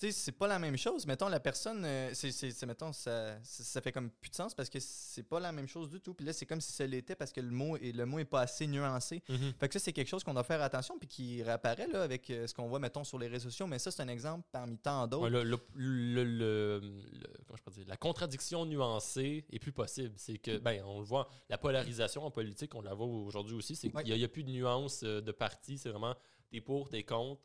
tu 0.06 0.10
sais, 0.10 0.12
c'est 0.12 0.32
pas 0.32 0.48
la 0.48 0.58
même 0.58 0.76
chose. 0.76 1.06
Mettons, 1.06 1.28
la 1.28 1.38
personne, 1.38 1.84
euh, 1.84 2.10
c'est, 2.12 2.66
mettons, 2.66 2.92
ça, 2.92 3.36
ça, 3.44 3.62
ça 3.62 3.80
fait 3.80 3.92
comme 3.92 4.10
plus 4.10 4.30
de 4.30 4.34
sens 4.34 4.52
parce 4.52 4.68
que 4.68 4.80
c'est 4.80 5.22
pas 5.22 5.38
la 5.38 5.52
même 5.52 5.68
chose 5.68 5.88
du 5.88 6.00
tout. 6.00 6.12
Puis 6.12 6.26
là, 6.26 6.32
c'est 6.32 6.44
comme 6.44 6.60
si 6.60 6.72
ça 6.72 6.84
l'était 6.86 7.14
parce 7.14 7.30
que 7.32 7.40
le 7.40 7.50
mot, 7.52 7.76
est, 7.76 7.92
le 7.92 8.04
mot 8.04 8.18
est 8.18 8.24
pas 8.24 8.40
assez 8.40 8.66
nuancé. 8.66 9.22
Mhm. 9.28 9.52
Fait 9.60 9.68
que 9.68 9.74
ça, 9.74 9.78
c'est 9.78 9.92
quelque 9.92 10.08
chose 10.08 10.24
qu'on 10.24 10.34
doit 10.34 10.42
faire 10.42 10.60
attention 10.60 10.98
puis 10.98 11.06
qui 11.06 11.42
réapparaît 11.44 11.86
là, 11.86 12.02
avec 12.02 12.28
euh, 12.30 12.48
ce 12.48 12.54
qu'on 12.54 12.66
voit, 12.66 12.80
mettons, 12.80 13.04
sur 13.04 13.16
les 13.18 13.28
réseaux 13.28 13.50
sociaux. 13.50 13.68
Mais 13.68 13.78
ça, 13.78 13.92
c'est 13.92 14.02
un 14.02 14.08
exemple 14.08 14.44
parmi 14.50 14.76
tant 14.76 15.06
d'autres. 15.06 15.24
Ouais, 15.24 15.30
le- 15.30 15.44
le- 15.44 15.60
le- 15.76 16.24
le- 16.24 16.80
le- 16.80 17.28
comment 17.46 17.56
je 17.56 17.62
peux 17.62 17.70
dire, 17.70 17.84
la 17.86 17.96
contradiction 17.96 18.66
nuancée 18.66 19.44
est 19.52 19.58
plus 19.60 19.72
possible. 19.72 20.14
C'est 20.16 20.38
que, 20.38 20.58
ben, 20.58 20.82
on 20.84 20.98
le 20.98 21.04
voit, 21.06 21.28
la 21.48 21.58
polarisation 21.58 22.24
en 22.24 22.30
politique, 22.32 22.74
on 22.74 22.80
la 22.82 22.94
voit 22.94 23.06
aujourd'hui 23.06 23.54
aussi, 23.54 23.76
c'est 23.76 23.90
qu'il 23.90 24.16
n'y 24.16 24.24
a, 24.24 24.28
plus 24.28 24.42
de 24.42 24.50
nuances 24.50 25.02
euh, 25.04 25.20
de 25.20 25.30
parti, 25.30 25.78
c'est 25.78 25.90
vraiment 25.90 26.16
t'es 26.50 26.60
pour, 26.60 26.88
t'es 26.88 27.02
contre. 27.04 27.40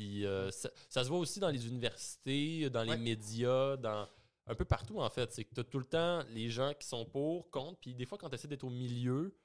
Puis 0.00 0.24
euh, 0.24 0.50
ça, 0.50 0.70
ça 0.88 1.04
se 1.04 1.10
voit 1.10 1.18
aussi 1.18 1.40
dans 1.40 1.50
les 1.50 1.66
universités, 1.66 2.70
dans 2.70 2.82
les 2.84 2.92
Ouais. 2.92 2.96
médias, 2.96 3.76
dans 3.76 4.08
un 4.46 4.54
peu 4.54 4.64
partout 4.64 4.98
en 4.98 5.10
fait. 5.10 5.30
C'est 5.30 5.44
que 5.44 5.52
tu 5.54 5.60
as 5.60 5.64
tout 5.64 5.78
le 5.78 5.84
temps 5.84 6.22
les 6.30 6.48
gens 6.48 6.72
qui 6.72 6.88
sont 6.88 7.04
pour, 7.04 7.50
contre, 7.50 7.78
puis 7.80 7.94
des 7.94 8.06
fois 8.06 8.16
quand 8.16 8.30
tu 8.30 8.34
essaies 8.36 8.48
d'être 8.48 8.64
au 8.64 8.70
milieu, 8.70 9.36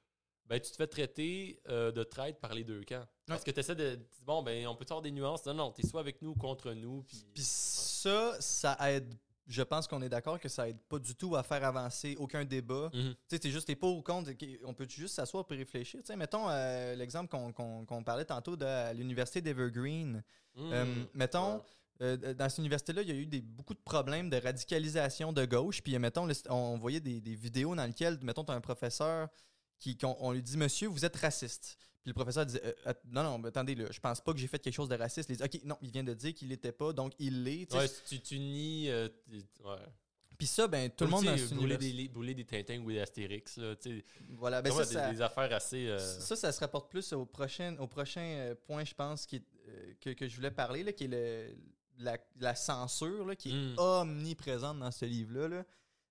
ben, 0.46 0.58
tu 0.58 0.70
te 0.70 0.76
fais 0.76 0.86
traiter 0.86 1.60
euh, 1.68 1.92
de 1.92 2.02
traître 2.04 2.40
par 2.40 2.54
les 2.54 2.64
deux 2.64 2.82
camps. 2.84 3.04
Parce 3.26 3.44
que 3.44 3.50
tu 3.50 3.60
essaies 3.60 3.74
de. 3.74 3.98
Bon, 4.22 4.42
ben, 4.42 4.66
on 4.66 4.74
peut 4.76 4.86
avoir 4.88 5.02
des 5.02 5.10
nuances. 5.10 5.44
Non, 5.44 5.52
non, 5.52 5.72
tu 5.72 5.84
es 5.84 5.86
soit 5.86 6.00
avec 6.00 6.22
nous 6.22 6.30
ou 6.30 6.34
contre 6.36 6.72
nous. 6.72 7.02
Puis, 7.02 7.26
Puis 7.34 7.42
ça, 7.44 8.40
ça 8.40 8.78
aide. 8.90 9.12
Je 9.46 9.62
pense 9.62 9.86
qu'on 9.86 10.02
est 10.02 10.08
d'accord 10.08 10.40
que 10.40 10.48
ça 10.48 10.68
aide 10.68 10.80
pas 10.88 10.98
du 10.98 11.14
tout 11.14 11.36
à 11.36 11.42
faire 11.44 11.62
avancer 11.64 12.16
aucun 12.18 12.44
débat. 12.44 12.90
Mhm. 12.92 13.14
Tu 13.28 13.36
sais, 13.40 13.50
juste 13.50 13.66
t'es 13.68 13.76
pour 13.76 13.96
ou 13.96 14.02
contre. 14.02 14.30
On 14.64 14.74
peut 14.74 14.88
juste 14.88 15.14
s'asseoir 15.14 15.44
et 15.50 15.54
réfléchir. 15.56 16.00
Tu 16.00 16.06
sais, 16.06 16.16
mettons 16.16 16.48
euh, 16.48 16.94
l'exemple 16.96 17.28
qu'on 17.30 18.02
parlait 18.04 18.24
tantôt 18.24 18.56
de 18.56 18.92
l'université 18.92 19.40
d'Evergreen. 19.40 20.22
Euh, 20.58 20.84
Mhm. 20.84 21.06
mettons, 21.14 21.56
Ouais. 21.56 21.62
euh, 22.02 22.34
dans 22.34 22.48
cette 22.48 22.58
université-là, 22.58 23.02
il 23.02 23.08
y 23.08 23.12
a 23.12 23.14
eu 23.14 23.26
des, 23.26 23.40
beaucoup 23.40 23.74
de 23.74 23.78
problèmes 23.84 24.30
de 24.30 24.36
radicalisation 24.36 25.32
de 25.32 25.44
gauche. 25.44 25.80
Puis, 25.82 25.96
mettons, 25.98 26.28
on 26.48 26.76
voyait 26.78 27.00
des, 27.00 27.20
des 27.20 27.34
vidéos 27.34 27.74
dans 27.76 27.84
lesquelles, 27.86 28.18
mettons, 28.22 28.42
tu 28.44 28.50
as 28.52 28.54
un 28.56 28.60
professeur 28.60 29.28
qui, 29.78 29.96
qu'on- 29.96 30.16
on 30.20 30.32
lui 30.32 30.42
dit 30.42 30.56
Monsieur, 30.56 30.88
vous 30.88 31.04
êtes 31.04 31.16
raciste. 31.16 31.78
Puis 32.06 32.12
le 32.12 32.14
professeur 32.14 32.46
disait 32.46 32.62
Euh, 32.86 32.92
Non, 33.10 33.24
non, 33.24 33.38
mais 33.38 33.48
attendez, 33.48 33.74
là, 33.74 33.86
je 33.90 33.98
pense 33.98 34.20
pas 34.20 34.32
que 34.32 34.38
j'ai 34.38 34.46
fait 34.46 34.60
quelque 34.60 34.74
chose 34.74 34.88
de 34.88 34.94
raciste. 34.94 35.28
Il 35.28 35.36
dit 35.38 35.42
Ok, 35.42 35.60
non, 35.64 35.76
il 35.82 35.90
vient 35.90 36.04
de 36.04 36.14
dire 36.14 36.32
qu'il 36.32 36.46
l'était 36.48 36.70
pas, 36.70 36.92
donc 36.92 37.12
il 37.18 37.42
l'est. 37.42 37.72
Ouais, 37.74 37.88
tu, 38.08 38.20
tu 38.20 38.38
nies. 38.38 38.88
euh, 38.90 39.08
ouais. 39.64 39.76
Puis 40.38 40.46
ça, 40.46 40.68
ben, 40.68 40.88
tout 40.90 41.02
le 41.04 41.10
monde 41.10 41.24
dans 41.24 41.36
cette 41.36 41.54
brûler 41.54 41.76
des, 41.78 42.08
brûler 42.08 42.34
des 42.34 42.44
Tintins 42.44 42.78
ou 42.80 42.92
des 42.92 43.00
Astérix. 43.00 43.56
Là, 43.56 43.74
tu 43.74 43.98
sais, 43.98 44.04
Voilà, 44.28 44.62
ben 44.62 44.70
ça, 44.72 44.84
des, 44.84 44.92
ça, 44.92 45.10
des 45.10 45.20
affaires 45.20 45.52
assez. 45.52 45.88
euh, 45.88 45.98
Ça, 45.98 46.36
ça 46.36 46.52
se 46.52 46.60
rapporte 46.60 46.90
plus 46.90 47.12
au 47.12 47.24
prochain, 47.26 47.76
au 47.80 47.88
prochain 47.88 48.20
euh, 48.20 48.54
point, 48.54 48.84
je 48.84 48.94
pense, 48.94 49.26
qui 49.26 49.42
euh, 49.68 49.94
que, 50.00 50.10
que 50.10 50.28
je 50.28 50.36
voulais 50.36 50.50
parler, 50.52 50.84
là, 50.84 50.92
qui 50.92 51.04
est 51.04 51.08
le, 51.08 51.56
la, 51.98 52.18
la 52.38 52.54
censure, 52.54 53.24
là, 53.26 53.34
qui 53.34 53.50
est 53.50 53.54
Mm. 53.54 53.78
omniprésente 53.78 54.78
dans 54.78 54.92
ce 54.92 55.06
livre-là. 55.06 55.48
là. 55.48 55.64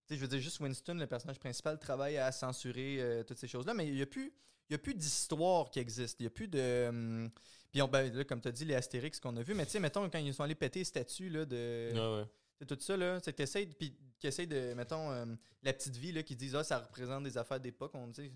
Je 0.09 0.15
veux 0.17 0.27
dire, 0.27 0.39
juste 0.39 0.59
Winston, 0.59 0.95
le 0.95 1.07
personnage 1.07 1.39
principal, 1.39 1.79
travaille 1.79 2.17
à 2.17 2.31
censurer 2.33 2.97
euh, 2.99 3.23
toutes 3.23 3.37
ces 3.37 3.47
choses-là, 3.47 3.73
mais 3.73 3.87
il 3.87 3.93
n'y 3.95 4.01
a 4.01 4.05
plus, 4.05 4.33
il 4.69 4.73
y 4.73 4.75
a 4.75 4.77
plus 4.79 4.93
d'histoire 4.95 5.69
qui 5.69 5.79
existe. 5.79 6.19
Il 6.19 6.23
n'y 6.23 6.27
a 6.27 6.31
plus 6.31 6.47
de. 6.47 6.87
hum, 6.89 7.29
puis, 7.71 7.81
on, 7.81 7.87
ben, 7.89 8.11
là, 8.13 8.23
comme 8.23 8.39
tu 8.39 8.47
as 8.47 8.51
dit, 8.51 8.63
les 8.65 8.75
Astérix 8.75 9.19
qu'on 9.19 9.35
a 9.35 9.41
vu, 9.41 9.53
mais 9.53 9.65
tu 9.65 9.71
sais, 9.73 9.79
mettons, 9.81 10.09
quand 10.09 10.17
ils 10.19 10.33
sont 10.33 10.43
allés 10.43 10.55
péter 10.55 10.79
les 10.79 10.85
statues 10.85 11.29
là, 11.29 11.45
de. 11.45 11.91
ouais. 11.93 12.25
C'est 12.57 12.65
tout 12.65 12.77
ça, 12.79 12.95
là. 12.95 13.19
C'est 13.21 13.33
que 13.33 13.37
t'essayes, 13.37 13.65
puis 13.67 13.93
de, 14.21 14.73
mettons, 14.73 15.11
euh, 15.11 15.25
la 15.61 15.73
petite 15.73 15.97
vie, 15.97 16.11
là, 16.13 16.23
qui 16.23 16.35
disent, 16.37 16.55
ah, 16.55 16.63
ça 16.63 16.79
représente 16.79 17.23
des 17.23 17.37
affaires 17.37 17.59
d'époque, 17.59 17.91
on 17.95 18.07
dit. 18.07 18.31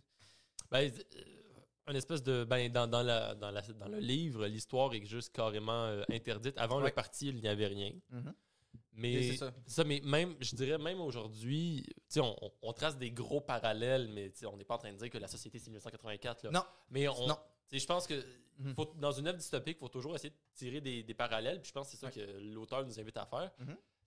Ben, 0.69 0.91
euh, 0.91 1.21
une 1.89 1.95
espèce 1.95 2.21
de. 2.21 2.43
Ben, 2.43 2.69
dans, 2.71 2.85
dans, 2.85 3.01
la, 3.01 3.33
dans, 3.33 3.49
la, 3.49 3.61
dans 3.61 3.87
le 3.87 3.99
livre, 3.99 4.45
l'histoire 4.45 4.93
est 4.93 5.05
juste 5.05 5.33
carrément 5.33 5.85
euh, 5.85 6.03
interdite. 6.11 6.57
Avant 6.57 6.79
Ouais. 6.79 6.87
le 6.89 6.91
parti, 6.93 7.29
il 7.29 7.37
n'y 7.37 7.47
avait 7.47 7.67
rien. 7.67 7.93
Mhm. 8.11 8.33
Mais 8.99 9.35
ça. 9.37 9.51
ça, 9.65 9.83
mais 9.83 10.01
même, 10.03 10.35
je 10.39 10.55
dirais 10.55 10.77
même 10.77 10.99
aujourd'hui, 11.01 11.85
on, 12.17 12.35
on- 12.41 12.51
on 12.61 12.73
trace 12.73 12.97
des 12.97 13.11
gros 13.11 13.41
parallèles, 13.41 14.07
mais 14.09 14.31
on 14.45 14.57
n'est 14.57 14.63
pas 14.65 14.75
en 14.75 14.79
train 14.79 14.91
de 14.93 14.97
dire 14.97 15.09
que 15.09 15.17
la 15.17 15.27
société 15.27 15.57
c'est 15.59 15.69
1984. 15.69 16.43
Là. 16.43 16.51
Non. 16.51 16.63
Mais 16.91 17.07
on, 17.07 17.27
Non. 17.27 17.37
je 17.71 17.85
pense 17.85 18.05
que 18.07 18.23
Mhm. 18.59 18.73
faut- 18.75 18.93
dans 18.99 19.11
une 19.13 19.27
œuvre 19.27 19.37
dystopique, 19.37 19.77
il 19.77 19.79
faut 19.79 19.87
toujours 19.89 20.15
essayer 20.15 20.31
de 20.31 20.35
tirer 20.53 20.81
des, 20.81 21.01
des 21.03 21.13
parallèles. 21.13 21.61
Puis 21.61 21.69
je 21.69 21.73
pense 21.73 21.85
que 21.87 21.91
c'est 21.91 21.97
ça 21.97 22.07
Ouais. 22.07 22.13
que 22.13 22.39
l'auteur 22.53 22.85
nous 22.85 22.99
invite 22.99 23.15
à 23.17 23.25
faire. 23.25 23.51
Tu 23.57 23.65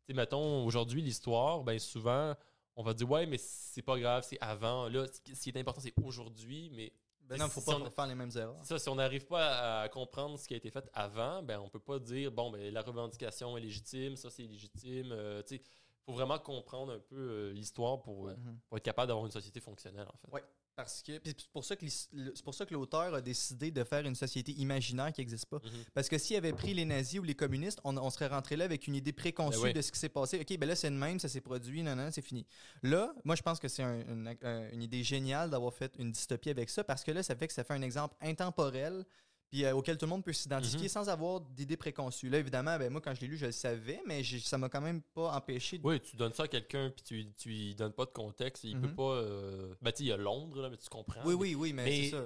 sais, 0.09 0.13
mettons, 0.15 0.67
aujourd'hui, 0.67 1.01
l'histoire, 1.01 1.63
ben 1.65 1.79
souvent, 1.79 2.35
on 2.77 2.83
va 2.83 2.93
dire, 2.93 3.11
ouais, 3.11 3.25
mais 3.27 3.39
c'est 3.39 3.83
pas 3.83 3.99
grave, 3.99 4.25
c'est 4.29 4.39
avant. 4.41 4.89
Là, 4.89 5.07
ce 5.07 5.21
qui- 5.21 5.35
ce 5.37 5.43
qui 5.43 5.49
est 5.51 5.57
important, 5.59 5.81
c'est 5.81 5.95
aujourd'hui, 6.03 6.71
mais 6.75 6.93
Ben 7.29 7.39
non, 7.39 7.49
faut 7.49 7.61
Si 7.61 7.67
pas 7.67 7.77
on- 7.77 7.91
faire 7.91 8.07
les 8.07 8.15
mêmes 8.15 8.31
erreurs. 8.37 8.65
Ça, 8.65 8.79
si 8.79 8.89
on 8.89 8.95
n'arrive 8.97 9.27
pas 9.27 9.47
à, 9.47 9.81
à 9.83 9.89
comprendre 9.89 10.39
ce 10.39 10.47
qui 10.47 10.55
a 10.55 10.57
été 10.57 10.71
fait 10.71 10.89
avant, 10.93 11.43
ben 11.43 11.59
on 11.61 11.69
peut 11.69 11.79
pas 11.81 11.99
dire 11.99 12.31
bon 12.33 12.51
ben 12.51 12.73
la 12.73 12.83
revendication 12.83 13.57
est 13.57 13.61
légitime, 13.61 14.17
ça 14.17 14.29
c'est 14.31 14.43
légitime. 14.43 15.13
Euh, 15.13 15.43
tu 15.43 15.57
sais, 15.57 15.63
faut 16.05 16.13
vraiment 16.13 16.39
comprendre 16.39 16.93
un 16.95 16.99
peu 16.99 17.17
euh, 17.17 17.53
l'histoire 17.53 18.03
pour, 18.03 18.29
euh, 18.29 18.35
pour 18.69 18.77
être 18.77 18.85
capable 18.85 19.09
d'avoir 19.09 19.25
une 19.25 19.33
société 19.33 19.61
fonctionnelle 19.61 20.09
en 20.13 20.17
fait. 20.19 20.31
Ouais. 20.33 20.45
Parce 20.75 21.03
que 21.03 21.13
c'est 21.25 21.49
pour 21.53 21.65
ça 21.65 21.77
que 21.77 21.85
l'is- 21.85 22.09
le- 22.15 22.33
c'est 22.35 22.43
pour 22.45 22.55
ça 22.55 22.65
que 22.65 22.73
l'auteur 22.73 23.13
a 23.15 23.21
décidé 23.21 23.71
de 23.71 23.85
faire 23.85 24.07
une 24.07 24.15
société 24.15 24.53
imaginaire 24.53 25.13
qui 25.13 25.21
n'existe 25.21 25.47
pas. 25.47 25.59
Mhm. 25.63 25.71
Parce 25.93 26.09
que 26.09 26.17
s'il 26.17 26.35
avait 26.37 26.53
pris 26.55 26.73
les 26.73 26.85
nazis 26.87 27.21
ou 27.21 27.23
les 27.25 27.35
communistes, 27.35 27.79
on, 27.85 27.97
on 27.99 28.09
serait 28.11 28.29
rentré 28.29 28.57
là 28.57 28.65
avec 28.65 28.87
une 28.87 28.95
idée 28.95 29.13
préconçue 29.13 29.59
Ben 29.65 29.73
de 29.75 29.83
ce 29.83 29.93
qui 29.93 29.99
s'est 29.99 30.09
passé. 30.09 30.41
Ok, 30.41 30.57
ben 30.59 30.67
là 30.67 30.75
c'est 30.75 30.89
le 30.91 30.97
même, 30.97 31.19
ça 31.21 31.29
s'est 31.29 31.43
produit, 31.43 31.83
non 31.83 31.95
non, 31.95 32.09
c'est 32.11 32.23
fini. 32.23 32.47
Là, 32.83 33.15
moi 33.25 33.37
je 33.37 33.43
pense 33.43 33.59
que 33.59 33.69
c'est 33.69 33.83
un- 33.83 34.01
une, 34.01 34.35
un- 34.43 34.71
une 34.71 34.83
idée 34.83 35.03
géniale 35.05 35.51
d'avoir 35.51 35.75
fait 35.75 35.95
une 35.99 36.11
dystopie 36.11 36.49
avec 36.51 36.71
ça 36.71 36.83
parce 36.85 37.05
que 37.05 37.11
là 37.11 37.23
ça 37.23 37.37
fait 37.37 37.47
que 37.49 37.53
ça 37.53 37.65
fait 37.65 37.75
un 37.75 37.83
exemple 37.83 38.17
intemporel. 38.23 39.05
Puis 39.53 39.67
euh, 39.67 39.75
auquel 39.75 39.99
tout 39.99 40.07
le 40.07 40.11
monde 40.11 40.25
peut 40.25 40.33
s'identifier 40.33 40.85
Mhm. 40.85 40.89
sans 40.89 41.09
avoir 41.11 41.39
d'idées 41.43 41.77
préconçues. 41.77 42.31
Là, 42.31 42.39
évidemment, 42.39 42.79
ben, 42.79 42.91
moi, 42.91 43.03
quand 43.03 43.15
je 43.15 43.21
l'ai 43.21 43.27
lu, 43.27 43.37
je 43.37 43.45
le 43.45 43.53
savais, 43.53 44.01
mais 44.07 44.25
ça 44.25 44.57
m'a 44.57 44.71
quand 44.71 44.81
même 44.81 45.03
pas 45.15 45.31
empêché 45.37 45.77
de 45.77 45.87
Oui, 45.87 46.01
tu 46.01 46.17
donnes 46.17 46.33
ça 46.33 46.45
à 46.45 46.49
quelqu'un 46.49 46.89
puis 46.91 47.03
tu, 47.05 47.27
tu 47.37 47.49
lui 47.51 47.75
donnes 47.75 47.93
pas 47.93 48.07
de 48.07 48.13
contexte, 48.13 48.65
il 48.65 48.81
peut 48.81 48.87
Mhm. 48.89 48.95
pas. 48.95 49.03
Euh... 49.13 49.75
Ben 49.83 49.93
tu 49.93 50.05
il 50.05 50.07
y 50.07 50.13
a 50.13 50.17
Londres 50.17 50.63
là, 50.63 50.71
mais 50.71 50.79
tu 50.79 50.89
comprends. 50.89 51.21
Oui, 51.27 51.35
oui, 51.35 51.55
oui, 51.55 51.75
mais, 51.75 51.85
Mais 51.85 52.03
c'est 52.05 52.11
ça. 52.13 52.25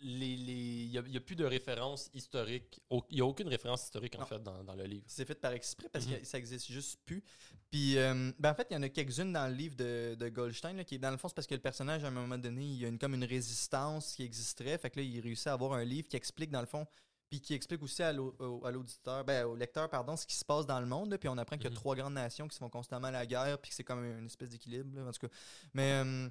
Les- 0.00 0.36
les- 0.36 0.84
il 0.92 1.02
n'y 1.10 1.16
a, 1.16 1.20
plus 1.20 1.36
de 1.36 1.44
référence 1.44 2.10
historique. 2.14 2.80
Il 3.10 3.16
n'y 3.16 3.20
a 3.20 3.26
aucune 3.26 3.48
référence 3.48 3.84
historique 3.84 4.14
en 4.16 4.20
Non. 4.20 4.26
fait 4.26 4.42
dans, 4.42 4.62
dans 4.64 4.74
le 4.74 4.84
livre. 4.84 5.04
C'est 5.06 5.24
fait 5.24 5.34
par 5.34 5.52
exprès 5.52 5.88
parce 5.88 6.06
Mhm. 6.06 6.18
que 6.20 6.24
ça 6.26 6.38
existe 6.38 6.66
juste 6.70 7.00
plus. 7.04 7.22
Puis, 7.70 7.98
euh, 7.98 8.32
ben 8.38 8.50
en 8.50 8.54
fait, 8.54 8.66
il 8.70 8.74
y 8.74 8.76
en 8.76 8.82
a 8.82 8.88
quelques-unes 8.88 9.32
dans 9.32 9.46
le 9.48 9.54
livre 9.54 9.76
de, 9.76 10.14
de 10.14 10.28
Goldstein, 10.28 10.76
là, 10.76 10.84
qui 10.84 10.94
est 10.94 10.98
dans 10.98 11.10
le 11.10 11.16
fond, 11.16 11.28
c'est 11.28 11.34
parce 11.34 11.46
que 11.46 11.54
le 11.54 11.60
personnage, 11.60 12.04
à 12.04 12.08
un 12.08 12.10
moment 12.12 12.38
donné, 12.38 12.62
il 12.64 12.78
y 12.78 12.84
a 12.84 12.88
une, 12.88 12.98
comme 12.98 13.14
une 13.14 13.24
résistance 13.24 14.14
qui 14.14 14.22
existerait. 14.22 14.78
Fait 14.78 14.90
que 14.90 15.00
là, 15.00 15.02
il 15.06 15.20
réussit 15.20 15.48
à 15.48 15.52
avoir 15.52 15.72
un 15.74 15.84
livre 15.84 16.08
qui 16.08 16.16
explique, 16.16 16.50
dans 16.50 16.60
le 16.60 16.66
fond, 16.66 16.86
puis 17.28 17.42
qui 17.42 17.52
explique 17.52 17.82
aussi 17.82 18.02
à 18.02 18.10
l'au- 18.10 18.34
au- 18.38 18.64
à 18.64 18.70
l'auditeur, 18.70 19.22
ben, 19.22 19.44
au 19.44 19.54
lecteur, 19.54 19.90
pardon, 19.90 20.16
ce 20.16 20.24
qui 20.26 20.34
se 20.34 20.44
passe 20.46 20.64
dans 20.64 20.80
le 20.80 20.86
monde. 20.86 21.10
là. 21.10 21.18
puis 21.18 21.28
on 21.28 21.36
apprend 21.36 21.56
qu'il 21.56 21.64
y 21.64 21.66
a 21.66 21.70
Mhm. 21.70 21.76
trois 21.76 21.94
grandes 21.94 22.14
nations 22.14 22.48
qui 22.48 22.54
se 22.54 22.58
font 22.58 22.70
constamment 22.70 23.08
à 23.08 23.10
la 23.10 23.26
guerre, 23.26 23.58
puis 23.60 23.68
que 23.68 23.74
c'est 23.74 23.84
comme 23.84 24.02
une 24.02 24.24
espèce 24.26 24.48
d'équilibre, 24.48 24.98
en 25.06 25.10
tout 25.12 25.26
cas. 25.26 25.34
Mais 25.74 25.92
euh, 26.04 26.28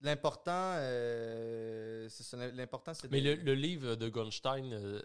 l'important, 0.00 0.74
euh, 0.76 2.08
c'est 2.08 2.36
l'important, 2.52 2.94
c'est 2.94 3.10
Mais 3.10 3.20
de- 3.20 3.30
le, 3.34 3.42
le 3.42 3.54
livre 3.54 3.94
de 3.96 4.08
Goldstein, 4.08 4.72
euh, 4.72 5.02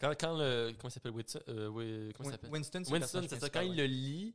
quand, 0.00 0.10
quand 0.18 0.36
le. 0.38 0.72
Comment 0.78 0.88
il 0.88 0.92
s'appelle 0.92 1.12
euh, 1.48 2.10
Comment 2.14 2.30
Win- 2.30 2.50
Winston, 2.50 2.82
Winston, 2.90 3.26
c'est 3.28 3.38
ça. 3.40 3.50
Quand 3.50 3.60
il 3.60 3.76
le 3.76 3.84
lit, 3.86 4.34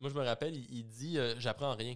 moi 0.00 0.10
je 0.10 0.14
me 0.14 0.24
rappelle, 0.24 0.56
il, 0.56 0.70
il 0.78 0.84
dit 0.86 1.18
J'apprends 1.38 1.74
rien. 1.74 1.94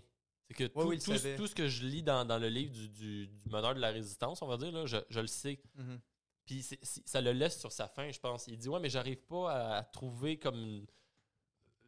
C'est 0.48 0.54
que 0.54 0.64
tout, 0.64 0.80
oui, 0.82 0.98
tout, 0.98 1.46
ce 1.46 1.54
que 1.54 1.68
je 1.68 1.84
lis 1.84 2.02
dans, 2.02 2.24
dans 2.24 2.38
le 2.38 2.48
livre 2.48 2.72
du, 2.72 2.88
du, 2.88 3.26
du 3.26 3.48
meneur 3.50 3.74
de 3.74 3.80
la 3.80 3.90
résistance, 3.90 4.40
on 4.40 4.46
va 4.46 4.56
dire, 4.56 4.72
là, 4.72 4.86
je, 4.86 4.96
je 5.10 5.20
le 5.20 5.26
sais. 5.26 5.60
Mhm. 5.74 6.00
Puis 6.46 6.62
ça 7.04 7.20
le 7.20 7.32
laisse 7.32 7.60
sur 7.60 7.70
sa 7.70 7.86
fin, 7.86 8.10
je 8.10 8.18
pense. 8.18 8.46
Il 8.48 8.56
dit 8.56 8.68
Ouais, 8.70 8.80
mais 8.80 8.88
j'arrive 8.88 9.18
pas 9.26 9.52
à, 9.52 9.76
à 9.78 9.82
trouver 9.84 10.38
comme 10.38 10.86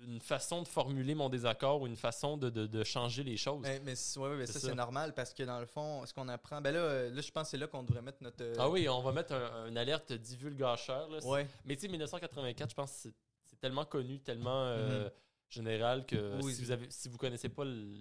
une, 0.07 0.21
façon 0.21 0.63
de 0.63 0.69
formuler 0.69 1.15
mon 1.15 1.29
désaccord 1.29 1.81
ou 1.83 1.87
une 1.87 1.97
façon 1.97 2.37
de, 2.37 2.51
de- 2.51 2.67
de 2.67 2.85
changer 2.85 3.23
les 3.23 3.37
choses. 3.37 3.61
Mais, 3.61 3.81
mais 3.81 3.95
ouais, 4.17 4.37
ouais, 4.37 4.47
ça, 4.47 4.55
ça. 4.55 4.69
c'est 4.69 4.75
normal 4.75 5.15
parce 5.15 5.33
que 5.35 5.43
dans 5.43 5.61
le 5.61 5.67
fond, 5.67 6.05
ce 6.07 6.13
qu'on 6.15 6.29
apprend, 6.29 6.61
ben 6.61 6.73
là, 6.73 6.81
euh, 6.81 7.11
là 7.11 7.21
je 7.21 7.31
pense 7.31 7.45
que 7.45 7.51
c'est 7.51 7.59
là 7.59 7.67
qu'on 7.67 7.83
devrait 7.83 8.03
mettre 8.03 8.23
notre. 8.23 8.43
euh, 8.43 8.55
Ah 8.59 8.69
oui, 8.71 8.89
on 8.89 9.01
va 9.03 9.13
mettre 9.13 9.33
un, 9.35 9.67
une 9.69 9.79
alerte 9.79 10.13
divulgacheur. 10.13 11.09
Là. 11.09 11.19
Ouais. 11.27 11.47
Mais 11.65 11.75
tu 11.77 11.83
sais, 11.83 11.89
1984, 11.89 12.71
je 12.71 12.75
pense 12.75 12.91
que 12.93 12.99
c'est- 12.99 13.15
tellement 13.61 13.85
connu, 13.85 14.21
tellement 14.21 14.65
euh, 14.65 15.05
Mhm. 15.05 15.11
général 15.51 16.07
que 16.07 16.41
Oui. 16.43 16.55
si 16.55 16.63
vous 16.65 16.71
avez 16.71 16.91
si 16.91 17.11
vous 17.11 17.19
connaissez 17.19 17.51
pas 17.51 17.65
le- 17.65 17.93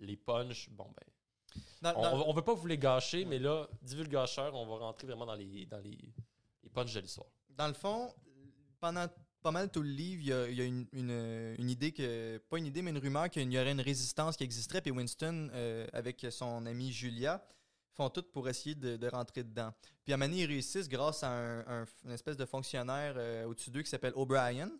les 0.00 0.16
punchs, 0.16 0.68
bon 0.70 0.84
ben. 0.86 1.62
Dans- 1.82 1.94
On, 1.96 2.02
dans- 2.02 2.26
on 2.28 2.32
veut 2.32 2.42
pas 2.42 2.54
vous 2.54 2.66
les 2.66 2.76
gâcher, 2.78 3.24
mais 3.24 3.38
là, 3.38 3.68
divulgacheur, 3.82 4.52
on 4.54 4.66
va 4.66 4.84
rentrer 4.84 5.06
vraiment 5.06 5.26
dans 5.26 5.34
les 5.36 5.64
dans 5.66 5.78
les, 5.78 5.96
les 6.64 6.70
punchs 6.70 6.92
de 6.92 6.98
l'histoire. 7.00 7.28
Dans 7.50 7.68
le 7.68 7.74
fond, 7.74 8.12
pendant 8.80 9.06
pas 9.42 9.50
mal 9.50 9.70
tout 9.70 9.82
le 9.82 9.88
livre, 9.90 10.22
il 10.22 10.54
y 10.56 10.60
a, 10.60 10.64
une, 10.64 10.86
une- 10.92 11.70
idée 11.70 11.92
que. 11.92 12.38
Pas 12.48 12.58
une 12.58 12.66
idée, 12.66 12.82
mais 12.82 12.90
une 12.90 12.98
rumeur 12.98 13.28
qu'il 13.30 13.50
y 13.52 13.58
aurait 13.58 13.72
une 13.72 13.80
résistance 13.80 14.36
qui 14.36 14.44
existerait. 14.44 14.80
Puis 14.80 14.90
Winston, 14.90 15.48
euh, 15.52 15.86
avec 15.92 16.26
son 16.30 16.66
amie 16.66 16.92
Julia, 16.92 17.42
font 17.94 18.08
tout 18.10 18.22
pour 18.32 18.48
essayer 18.48 18.74
de, 18.74 19.08
rentrer 19.08 19.42
dedans. 19.42 19.72
Puis 20.04 20.12
à 20.12 20.16
donné, 20.18 20.38
ils 20.42 20.46
réussissent 20.46 20.88
grâce 20.88 21.22
à 21.22 21.30
un- 21.30 21.84
une 22.04 22.12
espèce 22.12 22.36
de 22.36 22.44
fonctionnaire 22.44 23.14
euh, 23.16 23.44
au-dessus 23.46 23.70
d'eux 23.70 23.82
qui 23.82 23.90
s'appelle 23.90 24.12
O'Brien. 24.14 24.70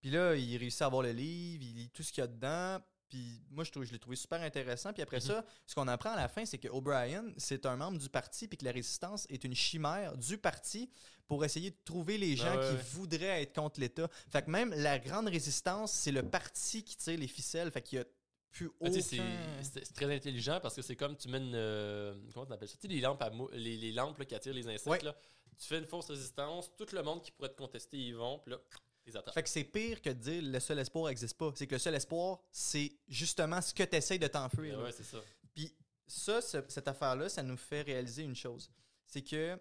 Puis 0.00 0.10
là, 0.10 0.34
il 0.36 0.56
réussit 0.56 0.82
à 0.82 0.86
avoir 0.86 1.02
le 1.02 1.12
livre, 1.12 1.62
il 1.64 1.74
lit 1.74 1.90
tout 1.90 2.02
ce 2.02 2.12
qu'il 2.12 2.20
y 2.20 2.24
a 2.24 2.28
dedans. 2.28 2.78
Puis 3.08 3.40
moi, 3.50 3.64
je, 3.64 3.92
l'ai 3.92 3.98
trouvé 3.98 4.16
super 4.16 4.40
intéressant. 4.42 4.92
Puis 4.92 5.02
après 5.02 5.16
Mhm. 5.18 5.22
ça, 5.22 5.44
ce 5.66 5.74
qu'on 5.74 5.88
apprend 5.88 6.10
à 6.10 6.16
la 6.16 6.28
fin, 6.28 6.44
c'est 6.44 6.58
que 6.58 6.68
O'Brien, 6.68 7.24
c'est 7.36 7.66
un 7.66 7.76
membre 7.76 7.98
du 7.98 8.08
parti, 8.08 8.46
puis 8.48 8.56
que 8.58 8.64
la 8.64 8.72
résistance 8.72 9.26
est 9.30 9.44
une 9.44 9.54
chimère 9.54 10.16
du 10.16 10.38
parti 10.38 10.90
pour 11.26 11.44
essayer 11.44 11.70
de 11.70 11.76
trouver 11.84 12.16
les 12.18 12.36
gens 12.36 12.46
Ah 12.48 12.56
ouais, 12.58 12.68
qui 12.70 12.74
ouais. 12.76 12.82
voudraient 12.92 13.42
être 13.42 13.54
contre 13.54 13.80
l'État. 13.80 14.08
Fait 14.30 14.42
que 14.42 14.50
même 14.50 14.70
la 14.74 14.98
grande 14.98 15.28
résistance, 15.28 15.92
c'est 15.92 16.12
le 16.12 16.22
parti 16.22 16.82
qui 16.84 16.96
tire 16.96 17.18
les 17.18 17.28
ficelles. 17.28 17.70
Fait 17.70 17.82
qu'il 17.82 17.98
y 17.98 18.02
a 18.02 18.04
plus 18.50 18.70
Ah, 18.80 18.86
aucun... 18.88 19.00
c'est- 19.00 19.92
très 19.94 20.14
intelligent 20.14 20.58
parce 20.62 20.74
que 20.74 20.82
c'est 20.82 20.96
comme 20.96 21.16
tu 21.16 21.28
mets 21.28 21.38
une. 21.38 21.54
euh, 21.54 22.14
comment 22.32 22.46
tu 22.46 22.52
appelles 22.52 22.68
ça? 22.68 22.76
Tu 22.80 22.88
sais, 22.88 22.94
les 22.94 23.00
lampes, 23.00 23.20
à 23.22 23.28
mou- 23.30 23.50
les, 23.52 23.76
les 23.76 23.92
lampes 23.92 24.18
là, 24.18 24.24
qui 24.24 24.34
attirent 24.34 24.54
les 24.54 24.66
insectes. 24.66 24.86
Ouais. 24.86 25.00
Là, 25.02 25.14
tu 25.58 25.66
fais 25.66 25.78
une 25.78 25.86
fausse 25.86 26.06
résistance, 26.08 26.70
tout 26.76 26.86
le 26.92 27.02
monde 27.02 27.22
qui 27.22 27.30
pourrait 27.32 27.50
te 27.50 27.56
contester, 27.58 27.98
ils 27.98 28.14
vont, 28.16 28.38
puis 28.38 28.52
là, 28.52 28.58
attaquent. 29.16 29.34
Fait 29.34 29.42
que 29.42 29.48
c'est 29.48 29.64
pire 29.64 30.00
que 30.02 30.10
de 30.10 30.14
dire 30.14 30.42
le 30.42 30.60
seul 30.60 30.78
espoir 30.78 31.06
n'existe 31.06 31.36
pas. 31.36 31.52
C'est 31.54 31.66
que 31.66 31.74
le 31.74 31.78
seul 31.78 31.94
espoir, 31.94 32.38
c'est 32.50 32.92
justement 33.08 33.60
ce 33.60 33.72
que 33.74 33.82
tu 33.82 33.96
essayes 33.96 34.18
de 34.18 34.26
t'enfuir. 34.26 34.76
Là. 34.78 34.84
ouais, 34.84 34.92
c'est 34.92 35.04
ça. 35.04 35.18
Puis 35.54 35.74
ça, 36.06 36.40
ce- 36.40 36.64
cette 36.68 36.88
affaire-là, 36.88 37.28
ça 37.28 37.42
nous 37.42 37.56
fait 37.56 37.82
réaliser 37.82 38.22
une 38.22 38.36
chose. 38.36 38.70
C'est 39.06 39.22
que, 39.22 39.58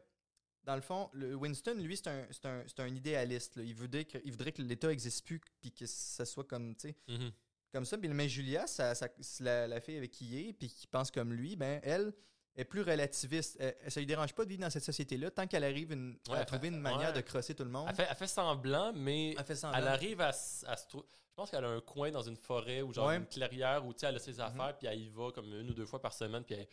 dans 0.63 0.75
le 0.75 0.81
fond, 0.81 1.09
le 1.13 1.35
Winston, 1.35 1.75
lui, 1.75 1.95
c'est 1.97 2.07
un, 2.07 2.27
un, 2.43 2.63
un 2.77 2.95
idéaliste. 2.95 3.55
là. 3.55 3.63
Il, 3.63 3.73
voudrait 3.75 4.05
que, 4.05 4.17
il 4.23 4.31
voudrait 4.31 4.51
que 4.51 4.61
l'État 4.61 4.87
n'existe 4.87 5.25
plus, 5.25 5.39
puis 5.61 5.71
que 5.71 5.85
ça 5.85 6.25
soit 6.25 6.43
comme, 6.45 6.75
tu 6.75 6.89
sais, 6.89 6.95
Mhm. 7.07 7.31
comme 7.71 7.85
ça. 7.85 7.97
Mais 7.97 8.27
Julia, 8.29 8.67
ça, 8.67 8.93
ça- 8.95 9.07
la, 9.39 9.67
la 9.67 9.79
fille 9.81 9.97
avec 9.97 10.11
qui 10.11 10.25
il 10.25 10.49
est, 10.49 10.53
puis 10.53 10.67
qui 10.69 10.87
pense 10.87 11.11
comme 11.11 11.33
lui, 11.33 11.55
ben 11.55 11.79
elle 11.83 12.13
est 12.57 12.65
plus 12.65 12.81
relativiste. 12.81 13.55
Elle, 13.59 13.77
elle- 13.83 13.91
ça 13.91 13.99
lui 13.99 14.07
dérange 14.07 14.33
pas 14.33 14.43
de 14.43 14.49
vivre 14.49 14.61
dans 14.63 14.69
cette 14.69 14.83
société-là 14.83 15.31
tant 15.31 15.47
qu'elle 15.47 15.63
arrive 15.63 15.91
une- 15.93 16.17
Ouais, 16.29 16.37
à 16.39 16.45
trouver 16.45 16.69
fait- 16.69 16.75
une 16.75 16.81
manière 16.81 17.09
ouais. 17.09 17.13
de 17.13 17.21
crosser 17.21 17.53
tout 17.55 17.63
le 17.63 17.69
monde. 17.69 17.85
Elle 17.89 17.95
fait, 17.95 18.07
elle 18.09 18.15
fait 18.15 18.27
semblant, 18.27 18.91
mais 18.93 19.35
Elle 19.37 19.45
fait 19.45 19.55
semblant. 19.55 19.77
elle 19.79 19.87
arrive 19.87 20.19
à, 20.21 20.33
se 20.33 20.65
trou- 20.89 21.05
Je 21.29 21.35
pense 21.35 21.51
qu'elle 21.51 21.65
a 21.65 21.69
un 21.69 21.81
coin 21.81 22.09
dans 22.09 22.23
une 22.23 22.35
forêt 22.35 22.81
ou 22.81 22.91
genre 22.91 23.07
Ouais. 23.07 23.17
Mhm. 23.19 23.23
une 23.25 23.29
clairière 23.29 23.85
où 23.85 23.93
elle 24.01 24.15
a 24.15 24.19
ses 24.19 24.39
affaires, 24.39 24.75
puis 24.75 24.87
elle 24.87 24.99
y 24.99 25.09
va 25.09 25.31
comme 25.31 25.45
une 25.53 25.69
ou 25.69 25.73
deux 25.75 25.85
fois 25.85 26.01
par 26.01 26.11
semaine, 26.13 26.43
puis 26.43 26.55
elle, 26.55 26.67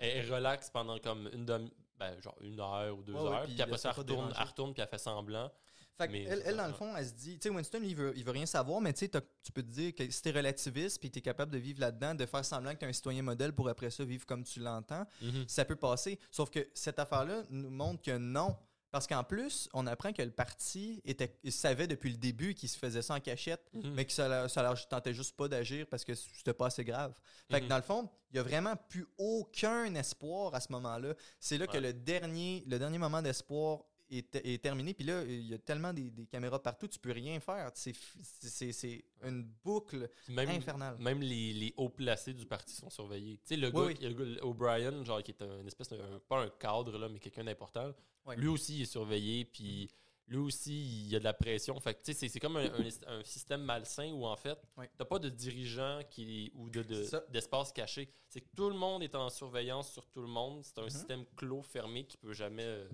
elle, 0.00 0.32
relaxe 0.32 0.70
pendant 0.70 0.98
comme 1.00 1.28
une 1.32 1.44
demi. 1.44 1.72
Ben, 1.98 2.20
genre 2.20 2.36
une 2.40 2.58
heure 2.60 2.96
ou 2.96 3.02
deux 3.02 3.14
heures, 3.14 3.42
puis 3.44 3.54
puis 3.54 3.62
après 3.62 3.78
ça, 3.78 3.90
elle 3.90 3.96
retourne, 3.96 4.32
elle 4.38 4.46
retourne, 4.46 4.72
puis 4.72 4.82
elle 4.82 4.88
fait 4.88 4.98
semblant. 4.98 5.50
Fait 5.96 6.08
que 6.08 6.12
Mais 6.12 6.24
elle, 6.24 6.56
dans 6.56 6.66
le 6.66 6.72
fond, 6.72 6.96
elle 6.96 7.06
se 7.06 7.12
dit, 7.12 7.38
tu 7.38 7.48
sais, 7.48 7.54
Winston, 7.54 7.80
il 7.84 7.94
veut, 7.94 8.12
il 8.16 8.24
veut 8.24 8.32
rien 8.32 8.46
savoir, 8.46 8.80
mais 8.80 8.92
tu 8.92 9.00
sais, 9.00 9.08
t'as- 9.08 9.20
tu 9.42 9.52
peux 9.52 9.62
te 9.62 9.70
dire 9.70 9.94
que 9.94 10.10
si 10.10 10.22
t'es 10.22 10.32
relativiste 10.32 10.98
puis 10.98 11.08
que 11.08 11.14
t'es 11.14 11.20
capable 11.20 11.52
de 11.52 11.58
vivre 11.58 11.80
là-dedans, 11.80 12.14
de 12.16 12.26
faire 12.26 12.44
semblant 12.44 12.72
que 12.72 12.78
t'es 12.78 12.86
un 12.86 12.92
citoyen 12.92 13.22
modèle 13.22 13.52
pour 13.52 13.68
après 13.68 13.90
ça 13.90 14.04
vivre 14.04 14.26
comme 14.26 14.42
tu 14.44 14.58
l'entends, 14.60 15.06
Mhm. 15.22 15.44
ça 15.46 15.64
peut 15.64 15.76
passer. 15.76 16.18
Sauf 16.32 16.50
que 16.50 16.68
cette 16.74 16.98
affaire-là 16.98 17.44
nous 17.50 17.70
montre 17.70 18.02
que 18.02 18.16
non. 18.16 18.56
Parce 18.90 19.08
qu'en 19.08 19.24
plus, 19.24 19.68
on 19.72 19.88
apprend 19.88 20.12
que 20.12 20.22
le 20.22 20.30
parti 20.30 21.00
était, 21.04 21.36
il 21.42 21.50
savait 21.50 21.88
depuis 21.88 22.10
le 22.10 22.16
début 22.16 22.54
qu'il 22.54 22.68
se 22.68 22.78
faisait 22.78 23.02
ça 23.02 23.14
en 23.14 23.20
cachette, 23.20 23.60
Mhm. 23.72 23.92
mais 23.94 24.04
que 24.04 24.12
ça, 24.12 24.48
ça 24.48 24.62
leur 24.62 24.86
tentait 24.88 25.12
juste 25.12 25.36
pas 25.36 25.48
d'agir 25.48 25.84
parce 25.88 26.04
que 26.04 26.14
c'était 26.14 26.54
pas 26.54 26.66
assez 26.66 26.84
grave. 26.84 27.12
Fait 27.50 27.58
que 27.58 27.64
Mhm. 27.64 27.70
dans 27.70 27.76
le 27.76 27.82
fond, 27.82 28.08
il 28.30 28.36
y 28.36 28.38
a 28.38 28.44
vraiment 28.44 28.74
plus 28.88 29.04
aucun 29.18 29.92
espoir 29.96 30.54
à 30.54 30.60
ce 30.60 30.70
moment-là. 30.70 31.14
C'est 31.40 31.58
là 31.58 31.66
que 31.66 31.72
Ouais. 31.72 31.80
le 31.80 31.92
dernier, 31.92 32.62
le 32.68 32.78
dernier 32.78 32.98
moment 32.98 33.20
d'espoir 33.20 33.80
est, 34.18 34.36
est 34.36 34.62
terminé. 34.62 34.94
Puis 34.94 35.04
là, 35.04 35.22
il 35.24 35.46
y 35.48 35.54
a 35.54 35.58
tellement 35.58 35.92
des, 35.92 36.10
des 36.10 36.26
caméras 36.26 36.62
partout, 36.62 36.86
tu 36.88 36.98
peux 36.98 37.12
rien 37.12 37.40
faire. 37.40 37.70
C'est 37.74 37.94
c'est- 38.22 38.72
c'est 38.72 39.04
une 39.22 39.42
boucle 39.64 40.08
Même, 40.28 40.48
infernale. 40.50 40.96
même 40.98 41.20
les, 41.20 41.52
les 41.52 41.74
hauts 41.76 41.88
placés 41.88 42.34
du 42.34 42.46
parti 42.46 42.74
sont 42.74 42.90
surveillés. 42.90 43.38
Tu 43.38 43.42
sais, 43.48 43.56
le 43.56 43.68
Oui, 43.74 43.94
gars, 43.94 44.08
oui. 44.18 44.38
O'Brien, 44.42 45.04
genre, 45.04 45.22
qui 45.22 45.30
est 45.32 45.42
un 45.42 45.60
une 45.60 45.66
espèce 45.66 45.88
de. 45.88 45.96
un- 45.96 46.18
pas 46.28 46.40
un 46.42 46.48
cadre, 46.50 46.98
là, 46.98 47.08
mais 47.08 47.18
quelqu'un 47.18 47.44
d'important, 47.44 47.92
lui 48.36 48.48
aussi, 48.48 48.76
il 48.78 48.82
est 48.82 48.86
surveillé, 48.86 49.44
puis 49.44 49.88
lui 50.26 50.38
aussi, 50.38 50.72
il 51.02 51.08
y 51.08 51.16
a 51.16 51.18
de 51.18 51.24
la 51.24 51.34
pression. 51.34 51.78
Fait 51.80 51.92
que, 51.92 51.98
tu 51.98 52.06
sais, 52.06 52.14
c'est- 52.14 52.28
c'est 52.28 52.40
comme 52.40 52.56
un, 52.56 52.64
un- 52.72 53.18
un 53.18 53.24
système 53.24 53.60
malsain 53.62 54.10
où, 54.12 54.24
en 54.24 54.36
fait, 54.36 54.58
Ouais. 54.78 54.88
t'as 54.96 55.04
pas 55.04 55.18
de 55.18 55.28
dirigeant 55.28 56.00
qui, 56.08 56.50
ou 56.54 56.70
de, 56.70 56.82
de- 56.82 57.06
d'espace 57.30 57.72
caché. 57.72 58.08
C'est 58.30 58.40
que 58.40 58.48
tout 58.56 58.70
le 58.70 58.74
monde 58.74 59.02
est 59.02 59.14
en 59.14 59.28
surveillance 59.28 59.92
sur 59.92 60.06
tout 60.08 60.22
le 60.22 60.26
monde. 60.28 60.64
C'est 60.64 60.78
un 60.78 60.84
Mhm. 60.84 60.90
système 60.90 61.24
clos, 61.36 61.60
fermé, 61.62 62.06
qui 62.06 62.16
peut 62.16 62.32
jamais 62.32 62.86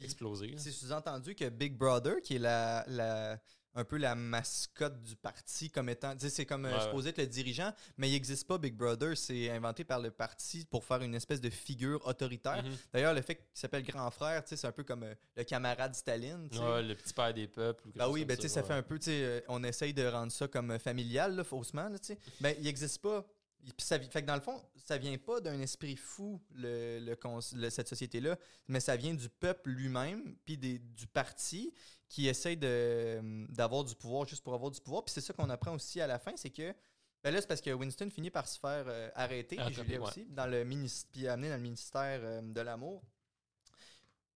là. 0.00 0.58
C'est 0.58 0.70
sous-entendu 0.72 1.34
que 1.34 1.48
Big 1.48 1.76
Brother, 1.76 2.20
qui 2.22 2.36
est 2.36 2.38
la, 2.40 2.84
la- 2.88 3.38
un 3.76 3.84
peu 3.84 3.96
la 3.96 4.14
mascotte 4.14 5.02
du 5.02 5.16
parti 5.16 5.68
comme 5.68 5.88
étant. 5.88 6.14
C'est 6.18 6.46
comme 6.46 6.64
euh, 6.64 6.74
Ouais, 6.76 6.80
supposé 6.84 7.10
être 7.10 7.18
le 7.18 7.26
dirigeant, 7.26 7.72
mais 7.96 8.08
il 8.08 8.12
n'existe 8.12 8.46
pas 8.46 8.56
Big 8.56 8.74
Brother. 8.76 9.16
C'est 9.16 9.50
inventé 9.50 9.82
par 9.82 9.98
le 9.98 10.12
parti 10.12 10.64
pour 10.64 10.84
faire 10.84 11.02
une 11.02 11.14
espèce 11.14 11.40
de 11.40 11.50
figure 11.50 12.00
autoritaire. 12.06 12.62
Mhm. 12.62 12.76
D'ailleurs, 12.92 13.14
le 13.14 13.22
fait 13.22 13.34
qu'il 13.34 13.44
s'appelle 13.54 13.82
grand 13.82 14.10
frère, 14.12 14.42
c'est 14.46 14.64
un 14.64 14.70
peu 14.72 14.84
comme 14.84 15.02
euh, 15.02 15.14
le 15.36 15.42
camarade 15.42 15.94
Staline. 15.94 16.48
Ouais, 16.52 16.82
le 16.82 16.94
petit 16.94 17.12
père 17.12 17.34
des 17.34 17.48
peuples. 17.48 17.88
ou 17.88 17.90
quelque 17.90 18.02
chose 18.04 18.12
oui, 18.12 18.20
comme 18.20 18.28
ben 18.28 18.36
tu 18.36 18.42
sais, 18.42 18.48
ça 18.48 18.60
ouais. 18.60 18.66
fait 18.68 18.74
un 18.74 18.82
peu, 18.82 18.98
euh, 19.08 19.40
on 19.48 19.64
essaye 19.64 19.92
de 19.92 20.06
rendre 20.06 20.30
ça 20.30 20.46
comme 20.46 20.70
euh, 20.70 20.78
familial, 20.78 21.34
là, 21.34 21.42
faussement, 21.42 21.88
là. 21.88 21.98
Ben, 22.40 22.54
il 22.58 22.64
n'existe 22.64 23.02
pas. 23.02 23.24
Puis 23.64 23.86
ça, 23.86 23.98
fait 23.98 24.22
que 24.22 24.26
dans 24.26 24.34
le 24.34 24.40
fond, 24.40 24.62
ça 24.76 24.98
vient 24.98 25.16
pas 25.16 25.40
d'un 25.40 25.58
esprit 25.60 25.96
fou, 25.96 26.40
le, 26.54 26.98
le 27.00 27.16
cons- 27.16 27.40
le- 27.54 27.70
cette 27.70 27.88
société-là, 27.88 28.36
mais 28.68 28.80
ça 28.80 28.96
vient 28.96 29.14
du 29.14 29.28
peuple 29.28 29.70
lui-même, 29.70 30.36
puis 30.44 30.58
des- 30.58 30.78
du 30.78 31.06
parti 31.06 31.72
qui 32.08 32.28
essaie 32.28 32.56
de- 32.56 33.46
d'avoir 33.48 33.82
du 33.84 33.94
pouvoir 33.94 34.26
juste 34.28 34.42
pour 34.44 34.54
avoir 34.54 34.70
du 34.70 34.80
pouvoir. 34.80 35.04
Puis 35.04 35.12
c'est 35.14 35.20
ça 35.20 35.32
qu'on 35.32 35.48
apprend 35.50 35.74
aussi 35.74 36.00
à 36.00 36.06
la 36.06 36.18
fin, 36.18 36.32
c'est 36.36 36.50
que. 36.50 36.74
Ben 37.22 37.32
là, 37.32 37.40
c'est 37.40 37.46
parce 37.46 37.62
que 37.62 37.70
Winston 37.70 38.10
finit 38.10 38.30
par 38.30 38.46
se 38.46 38.58
faire 38.58 38.84
euh, 38.86 39.08
arrêter, 39.14 39.56
puis 39.56 39.72
Julia 39.74 39.98
ouais. 39.98 40.06
aussi, 40.08 40.26
dans 40.26 40.46
le 40.46 40.62
puis 41.10 41.26
amené 41.26 41.48
dans 41.48 41.56
le 41.56 41.62
ministère 41.62 42.20
euh, 42.22 42.42
de 42.42 42.60
l'amour. 42.60 43.02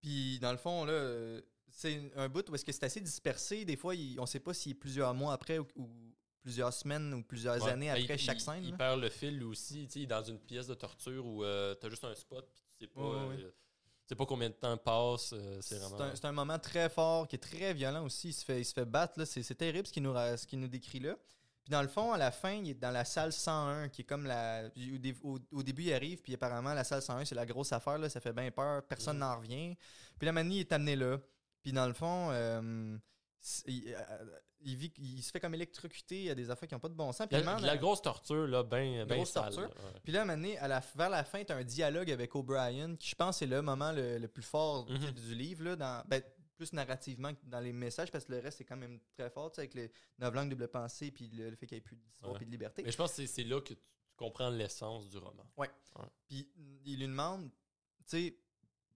Puis 0.00 0.38
dans 0.38 0.52
le 0.52 0.58
fond, 0.58 0.84
là, 0.84 0.92
euh, 0.92 1.40
c'est 1.70 2.10
un 2.16 2.28
bout 2.28 2.48
où 2.48 2.54
est-ce 2.54 2.64
que 2.64 2.72
c'est 2.72 2.84
assez 2.84 3.00
dispersé. 3.00 3.64
Des 3.64 3.76
fois, 3.76 3.94
il- 3.94 4.18
on 4.18 4.26
sait 4.26 4.40
pas 4.40 4.54
si 4.54 4.74
plusieurs 4.74 5.12
mois 5.14 5.32
après 5.34 5.58
ou, 5.58 5.66
ou 5.76 5.88
plusieurs 6.48 6.72
semaines 6.72 7.12
ou 7.12 7.22
plusieurs 7.22 7.62
Ouais. 7.62 7.70
années 7.72 7.88
Ben, 7.92 8.00
après 8.02 8.14
il- 8.14 8.18
chaque 8.18 8.38
il- 8.38 8.40
scène. 8.40 8.64
Il 8.64 8.74
perd 8.74 8.98
le 9.00 9.10
fil 9.10 9.36
lui 9.36 9.44
aussi, 9.44 9.86
tu 9.86 10.00
sais, 10.00 10.06
dans 10.06 10.22
une 10.22 10.38
pièce 10.38 10.66
de 10.66 10.72
torture 10.74 11.26
où 11.26 11.44
euh, 11.44 11.74
t'as 11.74 11.90
juste 11.90 12.04
un 12.04 12.14
spot 12.14 12.48
puis 12.54 12.62
tu 12.78 12.84
sais 12.86 12.90
pas, 12.90 13.00
Ouais, 13.02 13.28
ouais, 13.28 13.42
euh, 13.44 13.50
tu 13.50 14.06
sais 14.08 14.14
pas 14.14 14.24
combien 14.24 14.48
de 14.48 14.54
temps 14.54 14.76
passe. 14.78 15.34
euh, 15.34 15.58
c'est 15.60 15.76
vraiment. 15.78 16.10
un, 16.22 16.32
moment 16.32 16.58
très 16.58 16.88
fort, 16.88 17.28
qui 17.28 17.36
est 17.36 17.38
très 17.38 17.74
violent 17.74 18.02
aussi. 18.06 18.28
Il 18.30 18.32
se 18.32 18.42
fait, 18.46 18.60
il 18.60 18.64
se 18.64 18.72
fait 18.72 18.86
battre. 18.86 19.22
C'est 19.26 19.54
terrible 19.54 19.86
ce 19.86 19.92
qu'il 19.92 20.02
nous, 20.02 20.14
ce 20.14 20.46
qu'il 20.46 20.58
nous 20.58 20.68
décrit 20.68 21.00
là. 21.00 21.16
Puis 21.64 21.70
dans 21.72 21.82
le 21.82 21.88
fond, 21.88 22.12
à 22.14 22.16
la 22.16 22.30
fin, 22.30 22.52
il 22.52 22.70
est 22.70 22.74
dans 22.74 22.90
la 22.90 23.04
salle 23.04 23.30
101, 23.30 23.90
qui 23.90 24.00
est 24.00 24.04
comme 24.06 24.24
la. 24.24 24.68
Au, 24.94 24.98
dé- 24.98 25.14
au- 25.22 25.38
au 25.52 25.62
début, 25.62 25.82
il 25.82 25.92
arrive, 25.92 26.22
puis 26.22 26.32
apparemment, 26.32 26.72
la 26.72 26.82
salle 26.82 27.02
101, 27.02 27.26
c'est 27.26 27.34
la 27.34 27.44
grosse 27.44 27.72
affaire. 27.72 27.98
Là, 27.98 28.08
ça 28.08 28.20
fait 28.22 28.32
bien 28.32 28.50
peur. 28.50 28.82
Personne 28.84 29.16
Mhm. 29.16 29.20
n'en 29.20 29.36
revient. 29.36 29.76
Puis 30.18 30.24
la 30.24 30.32
manie 30.32 30.60
est 30.60 30.72
amené 30.72 30.96
là. 30.96 31.18
Puis 31.62 31.72
dans 31.72 31.86
le 31.86 31.92
fond, 31.92 32.28
euh, 32.30 32.96
il, 33.66 33.94
euh, 33.94 34.38
il 34.60 34.76
vit, 34.76 34.92
il 34.98 35.22
se 35.22 35.30
fait 35.30 35.40
comme 35.40 35.54
électrocuter. 35.54 36.16
Il 36.18 36.24
y 36.24 36.30
a 36.30 36.34
des 36.34 36.50
affaires 36.50 36.68
qui 36.68 36.74
n'ont 36.74 36.80
pas 36.80 36.88
de 36.88 36.94
bon 36.94 37.12
sens. 37.12 37.26
Puis 37.28 37.40
La, 37.42 37.54
à- 37.56 37.76
grosse 37.76 38.02
torture, 38.02 38.46
là, 38.46 38.62
ben, 38.62 39.04
ben 39.06 39.16
Grosse 39.16 39.30
sale. 39.30 39.44
torture. 39.54 39.62
là, 39.62 39.68
ouais. 39.68 40.00
puis 40.02 40.12
là, 40.12 40.20
à 40.20 40.22
un 40.22 40.26
moment 40.26 40.36
donné, 40.36 40.58
à 40.58 40.68
la, 40.68 40.82
vers 40.96 41.10
la 41.10 41.24
fin, 41.24 41.44
tu 41.44 41.52
as 41.52 41.56
un 41.56 41.64
dialogue 41.64 42.10
avec 42.10 42.34
O'Brien, 42.34 42.96
qui 42.96 43.08
je 43.10 43.14
pense 43.14 43.38
c'est 43.38 43.46
le 43.46 43.62
moment 43.62 43.92
le, 43.92 44.18
le 44.18 44.28
plus 44.28 44.42
fort 44.42 44.86
sais, 44.88 44.94
Mhm. 44.94 45.12
du 45.12 45.34
livre, 45.34 45.64
là, 45.64 45.76
dans, 45.76 46.04
ben, 46.08 46.22
plus 46.56 46.72
narrativement 46.72 47.32
que 47.32 47.38
dans 47.44 47.60
les 47.60 47.72
messages, 47.72 48.10
parce 48.10 48.24
que 48.24 48.32
le 48.32 48.40
reste, 48.40 48.58
c'est 48.58 48.64
quand 48.64 48.76
même 48.76 48.98
très 49.16 49.30
fort, 49.30 49.52
tu 49.52 49.56
sais, 49.56 49.60
avec 49.60 49.74
les 49.74 49.92
neuf 50.18 50.34
langues 50.34 50.50
double 50.50 50.66
pensée, 50.66 51.12
puis 51.12 51.28
le, 51.32 51.50
le 51.50 51.56
fait 51.56 51.66
qu'il 51.66 51.76
n'y 51.76 51.78
ait 51.78 51.82
plus 51.82 51.94
d'histoire 51.96 52.32
Ouais. 52.32 52.38
puis 52.38 52.46
de 52.46 52.50
liberté. 52.50 52.82
Mais 52.82 52.90
je 52.90 52.96
pense 52.96 53.14
que 53.14 53.24
c'est- 53.26 53.44
là 53.44 53.60
que 53.60 53.74
tu 53.74 53.80
comprends 54.16 54.50
l'essence 54.50 55.08
du 55.08 55.18
roman. 55.18 55.44
Puis 56.26 56.50
il 56.84 56.98
lui 56.98 57.06
demande, 57.06 57.48
tu 57.48 57.52
sais, 58.06 58.38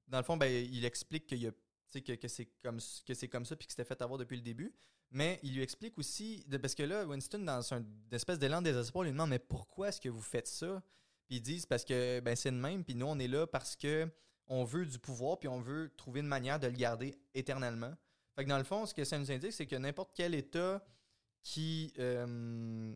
dans 0.08 0.18
le 0.18 0.24
fond, 0.24 0.36
ben, 0.36 0.50
il 0.52 0.84
explique 0.84 1.26
qu'il 1.28 1.38
y 1.38 1.46
a, 1.46 1.52
que, 2.00 2.12
que 2.12 2.28
c'est 2.28 2.46
comme, 2.62 2.78
que 3.06 3.14
c'est 3.14 3.28
comme 3.28 3.44
ça, 3.44 3.56
puis 3.56 3.66
que 3.66 3.72
c'était 3.72 3.84
fait 3.84 4.00
avoir 4.00 4.18
depuis 4.18 4.36
le 4.36 4.42
début. 4.42 4.72
Mais 5.10 5.38
il 5.42 5.54
lui 5.54 5.62
explique 5.62 5.98
aussi, 5.98 6.42
de- 6.48 6.56
parce 6.56 6.74
que 6.74 6.82
là, 6.84 7.04
Winston, 7.04 7.40
dans 7.40 7.74
un 7.74 7.84
espèce 8.10 8.38
d'élan 8.38 8.62
désespoir, 8.62 9.04
lui 9.04 9.10
demande 9.12 9.28
Mais 9.30 9.38
pourquoi 9.38 9.88
est-ce 9.88 10.00
que 10.00 10.08
vous 10.08 10.22
faites 10.22 10.48
ça? 10.48 10.82
Puis 11.26 11.36
ils 11.36 11.42
disent 11.42 11.66
Parce 11.66 11.84
que 11.84 12.20
ben, 12.20 12.34
c'est 12.34 12.50
le 12.50 12.56
même, 12.56 12.82
puis 12.84 12.94
nous, 12.94 13.06
on 13.06 13.18
est 13.18 13.28
là 13.28 13.46
parce 13.46 13.76
que 13.76 14.08
on 14.46 14.64
veut 14.64 14.86
du 14.86 14.98
pouvoir, 14.98 15.38
puis 15.38 15.48
on 15.48 15.60
veut 15.60 15.90
trouver 15.96 16.20
une 16.20 16.26
manière 16.26 16.58
de 16.58 16.66
le 16.66 16.72
garder 16.72 17.16
éternellement. 17.34 17.92
Fait 18.34 18.44
que 18.44 18.48
dans 18.48 18.58
le 18.58 18.64
fond, 18.64 18.86
ce 18.86 18.94
que 18.94 19.04
ça 19.04 19.18
nous 19.18 19.30
indique, 19.30 19.52
c'est 19.52 19.66
que 19.66 19.76
n'importe 19.76 20.12
quel 20.14 20.34
État 20.34 20.82
qui. 21.42 21.92
euh, 21.98 22.94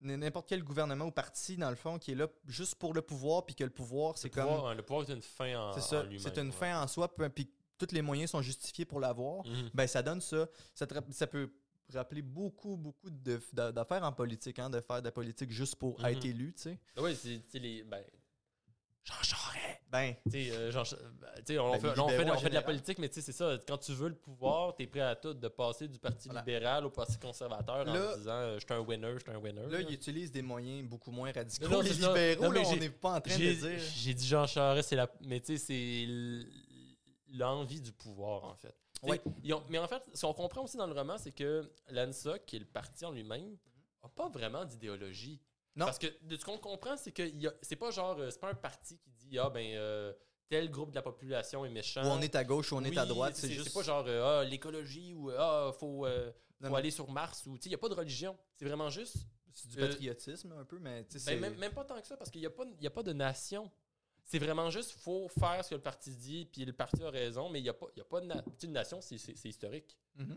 n'importe 0.00 0.48
quel 0.48 0.64
gouvernement 0.64 1.04
ou 1.06 1.10
parti, 1.12 1.56
dans 1.56 1.70
le 1.70 1.76
fond, 1.76 1.98
qui 1.98 2.12
est 2.12 2.14
là 2.16 2.26
juste 2.46 2.74
pour 2.76 2.92
le 2.94 3.02
pouvoir, 3.02 3.46
puis 3.46 3.54
que 3.54 3.62
le 3.64 3.70
pouvoir, 3.70 4.18
c'est 4.18 4.30
comme. 4.30 4.44
pouvoir, 4.48 4.66
hein, 4.68 4.74
le 4.74 4.82
pouvoir 4.82 5.08
est 5.08 5.12
une 5.12 5.22
fin 5.22 5.56
en, 5.68 5.72
C'est 5.74 5.80
ça, 5.82 6.04
c'est 6.18 6.38
une 6.38 6.46
ouais. 6.46 6.52
fin 6.52 6.82
en 6.82 6.88
soi, 6.88 7.14
puis 7.14 7.48
tous 7.86 7.94
les 7.94 8.02
moyens 8.02 8.30
sont 8.30 8.42
justifiés 8.42 8.84
pour 8.84 9.00
l'avoir. 9.00 9.46
Mhm. 9.46 9.70
Ben, 9.74 9.86
ça 9.86 10.02
donne 10.02 10.20
ça. 10.20 10.46
Ça, 10.74 10.86
te 10.86 10.94
rapp- 10.94 11.12
ça 11.12 11.26
peut 11.26 11.50
rappeler 11.92 12.22
beaucoup, 12.22 12.76
beaucoup 12.76 13.10
d'affaires 13.10 14.02
en 14.04 14.12
politique, 14.12 14.58
hein, 14.58 14.70
de 14.70 14.80
faire 14.80 15.00
de 15.00 15.06
la 15.06 15.12
politique 15.12 15.50
juste 15.50 15.76
pour 15.76 15.98
Mhm. 16.00 16.06
être 16.06 16.24
élu, 16.24 16.52
tu 16.54 16.62
sais. 16.62 16.78
Oui, 16.96 17.16
c'est 17.16 17.58
les. 17.58 17.82
Ben, 17.82 18.02
Jean 19.04 19.14
Charest. 19.22 19.80
Ben, 19.90 20.14
Tu 20.24 20.30
sais, 20.30 20.50
euh, 20.52 20.70
ben, 20.72 20.78
on, 21.58 21.72
Ben, 21.72 21.80
fait, 21.80 22.00
on 22.00 22.04
on 22.04 22.40
de 22.48 22.54
la 22.54 22.62
politique, 22.62 22.98
mais 22.98 23.08
tu 23.08 23.16
sais, 23.16 23.20
c'est 23.20 23.32
ça. 23.32 23.58
Quand 23.66 23.76
tu 23.76 23.92
veux 23.92 24.08
le 24.08 24.14
pouvoir, 24.14 24.74
tu 24.76 24.84
es 24.84 24.86
prêt 24.86 25.00
à 25.00 25.16
tout, 25.16 25.34
de 25.34 25.48
passer 25.48 25.88
du 25.88 25.98
Parti 25.98 26.28
Voilà. 26.28 26.40
libéral 26.40 26.86
au 26.86 26.90
Parti 26.90 27.18
conservateur 27.18 27.84
Là- 27.84 28.12
en 28.14 28.16
disant 28.16 28.30
euh, 28.32 28.58
je 28.60 28.64
suis 28.64 28.72
un 28.72 28.78
winner, 28.80 29.12
je 29.16 29.18
suis 29.22 29.30
un 29.32 29.38
winner. 29.38 29.60
là, 29.66 29.68
là. 29.68 29.80
ils 29.80 29.92
utilisent 29.92 30.30
des 30.32 30.40
moyens 30.40 30.88
beaucoup 30.88 31.10
moins 31.10 31.30
radicaux. 31.32 31.64
Non, 31.68 31.78
non, 31.78 31.80
les 31.82 31.90
libéraux, 31.90 32.42
Non, 32.44 32.50
mais 32.52 32.62
là, 32.62 32.68
on 32.68 32.76
n'est 32.76 32.88
pas 32.90 33.16
en 33.16 33.20
train 33.20 33.36
de 33.36 33.52
dire. 33.52 33.80
j'ai 33.96 34.14
dit 34.14 34.26
Jean 34.26 34.46
Charest, 34.46 34.88
c'est 34.88 34.96
la. 34.96 35.10
Mais 35.26 35.40
tu 35.40 35.58
sais, 35.58 35.64
c'est 35.66 36.06
l'envie 37.32 37.80
du 37.80 37.92
pouvoir, 37.92 38.44
en 38.44 38.54
fait. 38.56 38.74
Ouais. 39.02 39.20
ont- 39.52 39.62
mais 39.68 39.78
en 39.78 39.88
fait, 39.88 40.02
ce 40.14 40.24
qu'on 40.24 40.32
comprend 40.34 40.62
aussi 40.62 40.76
dans 40.76 40.86
le 40.86 40.92
roman, 40.92 41.18
c'est 41.18 41.32
que 41.32 41.68
l'ANSA, 41.88 42.38
qui 42.40 42.56
est 42.56 42.60
le 42.60 42.64
parti 42.66 43.04
en 43.04 43.10
lui-même, 43.10 43.56
n'a 44.02 44.08
pas 44.08 44.28
vraiment 44.28 44.64
d'idéologie. 44.64 45.40
Non. 45.74 45.86
Parce 45.86 45.98
que 45.98 46.06
de 46.22 46.36
ce 46.36 46.44
qu'on 46.44 46.58
comprend, 46.58 46.96
c'est 46.96 47.12
que 47.12 47.22
y 47.22 47.48
c'est 47.62 47.76
pas 47.76 47.90
genre. 47.90 48.18
euh, 48.18 48.30
C'est 48.30 48.40
pas 48.40 48.50
un 48.50 48.54
parti 48.54 48.98
qui 48.98 49.10
dit 49.12 49.38
Ah, 49.38 49.48
ben. 49.50 49.74
euh, 49.74 50.12
tel 50.48 50.70
groupe 50.70 50.90
de 50.90 50.96
la 50.96 51.02
population 51.02 51.64
est 51.64 51.70
méchant. 51.70 52.04
Ou 52.04 52.08
on 52.08 52.20
est 52.20 52.34
à 52.36 52.44
gauche 52.44 52.72
ou 52.72 52.76
on 52.76 52.84
est 52.84 52.96
à 52.98 53.06
droite, 53.06 53.34
c'est 53.36 53.50
juste. 53.50 53.72
pas 53.72 53.82
genre 53.82 54.04
euh, 54.06 54.40
ah, 54.42 54.44
l'écologie 54.44 55.14
ou 55.14 55.30
ah, 55.30 55.72
faut, 55.80 56.04
euh, 56.06 56.26
Non, 56.60 56.68
faut 56.68 56.72
non. 56.72 56.74
aller 56.76 56.90
sur 56.90 57.10
Mars 57.10 57.46
ou 57.46 57.56
tu 57.56 57.62
sais, 57.62 57.68
il 57.68 57.70
n'y 57.70 57.74
a 57.76 57.78
pas 57.78 57.88
de 57.88 57.94
religion. 57.94 58.36
C'est 58.56 58.66
vraiment 58.66 58.90
juste. 58.90 59.16
C'est 59.54 59.68
du 59.68 59.76
patriotisme 59.78 60.52
un 60.52 60.64
peu, 60.64 60.78
mais 60.78 61.04
tu 61.06 61.18
sais, 61.18 61.32
Ben, 61.34 61.40
même, 61.40 61.56
même 61.58 61.72
pas 61.74 61.84
tant 61.84 62.00
que 62.00 62.06
ça, 62.06 62.16
parce 62.16 62.30
qu'il 62.30 62.40
n'y 62.40 62.46
a, 62.46 62.50
pas- 62.50 62.64
y 62.80 62.86
a 62.86 62.90
pas 62.90 63.02
de 63.02 63.12
nation. 63.12 63.70
C'est 64.24 64.38
vraiment 64.38 64.70
juste, 64.70 64.92
faut 64.92 65.28
faire 65.28 65.62
ce 65.64 65.70
que 65.70 65.74
le 65.74 65.80
parti 65.80 66.10
dit, 66.16 66.46
puis 66.46 66.64
le 66.64 66.72
parti 66.72 67.02
a 67.02 67.10
raison, 67.10 67.50
mais 67.50 67.58
il 67.60 67.64
n'y 67.64 67.68
a 67.68 67.74
pas, 67.74 67.86
y 67.96 68.00
a 68.00 68.04
pas 68.04 68.20
de 68.20 68.26
na- 68.26 68.42
une 68.62 68.72
nation, 68.72 69.00
c'est- 69.00 69.44
historique. 69.44 69.96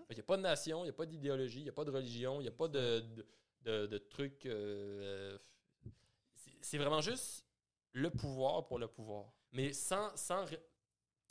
Il 0.09 0.15
n'y 0.15 0.19
a 0.19 0.23
pas 0.23 0.38
de 0.38 0.41
nation, 0.41 0.79
il 0.81 0.86
n'y 0.86 0.89
a 0.89 0.93
pas 0.93 1.05
d'idéologie, 1.05 1.59
il 1.59 1.63
n'y 1.63 1.69
a 1.69 1.73
pas 1.73 1.86
de 1.86 1.91
religion, 1.91 2.39
il 2.39 2.43
n'y 2.43 2.49
a 2.49 2.51
pas 2.51 2.67
de, 2.67 2.99
de, 2.99 3.25
de- 3.63 3.86
de 3.88 3.97
trucs. 3.97 4.45
euh, 4.47 5.38
c'est- 6.61 6.77
vraiment 6.77 7.01
juste 7.01 7.45
le 7.93 8.09
pouvoir 8.09 8.65
pour 8.67 8.79
le 8.79 8.88
pouvoir. 8.88 9.31
Mais 9.53 9.71
sans, 9.71 10.15
sans, 10.17 10.45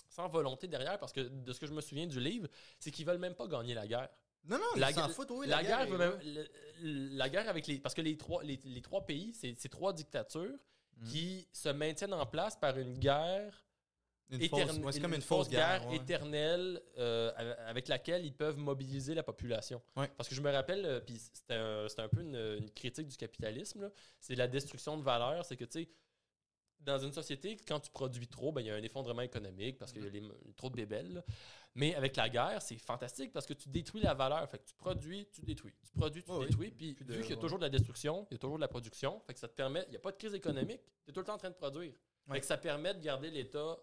sans 0.08 0.28
volonté 0.28 0.66
derrière, 0.68 0.98
parce 0.98 1.12
que 1.12 1.20
de 1.20 1.52
ce 1.52 1.60
que 1.60 1.66
je 1.66 1.72
me 1.74 1.80
souviens 1.80 2.06
du 2.06 2.20
livre, 2.20 2.48
c'est 2.78 2.90
qu'ils 2.90 3.04
veulent 3.04 3.18
même 3.18 3.34
pas 3.34 3.46
gagner 3.46 3.74
la 3.74 3.86
guerre. 3.86 4.08
Non, 4.44 4.58
non, 4.58 4.64
La 4.76 4.90
ils 4.90 4.94
s'en 4.94 5.06
gu- 5.08 5.12
foutent, 5.12 5.30
oui, 5.32 5.46
la, 5.46 5.62
guerre, 5.62 5.80
est 5.80 5.86
veut 5.86 5.98
là. 5.98 6.10
même- 6.16 6.20
le- 6.82 7.16
la 7.16 7.28
guerre 7.30 7.48
avec 7.48 7.66
les. 7.66 7.78
Parce 7.80 7.94
que 7.94 8.02
les 8.02 8.16
trois, 8.16 8.42
les, 8.42 8.58
les 8.64 8.82
trois 8.82 9.04
pays, 9.04 9.32
c'est 9.34 9.54
c'est 9.58 9.70
trois 9.70 9.92
dictatures 9.92 10.54
Mhm. 10.98 11.08
qui 11.08 11.48
se 11.52 11.68
maintiennent 11.70 12.14
en 12.14 12.26
place 12.26 12.56
par 12.56 12.78
une 12.78 12.98
guerre. 12.98 13.60
Une 14.30 14.40
éterne- 14.40 14.68
fausse- 14.68 14.78
ouais, 14.78 14.92
c'est 14.92 15.00
comme 15.00 15.12
une 15.14 15.20
fausse 15.20 15.48
guerre. 15.50 15.86
ouais. 15.86 15.96
éternelle 15.96 16.80
euh, 16.96 17.30
avec- 17.66 17.88
laquelle 17.88 18.24
ils 18.24 18.32
peuvent 18.34 18.56
mobiliser 18.56 19.14
la 19.14 19.22
population. 19.22 19.82
Ouais. 19.96 20.08
Parce 20.16 20.28
que 20.30 20.34
je 20.34 20.40
me 20.40 20.50
rappelle, 20.50 20.84
euh, 20.86 21.00
puis 21.00 21.18
c'était 21.18 21.54
un, 21.54 21.86
un 21.98 22.08
peu 22.08 22.22
une, 22.22 22.34
une 22.58 22.70
critique 22.70 23.06
du 23.06 23.16
capitalisme, 23.18 23.90
c'est 24.18 24.34
la 24.34 24.48
destruction 24.48 24.96
de 24.96 25.02
valeur. 25.02 25.44
C'est 25.44 25.56
que, 25.56 25.64
tu 25.66 25.82
sais, 25.82 25.88
dans 26.84 26.98
une 26.98 27.12
société, 27.12 27.56
quand 27.66 27.80
tu 27.80 27.90
produis 27.90 28.26
trop, 28.28 28.52
ben, 28.52 28.60
il 28.60 28.66
y 28.66 28.70
a 28.70 28.74
un 28.74 28.82
effondrement 28.82 29.22
économique 29.22 29.78
parce 29.78 29.92
qu'il 29.92 30.04
y 30.04 30.06
a 30.06 30.10
les- 30.10 30.22
trop 30.56 30.68
de 30.70 30.76
bébelles. 30.76 31.12
là. 31.14 31.24
Mais 31.76 31.94
avec 31.96 32.14
la 32.16 32.28
guerre, 32.28 32.62
c'est 32.62 32.78
fantastique 32.78 33.32
parce 33.32 33.46
que 33.46 33.52
tu 33.54 33.68
détruis 33.68 34.00
la 34.02 34.14
valeur. 34.14 34.48
Fait 34.48 34.58
que 34.58 34.64
tu 34.68 34.74
produis, 34.74 35.26
tu 35.32 35.40
détruis. 35.42 35.72
Tu 35.84 35.92
produis, 35.92 36.22
tu 36.22 36.30
Ouais, 36.30 36.38
oui. 36.38 36.46
détruis. 36.46 36.70
Puis 36.70 36.94
Puis 36.94 37.04
de- 37.04 37.14
vu 37.14 37.22
qu'il 37.22 37.30
y 37.34 37.38
a 37.38 37.40
toujours 37.40 37.58
de 37.58 37.64
la 37.64 37.70
destruction, 37.70 38.26
il 38.30 38.34
y 38.34 38.36
a 38.36 38.38
toujours 38.38 38.56
de 38.56 38.60
la 38.60 38.68
production. 38.68 39.20
Fait 39.26 39.34
que 39.34 39.40
ça 39.40 39.48
te 39.48 39.54
permet, 39.54 39.82
il 39.88 39.90
n'y 39.90 39.96
a 39.96 40.00
pas 40.00 40.12
de 40.12 40.16
crise 40.16 40.34
économique. 40.34 40.80
Tu 41.04 41.10
es 41.10 41.12
tout 41.12 41.20
le 41.20 41.26
temps 41.26 41.34
en 41.34 41.38
train 41.38 41.50
de 41.50 41.54
produire. 41.56 41.92
Ouais. 42.28 42.34
Fait 42.36 42.40
que 42.40 42.46
ça 42.46 42.56
permet 42.58 42.94
de 42.94 43.00
garder 43.00 43.30
l'État 43.30 43.76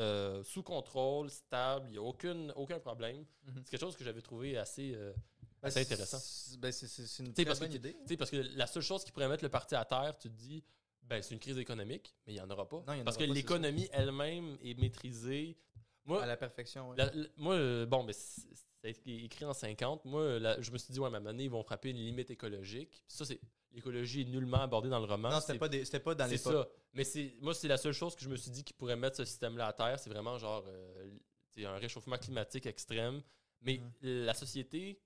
euh, 0.00 0.44
sous 0.44 0.62
contrôle, 0.62 1.28
stable. 1.28 1.86
Il 1.88 1.92
n'y 1.92 1.98
a 1.98 2.02
aucune, 2.02 2.52
aucun 2.54 2.78
problème. 2.78 3.24
Mhm. 3.44 3.62
C'est 3.64 3.70
quelque 3.70 3.80
chose 3.80 3.96
que 3.96 4.04
j'avais 4.04 4.22
trouvé 4.22 4.56
assez, 4.56 4.92
euh, 4.94 5.12
Ben, 5.60 5.66
assez 5.68 5.80
intéressant. 5.80 6.18
c'est- 6.20 6.56
ben, 6.56 6.70
c'est- 6.70 6.86
c'est 6.86 7.04
c'est 7.06 7.24
une 7.24 7.32
très 7.34 7.44
que 7.44 7.58
bonne 7.58 7.68
tu- 7.70 7.76
idée. 7.78 7.96
Parce 8.16 8.30
que 8.30 8.36
la 8.36 8.68
seule 8.68 8.84
chose 8.84 9.02
qui 9.02 9.10
pourrait 9.10 9.26
mettre 9.28 9.42
le 9.42 9.48
parti 9.50 9.74
à 9.74 9.84
terre, 9.84 10.16
tu 10.16 10.28
te 10.28 10.34
dis, 10.34 10.62
ben, 11.08 11.22
c'est 11.22 11.34
une 11.34 11.40
crise 11.40 11.58
économique, 11.58 12.14
mais 12.26 12.34
il 12.34 12.36
n'y 12.36 12.40
en 12.42 12.50
aura 12.50 12.68
pas. 12.68 12.82
Non, 12.86 12.92
y 12.92 13.00
en 13.00 13.04
parce 13.04 13.16
aura 13.16 13.26
que 13.26 13.30
c'est 13.32 13.34
l'économie 13.34 13.88
elle-même 13.92 14.58
est 14.62 14.78
maîtrisée. 14.78 15.56
Moi, 16.04 16.22
À 16.22 16.26
la 16.26 16.36
perfection, 16.36 16.92
la- 16.92 17.10
la- 17.12 17.28
moi 17.36 17.54
euh, 17.54 17.84
bon, 17.86 18.02
mais 18.02 18.12
c'est- 18.14 18.54
ça 18.54 18.64
a 18.84 18.88
été 18.88 19.24
écrit 19.24 19.44
en 19.44 19.52
50. 19.52 20.04
Moi, 20.06 20.38
la- 20.38 20.60
je 20.60 20.70
me 20.70 20.78
suis 20.78 20.92
dit, 20.92 20.98
ouais, 21.00 21.04
à 21.06 21.08
un 21.08 21.10
moment 21.12 21.24
donné, 21.30 21.44
ils 21.44 21.50
vont 21.50 21.62
frapper 21.62 21.90
une 21.90 21.98
limite 21.98 22.30
écologique. 22.30 23.02
Ça, 23.08 23.24
c'est 23.26 23.40
l'écologie 23.72 24.22
est 24.22 24.24
nullement 24.24 24.62
abordée 24.62 24.88
dans 24.88 25.00
le 25.00 25.04
roman. 25.04 25.28
non, 25.30 25.40
c'était 25.40 25.54
C'est- 25.54 25.58
pas, 25.58 25.68
des- 25.68 25.84
pas 26.00 26.14
dans 26.14 26.24
c'est 26.26 26.36
l'époque. 26.36 26.68
ça. 26.68 26.68
Mais 26.94 27.04
c'est 27.04 27.34
moi, 27.40 27.52
c'est 27.54 27.68
la 27.68 27.76
seule 27.76 27.92
chose 27.92 28.14
que 28.16 28.22
je 28.22 28.28
me 28.30 28.36
suis 28.36 28.50
dit 28.50 28.64
qui 28.64 28.72
pourrait 28.72 28.96
mettre 28.96 29.16
ce 29.16 29.24
système-là 29.26 29.66
à 29.66 29.72
terre. 29.74 29.98
C'est 30.00 30.08
vraiment 30.10 30.38
genre 30.38 30.64
euh, 30.66 31.10
c'est 31.50 31.66
un 31.66 31.76
réchauffement 31.76 32.16
climatique 32.16 32.64
extrême. 32.66 33.22
Mais 33.60 33.80
la 34.00 34.32
société 34.34 35.00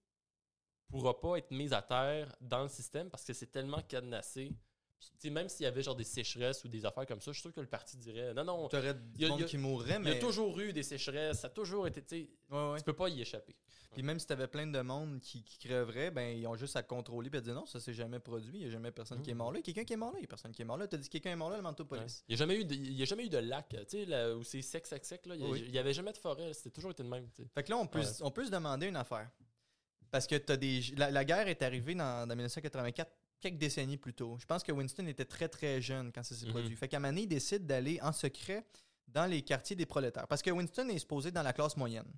pourra 0.89 1.19
pas 1.19 1.37
être 1.39 1.51
mise 1.51 1.73
à 1.73 1.83
terre 1.83 2.35
dans 2.41 2.63
le 2.63 2.69
système 2.69 3.11
parce 3.11 3.25
que 3.25 3.33
c'est 3.33 3.51
tellement 3.51 3.81
cadenassé. 3.83 4.53
Puis, 5.19 5.31
même 5.31 5.49
s'il 5.49 5.65
y 5.65 5.67
avait 5.67 5.83
genre 5.83 5.95
des 5.97 6.05
sécheresses 6.05 6.65
ou 6.65 6.69
des 6.69 6.85
affaires 6.85 7.07
comme 7.07 7.21
ça, 7.21 7.31
je 7.33 7.37
suis 7.39 7.43
sûr 7.43 7.53
que 7.53 7.61
le 7.61 7.67
parti 7.67 7.97
dirait 7.97 8.35
non, 8.35 8.45
non. 8.45 8.69
Tu 8.69 8.77
aurais 8.77 8.95
Il 9.17 9.23
y 9.23 9.25
du 9.25 9.31
monde 9.31 9.45
qui 9.45 9.59
mourrait, 9.59 9.97
Il 9.99 10.03
y 10.03 10.11
mais. 10.11 10.17
a 10.17 10.21
toujours 10.21 10.59
eu 10.61 10.73
des 10.73 10.83
sécheresses, 10.83 11.41
ça 11.41 11.47
a 11.49 11.51
toujours 11.51 11.87
été. 11.87 12.31
Ouais, 12.51 12.73
ouais. 12.73 12.79
tu 12.79 12.85
peux 12.85 12.93
pas 12.93 13.09
y 13.09 13.21
échapper. 13.21 13.55
Puis 13.93 14.03
même 14.03 14.19
si 14.19 14.27
tu 14.27 14.33
avais 14.33 14.47
plein 14.47 14.67
de 14.67 14.81
monde 14.81 15.21
qui, 15.21 15.45
qui 15.45 15.59
crèverait, 15.59 16.11
ben 16.11 16.35
ils 16.39 16.47
ont 16.47 16.57
juste 16.57 16.77
à 16.77 16.83
contrôler 16.83 17.29
et 17.31 17.37
à 17.37 17.41
dire 17.43 17.55
non, 17.55 17.67
ça 17.67 17.79
s'est 17.79 17.93
jamais 17.93 18.21
produit, 18.21 18.53
il 18.55 18.61
n'y 18.61 18.67
a 18.67 18.71
jamais 18.71 18.91
personne 18.91 19.21
qui 19.21 19.29
est 19.31 19.35
Mhm. 19.35 19.39
mort 19.39 19.53
là. 19.53 19.59
Il 19.59 19.61
y 19.61 19.71
a 19.71 19.75
quelqu'un 19.75 19.85
qui 19.85 19.93
est 19.93 19.97
mort 19.97 20.13
là, 20.13 20.19
il 20.19 20.23
y 20.23 20.25
a 20.25 20.29
personne 20.29 20.51
qui 20.53 20.63
est 20.63 20.65
mort 20.65 20.79
là. 20.79 20.89
Tu 20.89 20.95
as 20.97 20.99
dit 20.99 21.09
quelqu'un 21.11 21.33
est 21.33 21.37
mort 21.37 21.51
là, 21.51 21.57
le 21.57 21.63
manteau 21.63 21.85
police. 21.85 22.25
Il 22.27 22.33
n'y 22.33 22.35
a, 22.35 22.39
jamais 22.39 22.57
eu 22.59 22.65
de- 22.65 22.75
il 22.75 22.95
y 22.95 23.03
a 23.03 23.05
jamais 23.05 23.27
eu 23.27 23.29
de 23.29 23.37
lac, 23.37 23.69
tu 23.69 23.77
sais, 23.89 24.05
là, 24.07 24.35
où 24.35 24.43
c'est 24.45 24.63
sec, 24.63 24.87
sec, 24.87 25.05
sec. 25.05 25.27
Là. 25.27 25.35
Il 25.37 25.45
Oui. 25.45 25.69
n'y 25.71 25.79
avait 25.79 25.93
jamais 25.93 26.13
de 26.13 26.17
forêt, 26.17 26.55
c'était 26.55 26.71
toujours 26.71 26.93
été 26.93 27.03
de 27.03 27.09
même. 27.09 27.29
Fait 27.55 27.63
que 27.63 27.69
là, 27.71 27.77
on 27.77 27.87
peut, 27.87 27.99
Ouais. 28.01 28.07
on 28.23 28.31
peut 28.31 28.47
se 28.47 28.51
demander 28.51 28.87
une 28.87 28.97
affaire. 28.97 29.29
Parce 30.11 30.27
que 30.27 30.37
t'as 30.37 30.57
des, 30.57 30.81
la, 30.97 31.11
la 31.11 31.25
guerre 31.27 31.49
est 31.49 31.61
arrivée 31.63 31.95
dans, 31.95 32.27
dans 32.27 32.35
1984 32.35 33.11
quelques 33.43 33.59
décennies 33.59 33.99
plus 33.99 34.15
tôt. 34.15 34.37
Je 34.41 34.47
pense 34.47 34.63
que 34.63 34.73
Winston 34.73 35.07
était 35.07 35.25
très 35.27 35.49
très 35.49 35.83
jeune 35.83 36.11
quand 36.13 36.23
ça 36.23 36.35
s'est 36.35 36.47
Mhm. 36.47 36.53
produit. 36.53 36.77
Fait 36.77 36.89
qu'à 36.89 36.99
il 37.11 37.27
décide 37.29 37.67
d'aller 37.67 37.99
en 38.01 38.13
secret 38.13 38.65
dans 39.09 39.27
les 39.27 39.43
quartiers 39.43 39.77
des 39.77 39.85
prolétaires. 39.85 40.27
Parce 40.27 40.41
que 40.41 40.51
Winston 40.51 40.89
est 40.89 40.99
supposé 40.99 41.31
dans 41.31 41.43
la 41.43 41.53
classe 41.53 41.77
moyenne. 41.77 42.11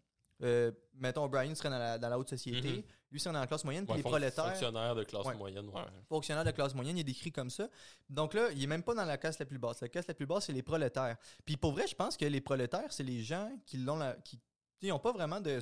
Euh, 0.42 0.70
mettons, 0.94 1.26
Brian 1.28 1.54
serait 1.54 1.70
dans 1.70 1.78
la, 1.78 1.96
dans 1.98 2.08
la 2.08 2.18
haute 2.18 2.28
société. 2.28 2.78
Mhm. 2.78 2.82
Lui 3.10 3.20
serait 3.20 3.32
dans 3.32 3.40
la 3.40 3.46
classe 3.46 3.64
moyenne. 3.64 3.86
Puis 3.86 3.96
les 3.96 4.02
prolétaires, 4.02 4.48
Fonctionnaire 4.48 4.94
de 4.94 5.04
classe 5.04 5.24
Ouais. 5.26 5.34
moyenne, 5.36 5.68
ouais. 5.68 5.82
fonctionnaire 6.08 6.44
de 6.44 6.50
classe 6.50 6.74
moyenne, 6.74 6.96
il 6.98 7.00
est 7.00 7.04
décrit 7.04 7.32
comme 7.32 7.50
ça. 7.50 7.68
Donc 8.10 8.34
là, 8.34 8.50
il 8.52 8.62
est 8.62 8.66
même 8.66 8.82
pas 8.82 8.94
dans 8.94 9.04
la 9.04 9.16
classe 9.16 9.38
la 9.38 9.46
plus 9.46 9.58
basse. 9.58 9.80
La 9.80 9.88
classe 9.88 10.06
la 10.08 10.14
plus 10.14 10.26
basse, 10.26 10.46
c'est 10.46 10.52
les 10.52 10.62
prolétaires. 10.62 11.16
Puis 11.44 11.56
pour 11.56 11.72
vrai, 11.72 11.86
je 11.86 11.94
pense 11.94 12.16
que 12.16 12.24
les 12.26 12.40
prolétaires, 12.40 12.92
c'est 12.92 13.04
les 13.04 13.22
gens 13.22 13.50
qui 13.64 13.78
l'ont 13.78 13.96
la- 13.96 14.14
qui 14.14 14.38
ils 14.82 14.92
ont 14.92 14.98
pas 14.98 15.12
vraiment 15.12 15.40
de 15.40 15.60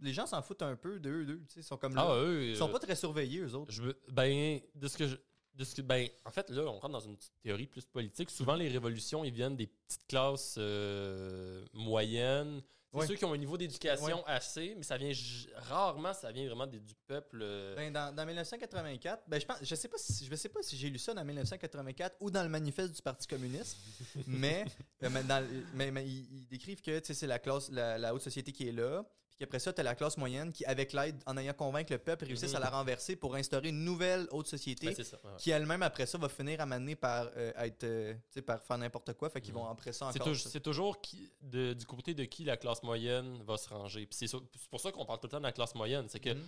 les 0.00 0.12
gens 0.12 0.26
s'en 0.26 0.42
foutent 0.42 0.62
un 0.62 0.74
peu 0.76 0.98
d'eux 0.98 1.24
deux, 1.24 1.42
ils 1.56 1.62
sont 1.62 1.76
comme 1.76 1.94
là. 1.94 2.06
Ah, 2.08 2.16
eux. 2.22 2.48
ils 2.50 2.56
sont 2.56 2.68
euh, 2.68 2.72
pas 2.72 2.78
très 2.80 2.96
surveillés 2.96 3.40
eux 3.40 3.54
autres. 3.54 3.70
Je 3.70 3.82
veux, 3.82 4.00
ben, 4.08 4.60
de 4.74 4.88
ce 4.88 4.96
que 4.96 5.06
je. 5.06 5.16
De 5.54 5.64
ce 5.64 5.74
que, 5.74 5.82
ben, 5.82 6.08
en 6.24 6.30
fait, 6.30 6.48
là, 6.48 6.62
on 6.62 6.78
rentre 6.78 6.88
dans 6.94 7.00
une 7.00 7.14
petite 7.14 7.34
théorie 7.42 7.66
plus 7.66 7.84
politique. 7.84 8.30
Souvent, 8.30 8.54
les 8.54 8.68
révolutions, 8.70 9.22
ils 9.22 9.34
viennent 9.34 9.54
des 9.54 9.66
petites 9.66 10.06
classes 10.06 10.54
euh, 10.58 11.62
moyennes. 11.74 12.62
C'est 13.00 13.06
ceux 13.06 13.14
qui 13.16 13.24
ont 13.26 13.32
un 13.32 13.38
niveau 13.38 13.56
d'éducation 13.58 14.22
assez, 14.26 14.74
mais 14.76 14.82
ça 14.82 14.96
vient 14.98 15.12
rarement, 15.54 16.12
ça 16.12 16.30
vient 16.32 16.46
vraiment 16.46 16.66
des- 16.66 16.80
du 16.80 16.94
peuple. 17.06 17.40
euh, 17.42 17.74
Ben, 17.74 17.90
dans, 17.92 18.14
dans 18.14 18.26
1984, 18.26 19.24
ben, 19.28 19.40
je, 19.40 19.46
pense, 19.46 19.56
je 19.62 19.74
sais 19.74 19.88
pas 19.88 19.96
si 19.98 20.26
je 20.26 20.34
sais 20.34 20.48
pas 20.50 20.62
si 20.62 20.76
j'ai 20.76 20.90
lu 20.90 20.98
ça 20.98 21.14
dans 21.14 21.24
1984 21.24 22.16
ou 22.20 22.30
dans 22.30 22.42
le 22.42 22.48
manifeste 22.50 22.94
du 22.94 23.00
Parti 23.02 23.26
communiste, 23.26 23.76
mais, 24.26 24.64
euh, 25.02 25.08
mais, 25.10 25.22
dans 25.22 25.46
mais- 25.74 25.90
mais 25.90 26.06
ils, 26.06 26.28
ils 26.40 26.46
décrivent 26.48 26.82
que 26.82 27.00
c'est 27.02 27.26
la 27.26 27.38
classe, 27.38 27.70
la, 27.70 27.96
la 27.98 28.14
haute 28.14 28.22
société 28.22 28.52
qui 28.52 28.68
est 28.68 28.72
là, 28.72 29.04
puis 29.42 29.46
qu'après 29.48 29.58
ça, 29.58 29.72
tu 29.72 29.80
as 29.80 29.84
la 29.84 29.94
classe 29.94 30.16
moyenne 30.16 30.52
qui, 30.52 30.64
avec 30.64 30.92
l'aide, 30.92 31.22
en 31.26 31.36
ayant 31.36 31.52
convaincre 31.52 31.92
le 31.92 31.98
peuple, 31.98 32.24
réussissent 32.26 32.50
Mhm. 32.52 32.56
à 32.56 32.60
la 32.60 32.70
renverser 32.70 33.16
pour 33.16 33.34
instaurer 33.34 33.68
une 33.70 33.84
nouvelle 33.84 34.26
haute 34.30 34.46
société 34.46 34.86
ben, 34.86 34.94
c'est 34.94 35.04
ça. 35.04 35.18
ouais. 35.24 35.30
qui 35.38 35.50
elle-même, 35.50 35.82
après 35.82 36.06
ça, 36.06 36.16
va 36.18 36.28
finir 36.28 36.60
à 36.60 36.66
m'amener 36.66 36.94
par 36.96 37.28
euh, 37.36 37.52
être, 37.56 37.84
euh, 37.84 38.14
tu 38.14 38.20
sais, 38.30 38.42
par 38.42 38.62
faire 38.62 38.78
n'importe 38.78 39.12
quoi, 39.14 39.30
fait 39.30 39.40
qu'ils 39.40 39.54
vont 39.54 39.66
après 39.66 39.92
ça 39.92 40.10
C'est 40.12 40.20
encore. 40.20 40.32
toujours, 40.32 40.50
c'est 40.50 40.60
toujours 40.60 41.00
qui, 41.00 41.30
de- 41.40 41.72
du 41.72 41.86
côté 41.86 42.14
de 42.14 42.24
qui 42.24 42.44
la 42.44 42.56
classe 42.56 42.82
moyenne 42.82 43.42
va 43.42 43.56
se 43.56 43.68
ranger. 43.68 44.06
Puis 44.06 44.28
c'est 44.28 44.36
pour 44.70 44.80
ça 44.80 44.92
qu'on 44.92 45.04
parle 45.04 45.18
tout 45.18 45.26
le 45.26 45.30
temps 45.32 45.38
de 45.38 45.42
la 45.44 45.52
classe 45.52 45.74
moyenne. 45.74 46.06
C'est 46.08 46.20
que, 46.20 46.30
Mhm. 46.30 46.46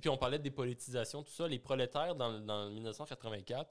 puis 0.00 0.08
on 0.08 0.16
parlait 0.16 0.38
de 0.38 0.44
dépolitisation, 0.44 1.22
tout 1.22 1.32
ça. 1.32 1.46
Les 1.46 1.58
prolétaires 1.58 2.14
dans, 2.14 2.40
dans 2.40 2.70
1984, 2.70 3.70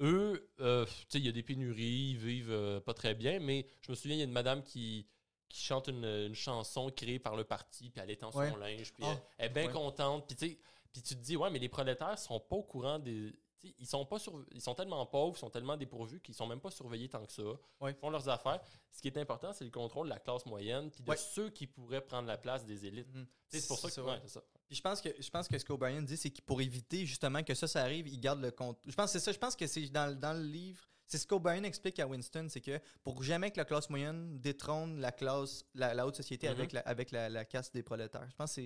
eux, 0.00 0.50
euh, 0.60 0.84
tu 0.86 0.92
sais, 1.10 1.18
il 1.18 1.26
y 1.26 1.28
a 1.28 1.32
des 1.32 1.42
pénuries, 1.42 2.10
ils 2.12 2.16
vivent 2.16 2.50
euh, 2.50 2.80
pas 2.80 2.94
très 2.94 3.14
bien, 3.14 3.38
mais 3.40 3.66
je 3.82 3.90
me 3.92 3.94
souviens, 3.96 4.16
il 4.16 4.20
y 4.20 4.22
a 4.22 4.24
une 4.24 4.32
madame 4.32 4.62
qui, 4.62 5.06
qui 5.52 5.62
chante 5.64 5.88
une, 5.88 6.04
une 6.04 6.34
chanson 6.34 6.90
créée 6.90 7.18
par 7.18 7.36
le 7.36 7.44
parti, 7.44 7.90
puis 7.90 8.00
elle 8.02 8.10
étend 8.10 8.30
son 8.32 8.38
Ouais. 8.38 8.56
linge, 8.58 8.92
puis 8.92 9.04
Ah, 9.06 9.10
elle, 9.12 9.18
elle 9.38 9.46
est 9.46 9.54
bien 9.54 9.66
ouais. 9.66 9.72
contente. 9.72 10.26
Puis 10.26 10.36
tu 10.36 10.58
puis 10.92 11.00
tu 11.00 11.14
te 11.16 11.20
dis, 11.22 11.36
ouais, 11.38 11.48
mais 11.50 11.58
les 11.58 11.70
prolétaires 11.70 12.18
sont 12.18 12.38
pas 12.38 12.56
au 12.56 12.62
courant 12.62 12.98
des. 12.98 13.32
Ils 13.78 13.86
sont, 13.86 14.04
pas 14.04 14.18
sur- 14.18 14.44
ils 14.50 14.60
sont 14.60 14.74
tellement 14.74 15.06
pauvres, 15.06 15.36
ils 15.36 15.40
sont 15.40 15.48
tellement 15.48 15.76
dépourvus 15.76 16.20
qu'ils 16.20 16.34
sont 16.34 16.46
même 16.48 16.58
pas 16.60 16.70
surveillés 16.72 17.08
tant 17.08 17.24
que 17.24 17.32
ça. 17.32 17.44
Ouais. 17.80 17.92
Ils 17.92 17.94
font 17.94 18.10
leurs 18.10 18.28
affaires. 18.28 18.60
Ce 18.90 19.00
qui 19.00 19.06
est 19.08 19.16
important, 19.16 19.52
c'est 19.52 19.64
le 19.64 19.70
contrôle 19.70 20.08
de 20.08 20.12
la 20.12 20.18
classe 20.18 20.44
moyenne 20.46 20.90
puis 20.90 21.02
de 21.04 21.14
ceux 21.14 21.48
qui 21.50 21.66
pourraient 21.68 22.00
prendre 22.04 22.26
la 22.26 22.36
place 22.36 22.64
des 22.66 22.84
élites. 22.84 23.08
Mhm. 23.14 23.26
C'est 23.48 23.66
pour 23.68 23.78
ça 23.78 23.88
que 23.88 23.94
c'est 23.94 24.28
ça. 24.28 24.42
Puis 24.66 24.76
je 24.76 24.82
pense 24.82 25.00
que 25.00 25.10
je 25.18 25.30
pense 25.30 25.46
que 25.48 25.56
ce 25.58 25.64
qu'O'Brien 25.64 26.02
dit, 26.02 26.16
c'est 26.16 26.30
que 26.30 26.42
pour 26.42 26.60
éviter 26.60 27.06
justement 27.06 27.42
que 27.44 27.54
ça, 27.54 27.68
ça 27.68 27.82
arrive, 27.82 28.08
il 28.08 28.18
garde 28.18 28.40
le 28.42 28.50
compte. 28.50 28.78
Je 28.84 28.94
pense 28.94 29.12
que 29.12 29.18
c'est 29.18 29.24
ça. 29.24 29.32
Je 29.32 29.38
pense 29.38 29.54
que 29.54 29.66
c'est 29.68 29.88
dans, 29.90 30.12
dans 30.18 30.32
le 30.36 30.42
livre. 30.44 30.82
C'est 31.12 31.18
ce 31.18 31.26
qu'O'Brien 31.26 31.62
explique 31.64 31.98
à 31.98 32.06
Winston, 32.06 32.46
c'est 32.48 32.62
que 32.62 32.80
pour 33.04 33.22
jamais 33.22 33.50
que 33.50 33.58
la 33.58 33.66
classe 33.66 33.90
moyenne 33.90 34.40
détrône 34.40 34.98
la 34.98 35.12
classe, 35.12 35.62
la, 35.74 35.92
la 35.92 36.06
haute 36.06 36.16
société 36.16 36.48
avec, 36.48 36.72
la, 36.72 36.80
avec 36.80 37.10
la, 37.10 37.28
des 37.74 37.82
prolétaires. 37.82 38.26
Je 38.30 38.34
pense 38.34 38.56
que 38.56 38.62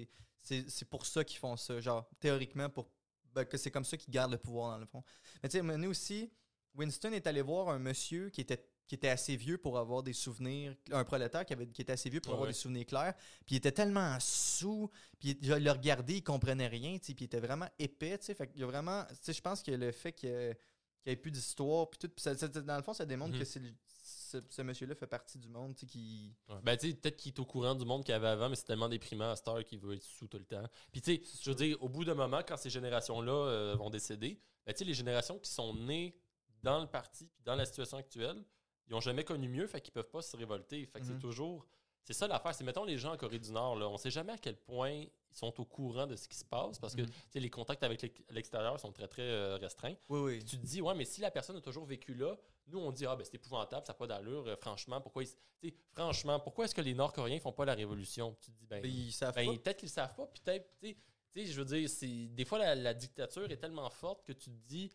c'est- 0.69 0.85
pour 0.85 1.07
ça 1.07 1.25
qu'ils 1.25 1.41
font 1.41 1.57
ça. 1.57 1.81
Genre, 1.81 2.09
théoriquement, 2.21 2.71
pour 2.71 2.89
ben, 3.35 3.45
que 3.45 3.57
c'est 3.57 3.73
comme 3.73 3.85
ça 3.85 3.97
qu'ils 3.97 4.15
gardent 4.15 4.31
le 4.31 4.39
pouvoir 4.39 4.71
dans 4.71 4.79
le 4.79 4.87
fond. 4.87 5.03
Mais 5.43 5.49
tu 5.49 5.57
sais, 5.57 5.63
maintenant 5.63 5.89
aussi, 5.89 6.31
Winston 6.77 7.11
est 7.15 7.27
allé 7.27 7.43
voir 7.43 7.69
un 7.69 7.81
monsieur 7.81 8.31
qui 8.31 8.43
était 8.43 8.65
qui 8.87 8.95
était 8.95 9.09
assez 9.09 9.35
vieux 9.35 9.59
pour 9.59 9.79
avoir 9.79 10.05
des 10.05 10.13
souvenirs, 10.13 10.73
un 10.93 11.03
prolétaire 11.03 11.45
qui, 11.45 11.53
avait, 11.53 11.67
qui 11.67 11.83
était 11.83 11.95
assez 11.95 12.09
vieux 12.09 12.21
pour 12.21 12.35
avoir 12.35 12.47
ouais. 12.47 12.53
des 12.53 12.59
souvenirs 12.59 12.87
clairs, 12.87 13.15
puis 13.45 13.57
il 13.57 13.59
était 13.59 13.73
tellement 13.73 14.17
sous, 14.21 14.89
puis 15.19 15.31
il, 15.31 15.45
il 15.45 15.65
le 15.65 15.73
regardait, 15.73 16.19
il 16.19 16.23
comprenait 16.23 16.69
rien, 16.69 16.97
puis 16.99 17.17
il 17.19 17.25
était 17.25 17.41
vraiment 17.41 17.67
épais, 17.81 18.17
tu 18.19 18.27
sais, 18.27 18.35
fait 18.35 18.47
qu'il 18.47 18.61
y 18.61 18.63
a 18.63 18.67
vraiment, 18.69 19.05
tu 19.09 19.17
sais, 19.23 19.33
je 19.33 19.43
pense 19.43 19.65
que 19.65 19.73
le 19.73 19.91
fait 19.91 20.23
ait, 20.23 20.57
qu'il 21.07 21.13
y 21.13 21.15
ait 21.15 21.17
plus 21.17 21.31
d'histoire, 21.31 21.89
puis 21.89 21.99
tout, 22.01 22.09
puis 22.09 22.21
ça- 22.23 22.37
ça- 22.37 22.49
dans 22.49 22.77
le 22.77 22.83
fond, 22.83 22.93
ça 22.93 23.07
démontre 23.07 23.33
Mhm. 23.35 23.39
que 23.39 23.45
c'est 23.45 23.63
ce, 24.03 24.39
ce 24.51 24.63
monsieur-là 24.63 24.95
fait 24.97 25.07
partie 25.07 25.39
du 25.39 25.49
monde, 25.49 25.77
tu 25.77 25.87
qui... 25.87 26.35
Ouais. 26.49 26.57
Ben, 26.65 26.77
tu 26.77 26.89
sais, 26.91 26.95
peut-être 26.97 27.17
qu'il 27.17 27.33
est 27.33 27.39
au 27.39 27.45
courant 27.45 27.75
du 27.77 27.85
monde 27.85 28.03
qu'il 28.05 28.13
y 28.13 28.17
avait 28.17 28.27
avant, 28.27 28.49
mais 28.49 28.57
c'est 28.57 28.65
tellement 28.65 28.89
déprimant 28.89 29.31
à 29.31 29.37
Star 29.37 29.65
qu'il 29.65 29.79
veut 29.79 29.95
être 29.95 30.03
sous 30.03 30.27
tout 30.27 30.39
le 30.39 30.45
temps. 30.45 30.65
Puis, 30.91 31.01
tu 31.01 31.15
sais, 31.17 31.23
je 31.43 31.51
veux 31.51 31.55
dire, 31.57 31.81
au 31.83 31.89
bout 31.89 32.05
d'un 32.05 32.15
moment, 32.15 32.41
quand 32.47 32.57
ces 32.57 32.71
générations-là 32.71 33.33
euh, 33.33 33.75
vont 33.77 33.89
décéder, 33.89 34.41
ben, 34.67 34.73
tu 34.73 34.79
sais, 34.79 34.85
les 34.85 34.95
générations 34.95 35.39
qui 35.39 35.51
sont 35.51 35.75
nées 35.75 36.17
dans 36.63 36.81
le 36.81 36.87
parti 36.89 37.27
puis 37.29 37.45
dans 37.45 37.55
la 37.55 37.65
situation 37.67 37.99
actuelle, 37.99 38.45
ils 38.89 38.95
ont 38.95 39.01
jamais 39.01 39.23
connu 39.25 39.49
mieux, 39.49 39.67
fait 39.69 39.81
qu'ils 39.81 39.93
peuvent 39.93 40.11
pas 40.11 40.23
se 40.23 40.37
révolter. 40.37 40.87
Fait 40.87 41.01
que 41.01 41.05
Mhm. 41.07 41.13
c'est 41.15 41.21
toujours. 41.21 41.67
C'est 42.03 42.13
ça 42.15 42.27
l'affaire. 42.27 42.55
C'est, 42.55 42.65
mettons, 42.65 42.85
les 42.85 42.99
gens 42.99 43.13
en 43.13 43.17
Corée 43.17 43.39
du 43.39 43.51
Nord, 43.53 43.77
là, 43.77 43.89
on 43.89 43.97
sait 43.97 44.11
jamais 44.11 44.33
à 44.33 44.39
quel 44.39 44.57
point 44.57 45.05
sont 45.39 45.61
au 45.61 45.65
courant 45.65 46.07
de 46.07 46.17
ce 46.17 46.27
qui 46.29 46.37
se 46.37 46.45
passe 46.45 46.79
parce 46.79 46.95
que, 46.95 47.03
Mhm. 47.03 47.09
les 47.35 47.51
contacts 47.51 47.83
avec 47.83 48.03
l'ex- 48.03 48.23
l'extérieur 48.31 48.79
sont 48.81 48.93
très, 48.93 49.09
très 49.09 49.23
euh, 49.23 49.57
restreints. 49.57 49.95
Oui, 50.09 50.43
tu 50.45 50.59
te 50.59 50.65
dis, 50.67 50.81
ouais, 50.81 50.95
mais 50.95 51.05
si 51.05 51.21
la 51.21 51.31
personne 51.31 51.57
a 51.57 51.61
toujours 51.61 51.85
vécu 51.85 52.15
là, 52.15 52.37
nous, 52.69 52.79
on 52.79 52.91
dit, 52.91 53.07
ah, 53.07 53.15
ben 53.15 53.23
c'est 53.25 53.35
épouvantable, 53.37 53.87
ça 53.87 53.93
n'a 53.93 53.97
pas 53.99 54.07
d'allure. 54.07 54.47
euh, 54.49 54.57
franchement, 54.57 55.01
pourquoi 55.01 55.23
ils- 55.63 55.73
franchement, 55.93 56.41
pourquoi 56.41 56.65
est-ce 56.65 56.75
que 56.75 56.81
les 56.81 56.95
Nord-Coréens 56.95 57.39
font 57.41 57.53
pas 57.53 57.65
la 57.65 57.75
révolution? 57.75 58.37
Tu 58.41 58.51
te 58.51 58.57
dis, 58.59 58.67
ben, 58.67 58.81
Mais 58.83 58.89
ils 58.91 59.13
savent 59.13 59.35
ben, 59.35 59.47
pas. 59.47 59.53
peut-être 59.63 59.77
qu'ils 59.79 59.89
savent 59.91 60.15
pas, 60.15 60.27
puis 60.27 60.41
peut-être, 60.43 60.69
tu 60.81 60.97
sais, 61.35 61.47
je 61.47 61.59
veux 61.61 61.65
dire, 61.65 61.89
c'est, 61.89 62.27
des 62.29 62.45
fois, 62.45 62.59
la, 62.59 62.75
la 62.75 62.95
dictature 62.95 63.51
est 63.51 63.57
tellement 63.59 63.89
forte 63.91 64.25
que 64.25 64.33
tu 64.33 64.51
te 64.51 64.67
dis, 64.67 64.91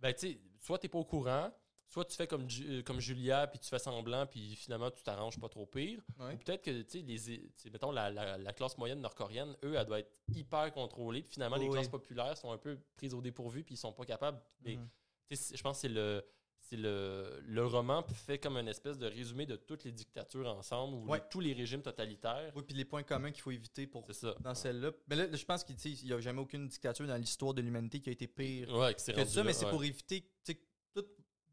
ben, 0.00 0.12
tu 0.12 0.32
sais, 0.32 0.40
soit 0.60 0.78
tu 0.78 0.86
n'es 0.86 0.88
pas 0.90 0.98
au 0.98 1.04
courant, 1.04 1.50
soit 1.92 2.04
tu 2.06 2.16
fais 2.16 2.26
comme, 2.26 2.48
Ju- 2.48 2.78
euh, 2.78 2.82
comme 2.82 3.00
Julia, 3.00 3.46
puis 3.46 3.58
tu 3.58 3.68
fais 3.68 3.78
semblant, 3.78 4.26
puis 4.26 4.56
finalement, 4.56 4.90
tu 4.90 5.02
t'arranges 5.02 5.38
pas 5.38 5.48
trop 5.48 5.66
pire. 5.66 6.00
Ouais. 6.18 6.34
Ou 6.34 6.38
peut-être 6.38 6.62
que, 6.62 6.82
tu 6.82 7.00
sais, 7.18 7.28
les, 7.64 7.70
mettons, 7.70 7.92
la, 7.92 8.10
la- 8.10 8.38
la 8.38 8.52
classe 8.54 8.78
moyenne 8.78 9.00
nord-coréenne, 9.00 9.54
eux, 9.64 9.74
elle 9.76 9.84
doit 9.86 9.98
être 10.00 10.10
hyper 10.34 10.72
contrôlée, 10.72 11.22
puis 11.22 11.32
finalement, 11.34 11.56
les 11.56 11.68
classes 11.68 11.88
populaires 11.88 12.36
sont 12.38 12.50
un 12.50 12.58
peu 12.58 12.78
prises 12.96 13.12
au 13.14 13.20
dépourvu, 13.20 13.62
puis 13.62 13.74
ils 13.74 13.78
sont 13.78 13.92
pas 13.92 14.04
capables. 14.06 14.40
Mais, 14.62 14.76
Mhm. 14.76 14.88
je 15.30 15.62
pense 15.62 15.76
que 15.78 15.80
c'est 15.82 15.88
le. 15.94 16.24
C'est 16.64 16.76
le, 16.76 17.42
le 17.44 17.66
roman 17.66 18.04
fait 18.14 18.38
comme 18.38 18.56
une 18.56 18.68
espèce 18.68 18.96
de 18.96 19.06
résumé 19.06 19.44
de 19.46 19.56
toutes 19.56 19.82
les 19.82 19.90
dictatures 19.90 20.46
ensemble 20.48 20.94
ou 20.94 21.10
Ouais. 21.10 21.20
tous 21.28 21.40
les 21.40 21.52
régimes 21.52 21.82
totalitaires. 21.82 22.52
Oui, 22.54 22.62
puis 22.62 22.74
les 22.76 22.84
points 22.84 23.02
communs 23.02 23.32
qu'il 23.32 23.42
faut 23.42 23.50
éviter 23.50 23.86
pour 23.88 24.04
C'est 24.06 24.12
ça. 24.14 24.36
dans 24.40 24.54
celle-là. 24.54 24.92
Mais 25.08 25.16
là, 25.16 25.26
je 25.30 25.44
pense 25.44 25.64
qu'il 25.64 25.76
n'y 26.06 26.12
a 26.12 26.20
jamais 26.20 26.40
aucune 26.40 26.68
dictature 26.68 27.04
dans 27.06 27.16
l'histoire 27.16 27.52
de 27.52 27.60
l'humanité 27.62 28.00
qui 28.00 28.10
a 28.10 28.12
été 28.12 28.28
pire 28.28 28.72
Ouais, 28.72 28.94
que 28.94 29.00
ça, 29.00 29.42
mais 29.42 29.52
c'est 29.52 29.68
pour 29.68 29.82
éviter, 29.84 30.24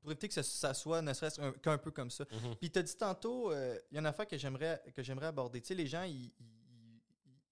pour 0.01 0.11
éviter 0.11 0.27
que 0.27 0.33
ça, 0.33 0.43
ça 0.43 0.73
soit 0.73 1.01
ne 1.01 1.13
serait-ce 1.13 1.39
qu'un- 1.59 1.77
peu 1.77 1.91
comme 1.91 2.09
ça. 2.09 2.25
Mhm. 2.31 2.55
Puis 2.55 2.71
tu 2.71 2.79
as 2.79 2.83
dit 2.83 2.95
tantôt, 2.97 3.51
euh, 3.51 3.77
il 3.91 3.95
y 3.95 3.97
a 3.97 3.99
une 4.01 4.05
affaire 4.05 4.27
que 4.27 4.37
j'aimerais 4.37 4.81
que 4.95 5.03
j'aimerais 5.03 5.27
aborder. 5.27 5.61
Tu 5.61 5.67
sais, 5.67 5.75
les 5.75 5.87
gens, 5.87 6.03
ils, 6.03 6.31
ils, 6.39 7.01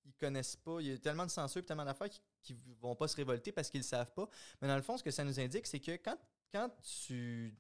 ils- 0.06 0.14
connaissent 0.20 0.56
pas. 0.56 0.80
Il 0.82 0.88
y 0.88 0.92
a 0.92 0.98
tellement 0.98 1.26
de 1.26 1.32
censure 1.32 1.60
et 1.62 1.66
tellement 1.66 1.86
d'affaires 1.86 2.10
qui, 2.10 2.22
qui 2.42 2.58
vont 2.82 2.96
pas 2.96 3.08
se 3.08 3.16
révolter 3.16 3.52
parce 3.52 3.70
qu'ils 3.70 3.82
le 3.82 3.86
savent 3.86 4.12
pas. 4.14 4.28
Mais 4.62 4.68
dans 4.68 4.76
le 4.76 4.82
fond, 4.82 4.98
ce 4.98 5.04
que 5.04 5.12
ça 5.12 5.24
nous 5.24 5.40
indique, 5.40 5.68
c'est 5.68 5.80
que 5.80 5.92
quand, 5.98 6.18
quand 6.52 6.70
tu 6.82 7.54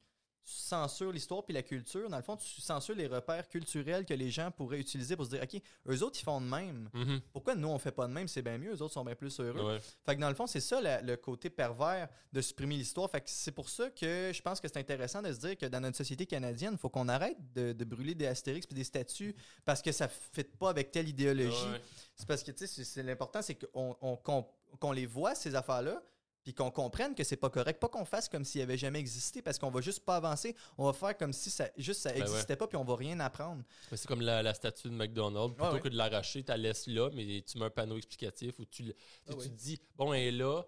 censures 0.49 1.11
l'histoire 1.11 1.43
puis 1.43 1.53
la 1.53 1.61
culture, 1.63 2.09
dans 2.09 2.17
le 2.17 2.23
fond, 2.23 2.37
tu 2.37 2.61
censures 2.61 2.95
les 2.95 3.07
repères 3.07 3.47
culturels 3.49 4.05
que 4.05 4.13
les 4.13 4.29
gens 4.31 4.49
pourraient 4.51 4.79
utiliser 4.79 5.15
pour 5.15 5.25
se 5.25 5.31
dire, 5.31 5.41
OK, 5.43 5.61
eux 5.89 6.03
autres, 6.03 6.17
ils 6.19 6.23
font 6.23 6.39
de 6.39 6.45
même. 6.47 6.89
Mhm. 6.93 7.21
Pourquoi 7.33 7.55
nous, 7.55 7.67
on 7.67 7.77
fait 7.79 7.91
pas 7.91 8.07
de 8.07 8.13
même? 8.13 8.27
C'est 8.27 8.41
bien 8.41 8.57
mieux. 8.57 8.73
Eux 8.73 8.81
autres 8.81 8.93
sont 8.93 9.03
bien 9.03 9.15
plus 9.15 9.39
heureux. 9.39 9.73
Ouais. 9.73 9.79
Fait 10.05 10.15
que 10.15 10.21
dans 10.21 10.29
le 10.29 10.35
fond, 10.35 10.47
c'est 10.47 10.59
ça 10.61 10.79
la- 10.81 11.01
le 11.01 11.17
côté 11.17 11.49
pervers 11.49 12.07
de 12.31 12.41
supprimer 12.41 12.75
l'histoire. 12.77 13.09
Fait 13.11 13.19
que 13.21 13.29
c'est 13.29 13.51
pour 13.51 13.67
ça 13.69 13.89
que 13.89 14.31
je 14.33 14.41
pense 14.41 14.59
que 14.61 14.67
c'est 14.67 14.77
intéressant 14.77 15.21
de 15.21 15.33
se 15.33 15.39
dire 15.39 15.57
que 15.57 15.65
dans 15.65 15.79
notre 15.81 15.97
société 15.97 16.25
canadienne, 16.25 16.73
il 16.73 16.79
faut 16.79 16.89
qu'on 16.89 17.09
arrête 17.09 17.37
de, 17.53 17.73
de 17.73 17.85
brûler 17.85 18.15
des 18.15 18.27
astérix 18.27 18.65
puis 18.65 18.75
des 18.75 18.83
statues 18.83 19.35
parce 19.65 19.81
que 19.81 19.91
ça 19.91 20.05
ne 20.05 20.11
fit 20.33 20.43
pas 20.57 20.69
avec 20.69 20.91
telle 20.91 21.09
idéologie. 21.09 21.51
Ouais. 21.71 21.81
C'est 22.15 22.27
parce 22.27 22.41
que, 22.43 22.51
tu 22.51 22.65
sais, 22.67 23.03
l'important, 23.03 23.41
c'est 23.41 23.55
qu'on 23.55 23.95
on- 24.01 24.15
qu'on- 24.17 24.47
qu'on 24.79 24.91
les 24.91 25.05
voit, 25.05 25.35
ces 25.35 25.55
affaires-là, 25.55 26.01
puis 26.47 26.53
qu'on 26.53 26.71
comprenne 26.71 27.13
que 27.13 27.25
c'est 27.25 27.35
pas 27.35 27.49
correct. 27.49 27.77
Pas 27.77 27.89
qu'on 27.89 28.05
fasse 28.05 28.29
comme 28.29 28.45
s'il 28.45 28.61
avait 28.61 28.77
jamais 28.77 28.99
existé 28.99 29.41
parce 29.41 29.59
qu'on 29.59 29.69
va 29.69 29.81
juste 29.81 30.05
pas 30.05 30.15
avancer. 30.15 30.55
On 30.77 30.85
va 30.85 30.93
faire 30.93 31.17
comme 31.17 31.33
si 31.33 31.49
ça 31.49 31.67
juste 31.75 31.99
ça 31.99 32.13
Ben 32.13 32.21
ouais. 32.21 32.29
existait 32.29 32.55
pas 32.55 32.67
puis 32.67 32.77
on 32.77 32.85
va 32.85 32.95
rien 32.95 33.19
apprendre. 33.19 33.65
Mais 33.91 33.97
c'est 33.97 34.07
comme 34.07 34.21
la, 34.21 34.41
la 34.41 34.53
statue 34.53 34.87
de 34.87 34.93
McDonald's. 34.93 35.57
Plutôt 35.57 35.73
ouais. 35.73 35.81
que 35.81 35.89
de 35.89 35.97
l'arracher, 35.97 36.45
tu 36.45 36.47
la 36.47 36.55
laisses 36.55 36.87
là, 36.87 37.09
mais 37.13 37.41
tu 37.41 37.57
mets 37.57 37.65
un 37.65 37.69
panneau 37.69 37.97
explicatif 37.97 38.59
où 38.59 38.65
tu, 38.65 38.85
tu 38.85 38.93
Ah 39.27 39.33
tu 39.33 39.49
te 39.49 39.55
dis, 39.55 39.77
bon, 39.97 40.13
elle 40.13 40.21
est 40.21 40.31
là. 40.37 40.63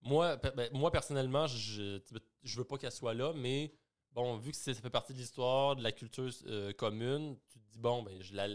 Moi, 0.00 0.36
ben, 0.38 0.70
moi 0.72 0.90
personnellement, 0.90 1.46
je, 1.46 2.00
je 2.42 2.56
veux 2.56 2.64
pas 2.64 2.78
qu'elle 2.78 2.90
soit 2.90 3.12
là, 3.12 3.34
mais 3.34 3.74
bon, 4.14 4.38
vu 4.38 4.52
que 4.52 4.56
ça 4.56 4.72
fait 4.72 4.88
partie 4.88 5.12
de 5.12 5.18
l'histoire, 5.18 5.76
de 5.76 5.82
la 5.82 5.92
culture 5.92 6.30
euh, 6.46 6.72
commune, 6.72 7.36
tu 7.52 7.58
te 7.58 7.72
dis, 7.72 7.78
bon, 7.78 8.02
ben, 8.02 8.22
je 8.22 8.34
la. 8.34 8.48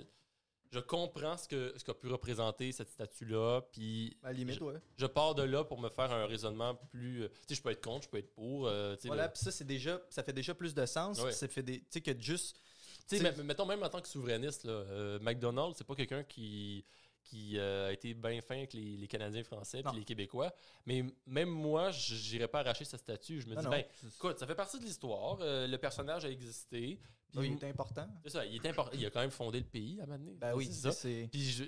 Je 0.71 0.79
comprends 0.79 1.37
ce 1.37 1.47
que 1.47 1.73
ce 1.77 1.83
qu'a 1.83 1.93
pu 1.93 2.07
représenter 2.07 2.71
cette 2.71 2.89
statue-là, 2.89 3.61
puis 3.71 4.17
À 4.23 4.27
la 4.27 4.33
limite, 4.33 4.59
ouais. 4.61 4.73
je 4.97 5.05
pars 5.05 5.33
de 5.35 5.43
là 5.43 5.63
pour 5.63 5.79
me 5.79 5.89
faire 5.89 6.11
un 6.11 6.25
raisonnement 6.25 6.75
plus. 6.91 7.23
euh, 7.23 7.27
Tu 7.29 7.35
sais, 7.49 7.55
je 7.55 7.61
peux 7.61 7.69
être 7.69 7.83
contre, 7.83 8.03
je 8.05 8.09
peux 8.09 8.17
être 8.17 8.33
pour. 8.33 8.67
euh, 8.67 8.95
Voilà, 9.05 9.27
le- 9.27 9.31
puis 9.33 9.41
ça, 9.43 9.51
c'est 9.51 9.63
déjà, 9.63 10.01
ça 10.09 10.23
fait 10.23 10.33
déjà 10.33 10.53
plus 10.53 10.73
de 10.73 10.85
sens. 10.85 11.19
Ouais. 11.19 11.25
puis 11.29 11.35
Ça 11.35 11.47
fait 11.47 11.63
des, 11.63 11.79
tu 11.79 11.85
sais, 11.89 12.01
que 12.01 12.19
juste 12.21 12.59
Tu 13.07 13.17
sais, 13.17 13.43
mettons 13.43 13.65
même 13.65 13.83
en 13.83 13.89
tant 13.89 14.01
que 14.01 14.07
souverainiste, 14.07 14.63
là, 14.65 14.71
euh, 14.73 15.19
McDonald's, 15.19 15.77
c'est 15.77 15.85
pas 15.87 15.93
quelqu'un 15.95 16.23
qui, 16.23 16.83
qui 17.23 17.59
a 17.59 17.91
été 17.91 18.13
bien 18.15 18.41
fin 18.41 18.55
avec 18.57 18.73
les, 18.73 18.97
les 18.97 19.07
Canadiens 19.07 19.43
français 19.43 19.81
puis 19.83 19.97
les 19.99 20.03
Québécois. 20.03 20.51
Mais 20.87 21.03
même 21.27 21.49
moi, 21.49 21.91
je 21.91 22.15
n'irais 22.33 22.47
pas 22.47 22.59
arracher 22.61 22.83
ce 22.85 22.97
statut. 22.97 23.39
Je 23.41 23.47
me 23.47 23.53
Non, 23.55 23.59
dis, 23.61 23.65
non. 23.65 23.71
ben, 23.71 23.83
écoute, 24.15 24.39
ça 24.39 24.45
fait 24.47 24.55
partie 24.55 24.79
de 24.79 24.83
l'histoire. 24.85 25.37
euh, 25.41 25.67
le 25.67 25.77
personnage 25.77 26.25
a 26.25 26.29
existé. 26.29 26.99
Puis 27.41 27.49
Oui, 27.49 27.57
il 27.59 27.63
est 27.65 27.69
important. 27.69 28.07
c'est 28.23 28.29
ça, 28.29 28.45
il 28.45 28.55
est 28.55 28.65
important. 28.69 28.91
Il 28.97 29.05
a 29.05 29.09
quand 29.09 29.21
même 29.21 29.31
fondé 29.31 29.59
le 29.59 29.65
pays 29.65 29.99
à 29.99 30.03
un 30.03 30.07
moment 30.07 30.19
donné. 30.19 30.33
Ben 30.35 30.53
oui, 30.55 30.67
c'est 30.71 30.91
ça. 30.91 31.09
Puis 31.31 31.43
je, 31.51 31.63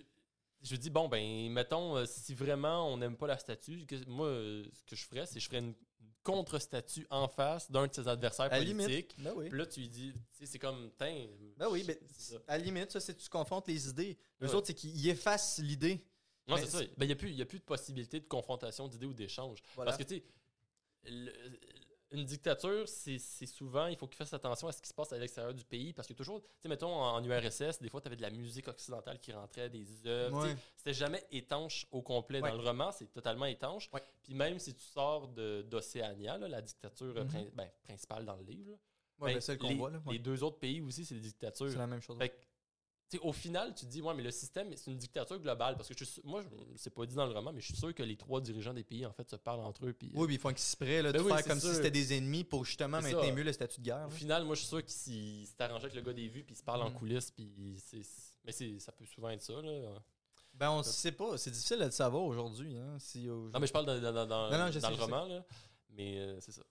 je 0.64 0.76
dis, 0.76 0.90
bon, 0.90 1.08
ben, 1.08 1.52
mettons, 1.52 1.98
euh, 1.98 2.06
si 2.06 2.34
vraiment 2.34 2.92
on 2.92 2.98
n'aime 2.98 3.16
pas 3.18 3.28
la 3.28 3.38
statue, 3.38 3.86
que- 3.86 4.06
moi, 4.08 4.28
ce 4.30 4.84
que 4.86 4.96
je 4.96 5.06
ferais, 5.06 5.26
c'est 5.26 5.36
que 5.36 5.40
je 5.42 5.46
ferais 5.48 5.60
une 5.60 5.74
contre-statue 6.24 7.08
en 7.10 7.28
face 7.30 7.72
d'un 7.72 7.88
de 7.88 7.94
ses 7.94 8.08
adversaires 8.08 8.48
À 8.52 8.58
la 8.58 8.60
limite. 8.60 8.86
politiques. 8.88 9.16
Ben 9.20 9.32
oui. 9.36 9.50
Puis 9.50 9.58
là, 9.58 9.66
tu 9.66 9.80
lui 9.80 9.88
dis, 9.88 10.14
c'est 10.44 10.60
comme, 10.60 10.92
tain. 10.98 11.26
Ben 11.56 11.68
oui, 11.72 11.84
ben, 11.84 11.96
à 12.48 12.58
la 12.58 12.64
limite, 12.64 12.92
ça, 12.92 13.00
c'est 13.00 13.16
que 13.16 13.22
tu 13.22 13.30
confrontes 13.30 13.68
les 13.68 13.88
idées. 13.90 14.18
Les 14.42 14.48
Ouais. 14.50 14.56
autres, 14.56 14.68
c'est 14.68 14.74
qu'ils 14.74 15.08
effacent 15.08 15.60
l'idée. 15.60 16.04
Non, 16.48 16.58
c'est 16.58 16.66
ça. 16.66 16.80
Ben, 16.98 17.06
il 17.06 17.08
n'y 17.08 17.14
a, 17.14 17.16
plus- 17.16 17.34
de 17.60 17.64
possibilité 17.64 18.20
de 18.20 18.26
confrontation 18.26 18.88
d'idées 18.88 19.06
ou 19.06 19.14
d'échange. 19.14 19.62
Voilà. 19.76 19.92
Parce 19.92 20.02
que, 20.04 20.08
tu 20.08 20.16
sais, 20.18 20.24
le- 21.06 21.34
une 22.12 22.24
dictature, 22.24 22.88
c'est 22.88 23.18
souvent, 23.46 23.88
il 23.88 23.98
faut 23.98 24.08
qu'il 24.08 24.16
fasse 24.18 24.34
attention 24.34 24.68
à 24.68 24.72
ce 24.72 24.82
qui 24.82 24.88
se 24.88 24.94
passe 24.94 25.12
à 25.12 25.18
l'extérieur 25.18 25.54
du 25.54 25.66
pays. 25.66 25.92
Parce 25.94 26.08
que 26.08 26.14
toujours, 26.14 26.42
tu 26.42 26.48
sais, 26.62 26.70
mettons, 26.70 26.94
en, 26.94 27.16
en 27.16 27.24
URSS, 27.24 27.80
des 27.82 27.90
fois, 27.90 28.00
tu 28.02 28.08
avais 28.08 28.16
de 28.16 28.22
la 28.22 28.30
musique 28.30 28.68
occidentale 28.68 29.20
qui 29.20 29.34
rentrait, 29.34 29.70
des 29.70 30.06
œuvres. 30.08 30.46
Ouais. 30.46 30.56
C'était 30.78 30.94
jamais 30.94 31.24
étanche 31.32 31.86
au 31.92 32.02
complet. 32.02 32.42
Ouais. 32.42 32.50
Dans 32.50 32.56
le 32.58 32.64
roman, 32.64 32.92
c'est 32.92 33.12
totalement 33.12 33.46
étanche. 33.46 33.90
Ouais. 33.94 34.02
Puis 34.24 34.34
même 34.34 34.58
si 34.60 34.74
tu 34.74 34.84
sors 34.86 35.28
d'Océania, 35.28 36.38
la 36.38 36.62
dictature 36.62 37.14
euh, 37.18 37.24
Mhm. 37.24 37.28
prin- 37.30 37.50
ben, 37.54 37.70
principale 37.84 38.26
dans 38.26 38.36
le 38.36 38.44
livre, 38.44 38.72
là, 38.72 38.78
ben, 39.20 39.34
ben, 39.34 39.42
celle 39.42 39.58
les, 39.64 39.76
voit, 39.76 39.90
là. 39.90 39.98
ouais. 40.06 40.14
les 40.14 40.20
deux 40.20 40.44
autres 40.44 40.60
pays 40.60 40.80
aussi, 40.82 41.04
c'est 41.04 41.16
des 41.16 41.22
dictatures. 41.22 41.70
C'est 41.72 41.78
la 41.78 41.88
même 41.88 42.02
chose. 42.02 42.18
Fait 42.20 42.47
au 43.22 43.32
final, 43.32 43.74
tu 43.74 43.86
te 43.86 43.90
dis, 43.92 44.02
ouais, 44.02 44.14
mais 44.14 44.24
le 44.24 44.32
système, 44.32 44.76
c'est 44.76 44.92
une 44.92 44.98
dictature 44.98 45.40
globale. 45.40 45.76
Parce 45.78 45.88
que 45.88 45.96
je 45.98 46.04
suis 46.04 46.22
moi, 46.26 46.42
je- 46.42 46.48
c'est 46.76 46.90
pas 46.94 47.06
dit 47.06 47.16
dans 47.16 47.26
le 47.26 47.32
roman, 47.34 47.54
mais 47.54 47.62
je 47.62 47.68
suis 47.68 47.78
sûr 47.78 47.94
que 47.94 48.04
les 48.04 48.18
trois 48.18 48.42
dirigeants 48.42 48.74
des 48.74 48.84
pays, 48.84 49.06
en 49.06 49.14
fait, 49.14 49.30
se 49.30 49.36
parlent 49.38 49.62
entre 49.62 49.86
eux. 49.86 49.94
Puis, 49.94 50.08
euh, 50.10 50.12
Oui, 50.20 50.26
puis 50.28 50.36
ils 50.36 50.40
font 50.40 50.50
exprès 50.50 51.02
là, 51.02 51.12
de 51.14 51.18
Ben 51.18 51.24
oui, 51.24 51.32
faire 51.32 51.46
comme 51.46 51.60
sûr. 51.60 51.70
si 51.70 51.76
c'était 51.76 51.92
des 51.92 52.18
ennemis 52.18 52.44
pour 52.44 52.66
justement 52.66 53.02
maintenir 53.02 53.34
mieux 53.34 53.44
le 53.44 53.54
statut 53.54 53.80
de 53.80 53.86
guerre. 53.86 54.08
au 54.08 54.10
là. 54.10 54.16
final, 54.16 54.44
moi, 54.44 54.56
je 54.56 54.60
suis 54.62 54.68
sûr 54.70 54.84
qu'ils 54.84 55.48
s'est 55.48 55.62
arrangé 55.64 55.86
avec 55.86 55.96
le 55.96 56.02
gars 56.02 56.14
des 56.14 56.28
vues, 56.28 56.44
puis 56.44 56.54
ils 56.56 56.58
se 56.58 56.64
parlent 56.64 56.82
en 56.82 56.90
Mhm. 56.90 56.96
coulisses. 56.98 57.32
Puis 57.32 57.50
mais 58.44 58.52
ça 58.80 58.92
peut 58.92 59.06
souvent 59.06 59.30
être 59.30 59.42
ça. 59.42 59.54
Là. 59.62 60.00
Ben, 60.54 60.72
on 60.72 60.82
sait 60.84 61.12
pas. 61.12 61.38
C'est 61.38 61.52
difficile 61.52 61.80
de 61.80 61.86
le 61.86 61.92
savoir 61.92 62.24
aujourd'hui. 62.24 62.76
Hein, 62.78 62.98
si 63.00 63.28
Non, 63.28 63.52
mais 63.60 63.68
je 63.68 63.72
parle 63.74 63.86
dans, 63.86 64.00
dans- 64.02 64.12
dans- 64.14 64.26
dans- 64.26 64.50
Non, 64.52 64.58
non, 64.58 64.72
je 64.72 64.80
dans 64.80 64.88
sais, 64.88 64.94
le 64.94 64.98
je 64.98 65.02
roman. 65.02 65.26
Là. 65.26 65.46
Mais 65.92 66.18
euh, 66.20 66.40
c'est 66.42 66.52
ça. 66.52 66.64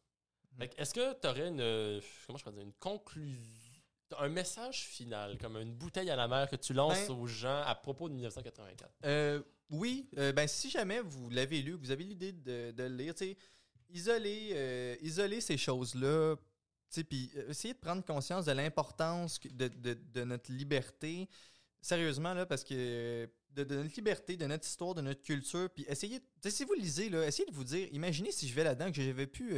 Que 0.58 0.64
Est-ce 0.80 0.92
que 0.94 1.12
tu 1.20 1.28
aurais 1.28 1.48
une. 1.48 2.00
Comment 2.26 2.36
je 2.38 2.42
pourrais 2.44 2.54
dire 2.56 2.64
Une 2.64 2.72
conclusion. 2.74 3.65
Un 4.18 4.28
message 4.28 4.84
final, 4.86 5.36
comme 5.38 5.56
une 5.56 5.74
bouteille 5.74 6.10
à 6.10 6.16
la 6.16 6.28
mer 6.28 6.48
que 6.48 6.56
tu 6.56 6.72
lances 6.72 7.08
Ben- 7.08 7.14
aux 7.16 7.26
gens 7.26 7.62
à 7.62 7.74
propos 7.74 8.08
de 8.08 8.14
1984. 8.14 8.90
Euh, 9.04 9.42
oui, 9.70 10.08
euh, 10.16 10.32
ben 10.32 10.46
si 10.46 10.70
jamais 10.70 11.00
vous 11.00 11.28
l'avez 11.30 11.60
lu, 11.62 11.72
vous 11.72 11.90
avez 11.90 12.04
l'idée 12.04 12.32
de, 12.32 12.70
de 12.70 12.82
le 12.84 12.96
lire, 12.96 13.14
isoler, 13.90 14.50
euh, 14.52 14.96
isoler 15.02 15.40
ces 15.40 15.56
choses-là, 15.56 16.36
puis 17.08 17.30
essayer 17.48 17.74
de 17.74 17.78
prendre 17.78 18.04
conscience 18.04 18.44
de 18.46 18.52
l'importance 18.52 19.40
de, 19.40 19.68
de- 19.68 19.98
de 20.14 20.24
notre 20.24 20.52
liberté, 20.52 21.28
sérieusement, 21.80 22.32
là, 22.32 22.46
parce 22.46 22.62
que 22.64 23.28
de, 23.50 23.64
notre 23.64 23.94
liberté, 23.96 24.36
de 24.36 24.46
notre 24.46 24.66
histoire, 24.66 24.94
de 24.94 25.00
notre 25.02 25.22
culture, 25.22 25.68
puis 25.70 25.84
essayez, 25.88 26.20
si 26.46 26.64
vous 26.64 26.74
lisez, 26.74 27.08
là, 27.10 27.26
essayez 27.26 27.48
de 27.48 27.54
vous 27.54 27.64
dire, 27.64 27.88
imaginez 27.92 28.30
si 28.30 28.46
je 28.48 28.54
vais 28.54 28.64
là-dedans, 28.64 28.92
que 28.92 29.02
j'avais 29.02 29.26
pu... 29.26 29.56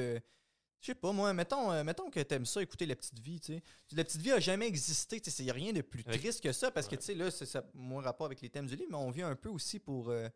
je 0.81 0.87
sais 0.87 0.95
pas, 0.95 1.13
moi, 1.13 1.33
mettons, 1.33 1.71
euh, 1.73 1.83
mettons 1.85 2.11
que 2.11 2.21
t'aimes 2.21 2.47
ça, 2.47 2.63
écouter 2.63 2.87
La 2.87 2.95
Petite 2.97 3.19
Vie, 3.19 3.41
tu 3.41 3.55
sais. 3.55 3.63
La 3.93 4.05
Petite 4.05 4.21
Vie 4.21 4.33
a 4.33 4.41
jamais 4.41 4.67
existé, 4.67 5.21
tu 5.21 5.31
sais, 5.31 5.43
il 5.43 5.47
n'y 5.47 5.51
a 5.51 5.55
rien 5.55 5.73
de 5.73 5.81
plus 5.83 6.05
triste 6.05 6.43
que 6.43 6.53
ça, 6.53 6.71
parce 6.71 6.87
que, 6.89 6.97
tu 6.97 7.03
sais, 7.03 7.15
là, 7.15 7.31
c'est 7.31 7.47
ça, 7.47 7.65
mon 7.75 7.97
rapport 7.99 8.27
avec 8.27 8.41
les 8.41 8.49
thèmes 8.51 8.67
du 8.67 8.77
livre, 8.77 8.89
mais 8.91 8.97
on 8.97 9.11
vient 9.11 9.29
un 9.29 9.37
peu 9.37 9.49
aussi 9.49 9.79
pour, 9.79 10.09
euh, 10.11 10.29
tu 10.29 10.35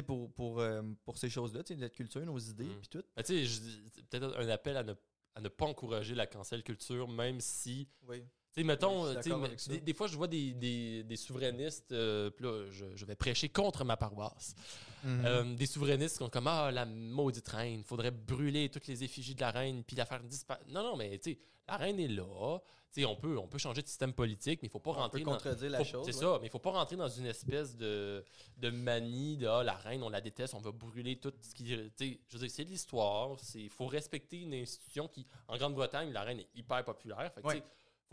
sais, 0.00 0.02
pour, 0.02 0.32
pour, 0.32 0.60
euh, 0.60 0.82
pour 1.04 1.18
ces 1.18 1.28
choses-là, 1.30 1.62
tu 1.62 1.74
sais, 1.74 1.80
notre 1.80 1.94
culture, 1.94 2.24
nos 2.24 2.38
idées, 2.38 2.64
Mm. 2.64 2.78
puis 2.80 2.88
tout. 2.88 3.02
Tu 3.02 3.24
sais, 3.24 3.44
je 3.44 3.60
dis- 3.60 3.82
c'est 3.94 4.06
peut-être 4.06 4.36
un 4.38 4.48
appel 4.48 4.76
à 4.76 4.82
ne, 4.82 4.94
à 5.34 5.40
ne 5.40 5.48
pas 5.48 5.66
encourager 5.66 6.14
la 6.14 6.26
cancel 6.26 6.62
culture, 6.62 7.06
même 7.08 7.40
si. 7.40 7.88
Oui. 8.08 8.22
Tu 8.56 8.60
sais, 8.62 8.66
mettons, 8.66 9.12
ça. 9.20 9.20
des, 9.68 9.80
des 9.80 9.94
fois, 9.94 10.06
je 10.06 10.16
vois 10.16 10.28
des, 10.28 10.52
des, 10.54 11.02
des 11.02 11.16
souverainistes, 11.16 11.90
euh, 11.90 12.30
puis 12.30 12.44
là, 12.44 12.66
je, 12.70 12.84
je 12.94 13.04
vais 13.04 13.16
prêcher 13.16 13.48
contre 13.48 13.84
ma 13.84 13.96
paroisse. 13.96 14.54
Mhm. 15.02 15.22
Euh, 15.26 15.54
des 15.56 15.66
souverainistes 15.66 16.12
qui 16.18 16.24
sont 16.24 16.30
comme 16.30 16.46
Ah, 16.46 16.70
la 16.70 16.86
maudite 16.86 17.48
reine, 17.48 17.82
faudrait 17.82 18.12
brûler 18.12 18.68
toutes 18.68 18.86
les 18.86 19.02
effigies 19.02 19.34
de 19.34 19.40
la 19.40 19.50
reine, 19.50 19.82
puis 19.84 19.96
la 19.96 20.06
faire 20.06 20.22
disparaître. 20.22 20.66
Non, 20.70 20.82
non, 20.84 20.96
mais 20.96 21.18
tu 21.18 21.32
sais, 21.32 21.38
la 21.66 21.76
reine 21.76 21.98
est 21.98 22.08
là. 22.08 22.60
Tu 22.92 23.00
sais, 23.00 23.06
on 23.06 23.16
peut, 23.16 23.36
on 23.38 23.48
peut 23.48 23.58
changer 23.58 23.82
de 23.82 23.88
système 23.88 24.12
politique, 24.12 24.60
mais 24.62 24.68
il 24.68 24.70
faut 24.70 24.78
pas 24.78 24.92
on 24.92 24.94
peut 24.94 25.00
rentrer 25.00 25.24
dans. 25.24 25.68
la 25.68 25.78
Faut- 25.78 25.84
chose. 25.84 26.06
C'est 26.06 26.14
ouais. 26.14 26.20
ça, 26.20 26.38
mais 26.40 26.46
il 26.46 26.50
faut 26.50 26.60
pas 26.60 26.70
rentrer 26.70 26.94
dans 26.94 27.08
une 27.08 27.26
espèce 27.26 27.76
de, 27.76 28.24
de 28.58 28.70
manie 28.70 29.36
de 29.36 29.48
ah, 29.48 29.64
la 29.64 29.74
reine, 29.74 30.04
on 30.04 30.08
la 30.10 30.20
déteste, 30.20 30.54
on 30.54 30.60
va 30.60 30.70
brûler 30.70 31.16
tout 31.16 31.32
ce 31.40 31.56
qui. 31.56 31.64
tu 31.64 31.90
sais, 31.96 32.20
Je 32.28 32.34
veux 32.38 32.46
dire, 32.46 32.50
c'est 32.54 32.64
de 32.64 32.70
l'histoire. 32.70 33.36
Il 33.56 33.68
faut 33.68 33.86
respecter 33.86 34.42
une 34.42 34.54
institution 34.54 35.08
qui, 35.08 35.26
en 35.48 35.56
Grande-Bretagne, 35.56 36.12
la 36.12 36.22
reine 36.22 36.38
est 36.38 36.48
hyper 36.54 36.84
populaire. 36.84 37.32
Fait 37.34 37.42
que, 37.42 37.46
Ouais. 37.48 37.62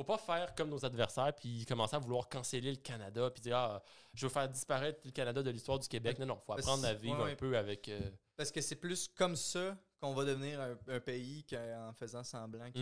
Faut 0.03 0.17
pas 0.17 0.17
faire 0.17 0.55
comme 0.55 0.69
nos 0.69 0.83
adversaires 0.85 1.33
puis 1.35 1.65
commencer 1.65 1.95
à 1.95 1.99
vouloir 1.99 2.27
canceller 2.29 2.71
le 2.71 2.77
Canada 2.77 3.29
puis 3.31 3.41
dire 3.41 3.57
ah, 3.57 3.83
je 4.13 4.25
veux 4.25 4.31
faire 4.31 4.47
disparaître 4.49 4.99
le 5.05 5.11
Canada 5.11 5.41
de 5.43 5.49
l'histoire 5.49 5.79
du 5.79 5.87
Québec. 5.87 6.19
Non, 6.19 6.25
non, 6.25 6.39
faut 6.45 6.53
apprendre 6.53 6.85
à 6.85 6.93
vivre 6.93 7.23
ouais, 7.23 7.31
un 7.31 7.35
peu 7.35 7.57
avec. 7.57 7.87
euh, 7.89 7.99
Parce 8.37 8.51
que 8.51 8.61
c'est 8.61 8.75
plus 8.75 9.07
comme 9.07 9.35
ça 9.35 9.77
qu'on 9.99 10.13
va 10.13 10.25
devenir 10.25 10.59
un, 10.59 10.75
un 10.87 10.99
pays 10.99 11.43
qu'en 11.45 11.93
faisant 11.93 12.23
semblant 12.23 12.71
que. 12.71 12.79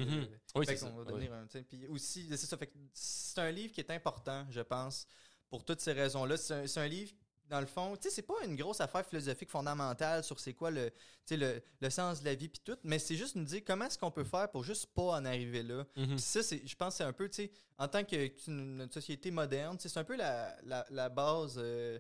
Oui, 0.56 0.66
Fait 0.66 0.76
c'est 0.78 0.86
qu'on 0.86 0.92
ça. 0.92 0.92
va 0.92 1.02
oui. 1.02 1.08
devenir 1.08 1.34
un. 1.34 1.46
Puis 1.68 1.88
aussi, 1.88 2.26
c'est 2.30 2.38
ça. 2.38 2.58
Fait 2.58 2.72
c'est 2.94 3.40
un 3.42 3.52
livre 3.52 3.74
qui 3.74 3.82
est 3.82 3.92
important, 3.92 4.46
je 4.50 4.62
pense, 4.62 5.06
pour 5.50 5.64
toutes 5.66 5.82
ces 5.82 5.92
raisons-là. 5.94 6.38
C'est 6.38 6.54
un, 6.54 6.68
c'est 6.68 6.80
un 6.80 6.88
livre, 6.88 7.12
dans 7.50 7.60
le 7.60 7.66
fond, 7.66 7.96
tu 7.98 8.04
sais, 8.04 8.10
c'est 8.16 8.22
pas 8.22 8.36
une 8.46 8.56
grosse 8.56 8.80
affaire 8.80 9.06
philosophique 9.06 9.50
fondamentale 9.50 10.24
sur 10.24 10.40
c'est 10.40 10.54
quoi 10.54 10.70
le, 10.72 10.92
le, 11.32 11.62
le 11.82 11.90
sens 11.90 12.20
de 12.22 12.26
la 12.26 12.36
vie 12.36 12.48
puis 12.48 12.62
tout, 12.64 12.78
mais 12.84 13.00
c'est 13.00 13.16
juste 13.16 13.36
nous 13.36 13.44
dire 13.44 13.62
comment 13.66 13.86
est-ce 13.86 13.98
qu'on 13.98 14.12
peut 14.12 14.24
faire 14.24 14.50
pour 14.52 14.64
juste 14.64 14.86
pas 14.88 15.14
en 15.18 15.26
arriver 15.26 15.64
là. 15.64 15.86
Mhm. 15.98 16.18
Ça, 16.18 16.44
c'est, 16.44 16.66
je 16.66 16.76
pense 16.76 16.94
que 16.94 16.98
c'est 17.00 17.04
un 17.04 17.14
peu, 17.14 17.28
tu 17.28 17.36
sais, 17.44 17.52
en 17.78 17.88
tant 17.88 18.04
que 18.04 18.32
une, 18.48 18.82
une 18.82 18.92
société 18.92 19.32
moderne, 19.32 19.78
c'est 19.80 19.98
un 19.98 20.04
peu 20.04 20.16
la, 20.16 20.56
la, 20.64 20.86
la 20.90 21.10
base. 21.10 21.56
euh, 21.58 22.00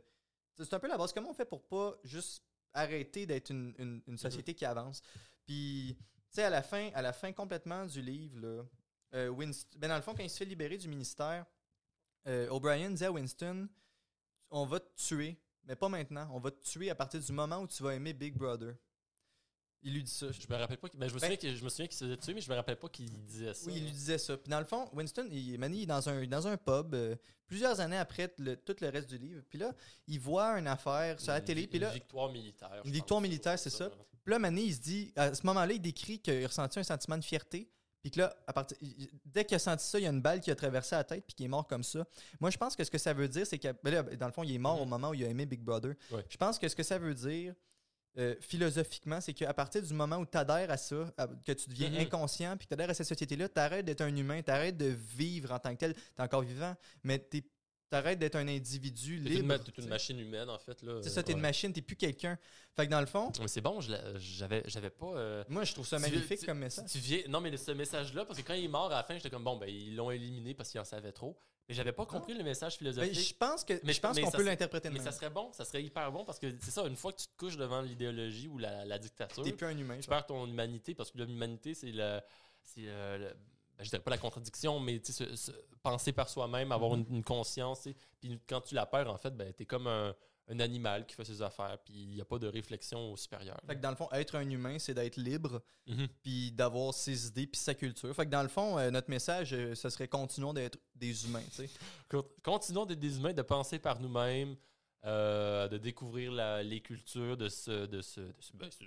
c'est 0.57 0.73
un 0.73 0.79
peu 0.79 0.87
la 0.87 0.97
base. 0.97 1.13
Comment 1.13 1.29
on 1.31 1.33
fait 1.33 1.45
pour 1.45 1.63
pas 1.67 1.95
juste 2.03 2.43
arrêter 2.73 3.25
d'être 3.25 3.49
une, 3.49 3.73
une- 3.79 4.01
une 4.07 4.17
société 4.17 4.53
qui 4.53 4.65
avance? 4.65 5.01
Puis, 5.45 5.97
tu 5.97 6.05
sais, 6.31 6.43
à 6.43 6.49
la 6.49 6.61
fin, 6.61 6.89
à 6.93 7.01
la 7.01 7.11
fin 7.13 7.31
complètement 7.31 7.85
du 7.85 8.01
livre, 8.01 8.37
là, 8.39 8.63
euh, 9.15 9.29
Winst- 9.29 9.77
ben 9.77 9.87
dans 9.87 9.95
le 9.95 10.01
fond, 10.03 10.13
quand 10.13 10.21
il 10.23 10.29
se 10.29 10.37
fait 10.37 10.45
libérer 10.45 10.77
du 10.77 10.87
ministère, 10.87 11.45
euh, 12.27 12.49
O'Brien 12.49 12.89
disait 12.91 13.05
à 13.07 13.11
Winston 13.11 13.67
On 14.51 14.65
va 14.65 14.79
te 14.79 14.89
tuer, 14.95 15.39
mais 15.65 15.75
pas 15.75 15.89
maintenant. 15.89 16.27
On 16.33 16.39
va 16.39 16.51
te 16.51 16.61
tuer 16.63 16.89
à 16.89 16.95
partir 16.95 17.19
du 17.19 17.31
moment 17.31 17.59
où 17.59 17.67
tu 17.67 17.81
vas 17.83 17.93
aimer 17.95 18.13
Big 18.13 18.35
Brother. 18.35 18.75
Il 19.81 19.93
lui 19.93 20.03
dit 20.03 20.11
ça. 20.11 20.29
Je 20.31 20.39
me 20.49 20.55
rappelle 20.59 20.77
pas. 20.77 20.89
Ben, 20.93 21.07
je 21.07 21.13
me 21.13 21.19
Ben- 21.19 21.25
souviens 21.31 21.37
que- 21.37 21.55
je 21.55 21.63
me 21.63 21.69
souviens 21.69 21.87
qu'il 21.87 21.95
se 21.97 22.03
faisait 22.03 22.17
tuer, 22.17 22.33
mais 22.33 22.41
je 22.41 22.49
me 22.49 22.55
rappelle 22.55 22.77
pas 22.77 22.89
qu'il 22.89 23.09
disait 23.25 23.53
ça. 23.53 23.67
Oui, 23.67 23.75
il 23.77 23.83
lui 23.85 23.91
disait 23.91 24.17
ça. 24.17 24.35
Puis 24.35 24.49
dans 24.49 24.59
le 24.59 24.65
fond, 24.65 24.89
Winston, 24.91 25.27
il, 25.31 25.57
Manny, 25.57 25.77
il 25.79 25.83
est 25.83 25.85
dans 25.85 26.09
un, 26.09 26.25
dans 26.27 26.47
un 26.47 26.57
pub 26.57 26.93
euh, 26.93 27.15
plusieurs 27.47 27.79
années 27.79 27.95
après 27.97 28.33
le- 28.39 28.57
tout 28.57 28.75
le 28.81 28.89
reste 28.89 29.09
du 29.09 29.17
livre. 29.17 29.41
Puis 29.49 29.57
là, 29.57 29.73
il 30.07 30.19
voit 30.19 30.59
une 30.59 30.67
affaire 30.67 31.17
sur 31.19 31.31
la 31.31 31.39
Une 31.39 31.45
télé. 31.45 31.67
Puis 31.67 31.79
là, 31.79 31.87
Une 31.89 31.93
victoire 31.93 32.29
militaire. 32.29 32.81
Une 32.83 32.91
victoire 32.91 33.21
militaire, 33.21 33.57
c'est 33.57 33.69
ça. 33.69 33.85
là. 33.87 33.95
Puis 34.21 34.31
là, 34.31 34.39
Mané, 34.39 34.63
il 34.63 34.75
se 34.75 34.81
dit, 34.81 35.13
à 35.15 35.33
ce 35.33 35.45
moment-là, 35.45 35.71
il 35.71 35.81
décrit 35.81 36.19
qu'il 36.19 36.45
ressentit 36.45 36.79
un 36.79 36.83
sentiment 36.83 37.17
de 37.17 37.23
fierté. 37.23 37.71
Puis 38.01 38.11
que 38.11 38.19
là, 38.19 38.33
à 38.47 38.53
partir, 38.53 38.77
dès 39.25 39.43
qu'il 39.45 39.55
a 39.55 39.59
senti 39.59 39.85
ça, 39.85 39.99
il 39.99 40.03
y 40.03 40.07
a 40.07 40.09
une 40.09 40.21
balle 40.21 40.39
qui 40.39 40.49
a 40.51 40.55
traversé 40.55 40.95
la 40.95 41.03
tête 41.03 41.25
puis 41.27 41.35
qu'il 41.35 41.45
est 41.45 41.49
mort 41.49 41.67
comme 41.67 41.83
ça. 41.83 42.05
Moi, 42.39 42.49
je 42.49 42.57
pense 42.57 42.75
que 42.75 42.83
ce 42.83 42.89
que 42.91 42.97
ça 42.97 43.13
veut 43.13 43.27
dire, 43.27 43.45
c'est 43.45 43.59
que, 43.59 43.67
ben 43.83 44.03
dans 44.17 44.27
le 44.27 44.31
fond, 44.33 44.43
il 44.43 44.53
est 44.53 44.57
mort 44.57 44.75
Mhm. 44.77 44.81
au 44.81 44.85
moment 44.85 45.09
où 45.09 45.13
il 45.13 45.23
a 45.25 45.27
aimé 45.27 45.45
Big 45.45 45.61
Brother. 45.61 45.93
Je 46.29 46.37
pense 46.37 46.57
que 46.57 46.67
ce 46.69 46.75
que 46.75 46.83
ça 46.83 46.97
veut 46.97 47.13
dire, 47.13 47.53
euh, 48.17 48.35
philosophiquement, 48.41 49.21
c'est 49.21 49.33
qu'à 49.33 49.53
partir 49.53 49.81
du 49.83 49.93
moment 49.93 50.17
où 50.17 50.25
tu 50.25 50.37
adhères 50.37 50.71
à 50.71 50.77
ça, 50.77 51.13
à- 51.17 51.27
que 51.27 51.51
tu 51.51 51.69
deviens 51.69 51.89
Mhm. 51.89 51.97
inconscient 51.99 52.57
puis 52.57 52.65
que 52.67 52.69
tu 52.69 52.73
adhères 52.73 52.89
à 52.89 52.93
cette 52.93 53.07
société-là, 53.07 53.49
tu 53.49 53.59
arrêtes 53.59 53.85
d'être 53.85 54.01
un 54.01 54.15
humain, 54.15 54.41
tu 54.41 54.51
arrêtes 54.51 54.77
de 54.77 54.87
vivre 54.87 55.51
en 55.51 55.59
tant 55.59 55.71
que 55.73 55.79
tel. 55.79 55.93
Tu 55.93 56.01
es 56.17 56.21
encore 56.21 56.41
vivant, 56.41 56.75
mais 57.03 57.19
tu 57.29 57.43
arrêtes 57.95 58.19
d'être 58.19 58.35
un 58.35 58.47
individu 58.47 59.17
une, 59.17 59.23
libre. 59.25 59.57
t'es 59.57 59.71
une 59.77 59.83
sais. 59.83 59.89
machine 59.89 60.19
humaine, 60.19 60.49
en 60.49 60.57
fait. 60.59 60.77
C'est 61.01 61.09
ça, 61.09 61.23
t'es 61.23 61.31
une 61.31 61.37
Ouais. 61.37 61.41
machine, 61.43 61.71
t'es 61.73 61.81
plus 61.81 61.95
quelqu'un. 61.95 62.37
Fait 62.75 62.85
que 62.85 62.91
dans 62.91 62.99
le 63.01 63.05
fond, 63.07 63.31
Mais 63.41 63.47
c'est 63.47 63.61
bon, 63.61 63.79
j'avais 63.81 64.89
pas. 64.89 65.05
euh, 65.15 65.43
moi 65.49 65.63
je 65.63 65.73
trouve 65.73 65.87
ça 65.87 65.99
magnifique 65.99 66.39
tu- 66.39 66.45
comme 66.45 66.59
message. 66.59 66.85
Tu 66.91 66.99
viens, 66.99 67.21
non, 67.27 67.41
mais 67.41 67.55
ce 67.57 67.71
message-là, 67.71 68.25
parce 68.25 68.39
que 68.39 68.45
quand 68.47 68.53
il 68.53 68.65
est 68.65 68.67
mort 68.69 68.91
à 68.91 68.97
la 68.97 69.03
fin, 69.03 69.15
j'étais 69.15 69.29
comme 69.29 69.43
bon, 69.43 69.57
ben 69.57 69.67
ils 69.69 69.95
l'ont 69.95 70.11
éliminé 70.11 70.53
parce 70.53 70.69
qu'ils 70.71 70.79
en 70.79 70.85
savaient 70.85 71.11
trop. 71.11 71.37
Mais 71.67 71.75
j'avais 71.75 71.91
pas 71.91 72.05
compris 72.07 72.33
le 72.33 72.43
message 72.43 72.73
Ben, 72.73 72.77
philosophique. 72.91 73.19
je 73.29 73.33
pense 73.35 73.63
que 73.63 73.73
Mais 73.83 73.93
je 73.93 73.99
pense 74.01 74.19
qu'on 74.19 74.31
peut 74.31 74.43
l'interpréter 74.43 74.87
de 74.89 74.93
mais 74.93 74.99
même. 74.99 75.05
ça 75.05 75.11
serait 75.11 75.29
bon, 75.29 75.51
ça 75.53 75.65
serait 75.65 75.83
hyper 75.83 76.11
bon 76.11 76.25
parce 76.25 76.39
que 76.39 76.47
c'est 76.61 76.71
ça, 76.71 76.83
une 76.87 76.95
fois 76.95 77.11
que 77.13 77.19
tu 77.21 77.27
te 77.27 77.37
couches 77.37 77.57
devant 77.57 77.81
l'idéologie 77.81 78.47
ou 78.47 78.57
la, 78.57 78.85
la 78.85 78.97
dictature, 78.97 79.43
T'es 79.43 79.51
plus 79.53 79.67
un 79.67 79.77
humain. 79.77 79.99
tu 79.99 80.09
perds 80.09 80.25
ton 80.25 80.47
humanité 80.47 80.95
parce 80.95 81.11
que 81.11 81.19
l'humanité, 81.19 81.73
c'est 81.75 81.91
le. 81.91 82.21
C'est 82.63 82.85
euh, 82.87 83.17
le- 83.19 83.35
ben, 83.79 83.83
je 83.85 83.89
dirais 83.89 84.03
pas 84.03 84.11
la 84.11 84.17
contradiction, 84.17 84.79
mais 84.79 85.01
se- 85.03 85.35
se- 85.35 85.51
penser 85.81 86.11
par 86.11 86.27
soi-même, 86.29 86.71
avoir 86.73 86.93
une, 86.95 87.05
une 87.09 87.23
conscience. 87.23 87.87
Puis 88.19 88.37
quand 88.47 88.61
tu 88.61 88.75
la 88.75 88.85
perds, 88.85 89.09
en 89.09 89.17
fait, 89.17 89.31
ben, 89.35 89.53
tu 89.53 89.63
es 89.63 89.65
comme 89.65 89.87
un, 89.87 90.13
un 90.51 90.59
animal 90.59 91.05
qui 91.05 91.15
fait 91.15 91.23
ses 91.23 91.41
affaires, 91.41 91.77
puis 91.85 91.93
il 91.93 92.09
n'y 92.09 92.19
a 92.21 92.25
pas 92.25 92.39
de 92.39 92.47
réflexion 92.47 93.13
au 93.13 93.15
supérieur. 93.15 93.57
Fait 93.67 93.75
que 93.75 93.81
dans 93.81 93.91
le 93.91 93.95
fond, 93.95 94.09
être 94.11 94.35
un 94.35 94.49
humain, 94.49 94.77
c'est 94.79 94.93
d'être 94.95 95.15
libre, 95.17 95.61
Mhm. 95.87 96.07
puis 96.21 96.51
d'avoir 96.51 96.93
ses 96.93 97.27
idées, 97.27 97.47
puis 97.47 97.59
sa 97.61 97.73
culture. 97.73 98.13
Fait 98.15 98.25
que 98.25 98.31
dans 98.31 98.41
le 98.43 98.49
fond, 98.49 98.77
euh, 98.77 98.89
notre 98.91 99.09
message, 99.09 99.53
euh, 99.53 99.73
ce 99.75 99.89
serait 99.89 100.07
continuons 100.07 100.53
d'être 100.53 100.77
des 100.95 101.25
humains. 101.25 101.43
Continuons 102.43 102.85
d'être 102.85 102.99
des 102.99 103.17
humains, 103.17 103.33
de 103.33 103.41
penser 103.43 103.79
par 103.79 103.99
nous-mêmes, 103.99 104.55
euh, 105.05 105.67
de 105.67 105.77
découvrir 105.77 106.31
la- 106.31 106.61
les 106.63 106.81
cultures, 106.81 107.37
de 107.37 107.47
se, 107.47 107.85
de 107.85 108.01
se, 108.01 108.19
de 108.19 108.35
se- 108.41 108.51
ben, 108.57 108.69
se 108.71 108.83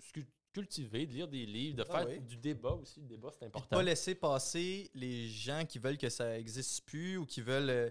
cultiver, 0.53 1.07
de 1.07 1.13
lire 1.13 1.29
des 1.29 1.47
livres, 1.47 1.77
de 1.79 1.85
Ah 1.89 1.99
faire 2.01 2.09
oui. 2.09 2.21
du 2.21 2.37
débat 2.37 2.73
aussi. 2.73 3.01
Le 3.01 3.07
débat, 3.07 3.29
c'est 3.33 3.39
Puis 3.39 3.47
de 3.47 3.49
important. 3.57 3.77
pas 3.77 3.83
laisser 3.83 4.15
passer 4.15 4.91
les 4.95 5.29
gens 5.29 5.65
qui 5.65 5.79
veulent 5.79 5.99
que 5.99 6.09
ça 6.09 6.39
existe 6.39 6.85
plus 6.85 7.17
ou 7.17 7.27
qui 7.27 7.41
veulent. 7.41 7.71
euh, 7.71 7.91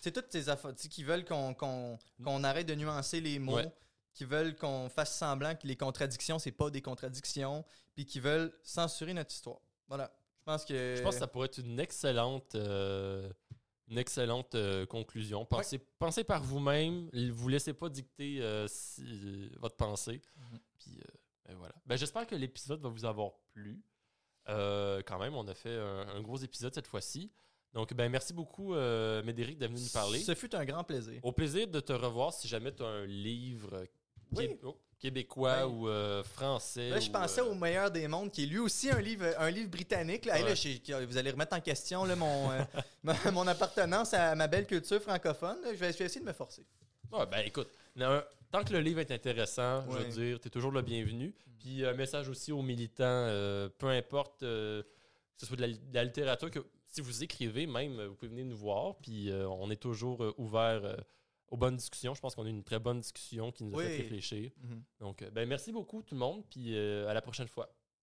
c'est 0.00 0.12
toutes 0.12 0.30
ces 0.32 0.48
affaires, 0.48 0.74
qui 0.74 1.02
veulent 1.04 1.24
qu'on 1.24 1.54
qu'on- 1.54 1.98
qu'on 2.22 2.44
arrête 2.44 2.66
de 2.66 2.74
nuancer 2.74 3.20
les 3.20 3.38
mots, 3.38 3.56
Ouais. 3.56 3.72
qui 4.14 4.24
veulent 4.24 4.56
qu'on 4.56 4.88
fasse 4.88 5.16
semblant 5.16 5.54
que 5.54 5.66
les 5.66 5.76
contradictions, 5.76 6.38
c'est 6.38 6.52
pas 6.52 6.70
des 6.70 6.80
contradictions, 6.82 7.64
puis 7.94 8.04
qui 8.06 8.20
veulent 8.20 8.52
censurer 8.62 9.12
notre 9.14 9.32
histoire. 9.34 9.60
Voilà. 9.88 10.10
Je 10.40 10.44
pense 10.44 10.64
que. 10.64 10.94
Je 10.96 11.02
pense 11.02 11.14
que 11.14 11.20
ça 11.20 11.26
pourrait 11.26 11.46
être 11.46 11.58
une 11.58 11.78
excellente, 11.78 12.54
euh, 12.54 13.30
une 13.88 13.98
excellente 13.98 14.54
euh, 14.54 14.86
conclusion. 14.86 15.44
Pensez, 15.44 15.78
pensez 15.98 16.24
par 16.24 16.42
vous-même. 16.42 17.10
Vous 17.32 17.48
laissez 17.48 17.74
pas 17.74 17.88
dicter 17.90 18.40
si- 18.68 19.50
votre 19.58 19.76
pensée. 19.76 20.22
Mhm. 20.36 20.58
Puis 20.78 21.00
ben 21.48 21.54
voilà. 21.56 21.74
Ben, 21.86 21.96
J'espère 21.96 22.26
que 22.26 22.34
l'épisode 22.34 22.80
va 22.80 22.88
vous 22.88 23.04
avoir 23.04 23.32
plu. 23.52 23.82
Euh, 24.48 25.02
quand 25.06 25.18
même, 25.18 25.34
on 25.34 25.46
a 25.48 25.54
fait 25.54 25.76
un, 25.76 26.08
un 26.08 26.20
gros 26.20 26.36
épisode 26.38 26.74
cette 26.74 26.86
fois-ci. 26.86 27.30
Donc, 27.74 27.92
ben 27.94 28.08
merci 28.08 28.32
beaucoup, 28.32 28.74
euh, 28.74 29.22
Médéric, 29.22 29.58
d'être 29.58 29.70
venu 29.70 29.82
nous 29.82 29.90
parler. 29.90 30.20
Ce 30.20 30.34
fut 30.34 30.54
un 30.54 30.64
grand 30.64 30.84
plaisir. 30.84 31.20
Au 31.22 31.32
plaisir 31.32 31.68
de 31.68 31.80
te 31.80 31.92
revoir 31.92 32.32
si 32.32 32.48
jamais 32.48 32.74
tu 32.74 32.82
as 32.82 32.86
un 32.86 33.04
livre 33.06 33.84
Oui. 34.32 34.48
qué- 34.48 34.58
oh, 34.64 34.78
québécois 34.98 35.66
Ouais. 35.66 35.72
ou 35.74 35.88
euh, 35.88 36.22
français. 36.22 36.88
Là, 36.88 36.98
je 36.98 37.08
ou, 37.08 37.12
pensais 37.12 37.40
au 37.42 37.54
meilleur 37.54 37.90
des 37.90 38.08
mondes, 38.08 38.30
qui 38.30 38.44
est 38.44 38.46
lui 38.46 38.58
aussi 38.58 38.90
un 38.90 39.00
livre, 39.00 39.26
un 39.38 39.50
livre 39.50 39.70
britannique. 39.70 40.24
Là, 40.24 40.38
vous 41.04 41.16
allez 41.18 41.30
remettre 41.30 41.54
en 41.54 41.60
question 41.60 42.04
mon, 43.32 43.46
appartenance 43.46 44.14
à 44.14 44.34
ma 44.34 44.46
belle 44.48 44.66
culture 44.66 45.00
francophone. 45.00 45.58
Je 45.66 45.76
vais, 45.76 45.92
je 45.92 45.98
vais 45.98 46.04
essayer 46.06 46.20
de 46.22 46.26
me 46.26 46.32
forcer. 46.32 46.64
Ouais, 47.12 47.26
ben 47.26 47.40
écoute, 47.46 47.68
non, 47.96 48.22
tant 48.50 48.64
que 48.64 48.72
le 48.72 48.80
livre 48.80 49.00
est 49.00 49.10
intéressant, 49.10 49.84
je 49.90 49.98
veux 49.98 50.08
dire, 50.08 50.40
tu 50.40 50.48
es 50.48 50.50
toujours 50.50 50.72
le 50.72 50.82
bienvenu. 50.82 51.34
Puis 51.58 51.84
un 51.84 51.92
message 51.94 52.28
aussi 52.28 52.52
aux 52.52 52.62
militants, 52.62 53.04
euh, 53.06 53.68
peu 53.78 53.88
importe 53.88 54.42
euh, 54.42 54.82
que 54.82 55.40
ce 55.40 55.46
soit 55.46 55.56
de 55.56 55.62
la, 55.62 55.68
de 55.68 55.94
la 55.94 56.04
littérature, 56.04 56.50
que 56.50 56.60
si 56.86 57.00
vous 57.00 57.22
écrivez 57.24 57.66
même, 57.66 57.98
euh, 57.98 58.08
vous 58.08 58.14
pouvez 58.14 58.28
venir 58.30 58.44
nous 58.46 58.56
voir. 58.56 58.96
Puis 58.98 59.30
euh, 59.30 59.48
on 59.48 59.70
est 59.70 59.76
toujours 59.80 60.22
euh, 60.24 60.32
ouvert 60.38 60.84
euh, 60.84 60.96
aux 61.48 61.56
bonnes 61.56 61.76
discussions. 61.76 62.14
Je 62.14 62.20
pense 62.20 62.34
qu'on 62.34 62.44
a 62.44 62.48
eu 62.48 62.50
une 62.50 62.64
très 62.64 62.78
bonne 62.78 63.00
discussion 63.00 63.50
qui 63.52 63.64
nous 63.64 63.74
a 63.74 63.78
Oui. 63.78 63.84
fait 63.84 63.96
réfléchir. 64.02 64.50
Mhm. 64.62 64.82
Donc, 65.00 65.22
euh, 65.22 65.30
ben 65.30 65.48
merci 65.48 65.72
beaucoup 65.72 66.02
tout 66.02 66.14
le 66.14 66.20
monde, 66.20 66.44
puis 66.48 66.76
euh, 66.76 67.08
à 67.08 67.14
la 67.14 67.20
prochaine 67.22 67.48
fois. 67.48 67.68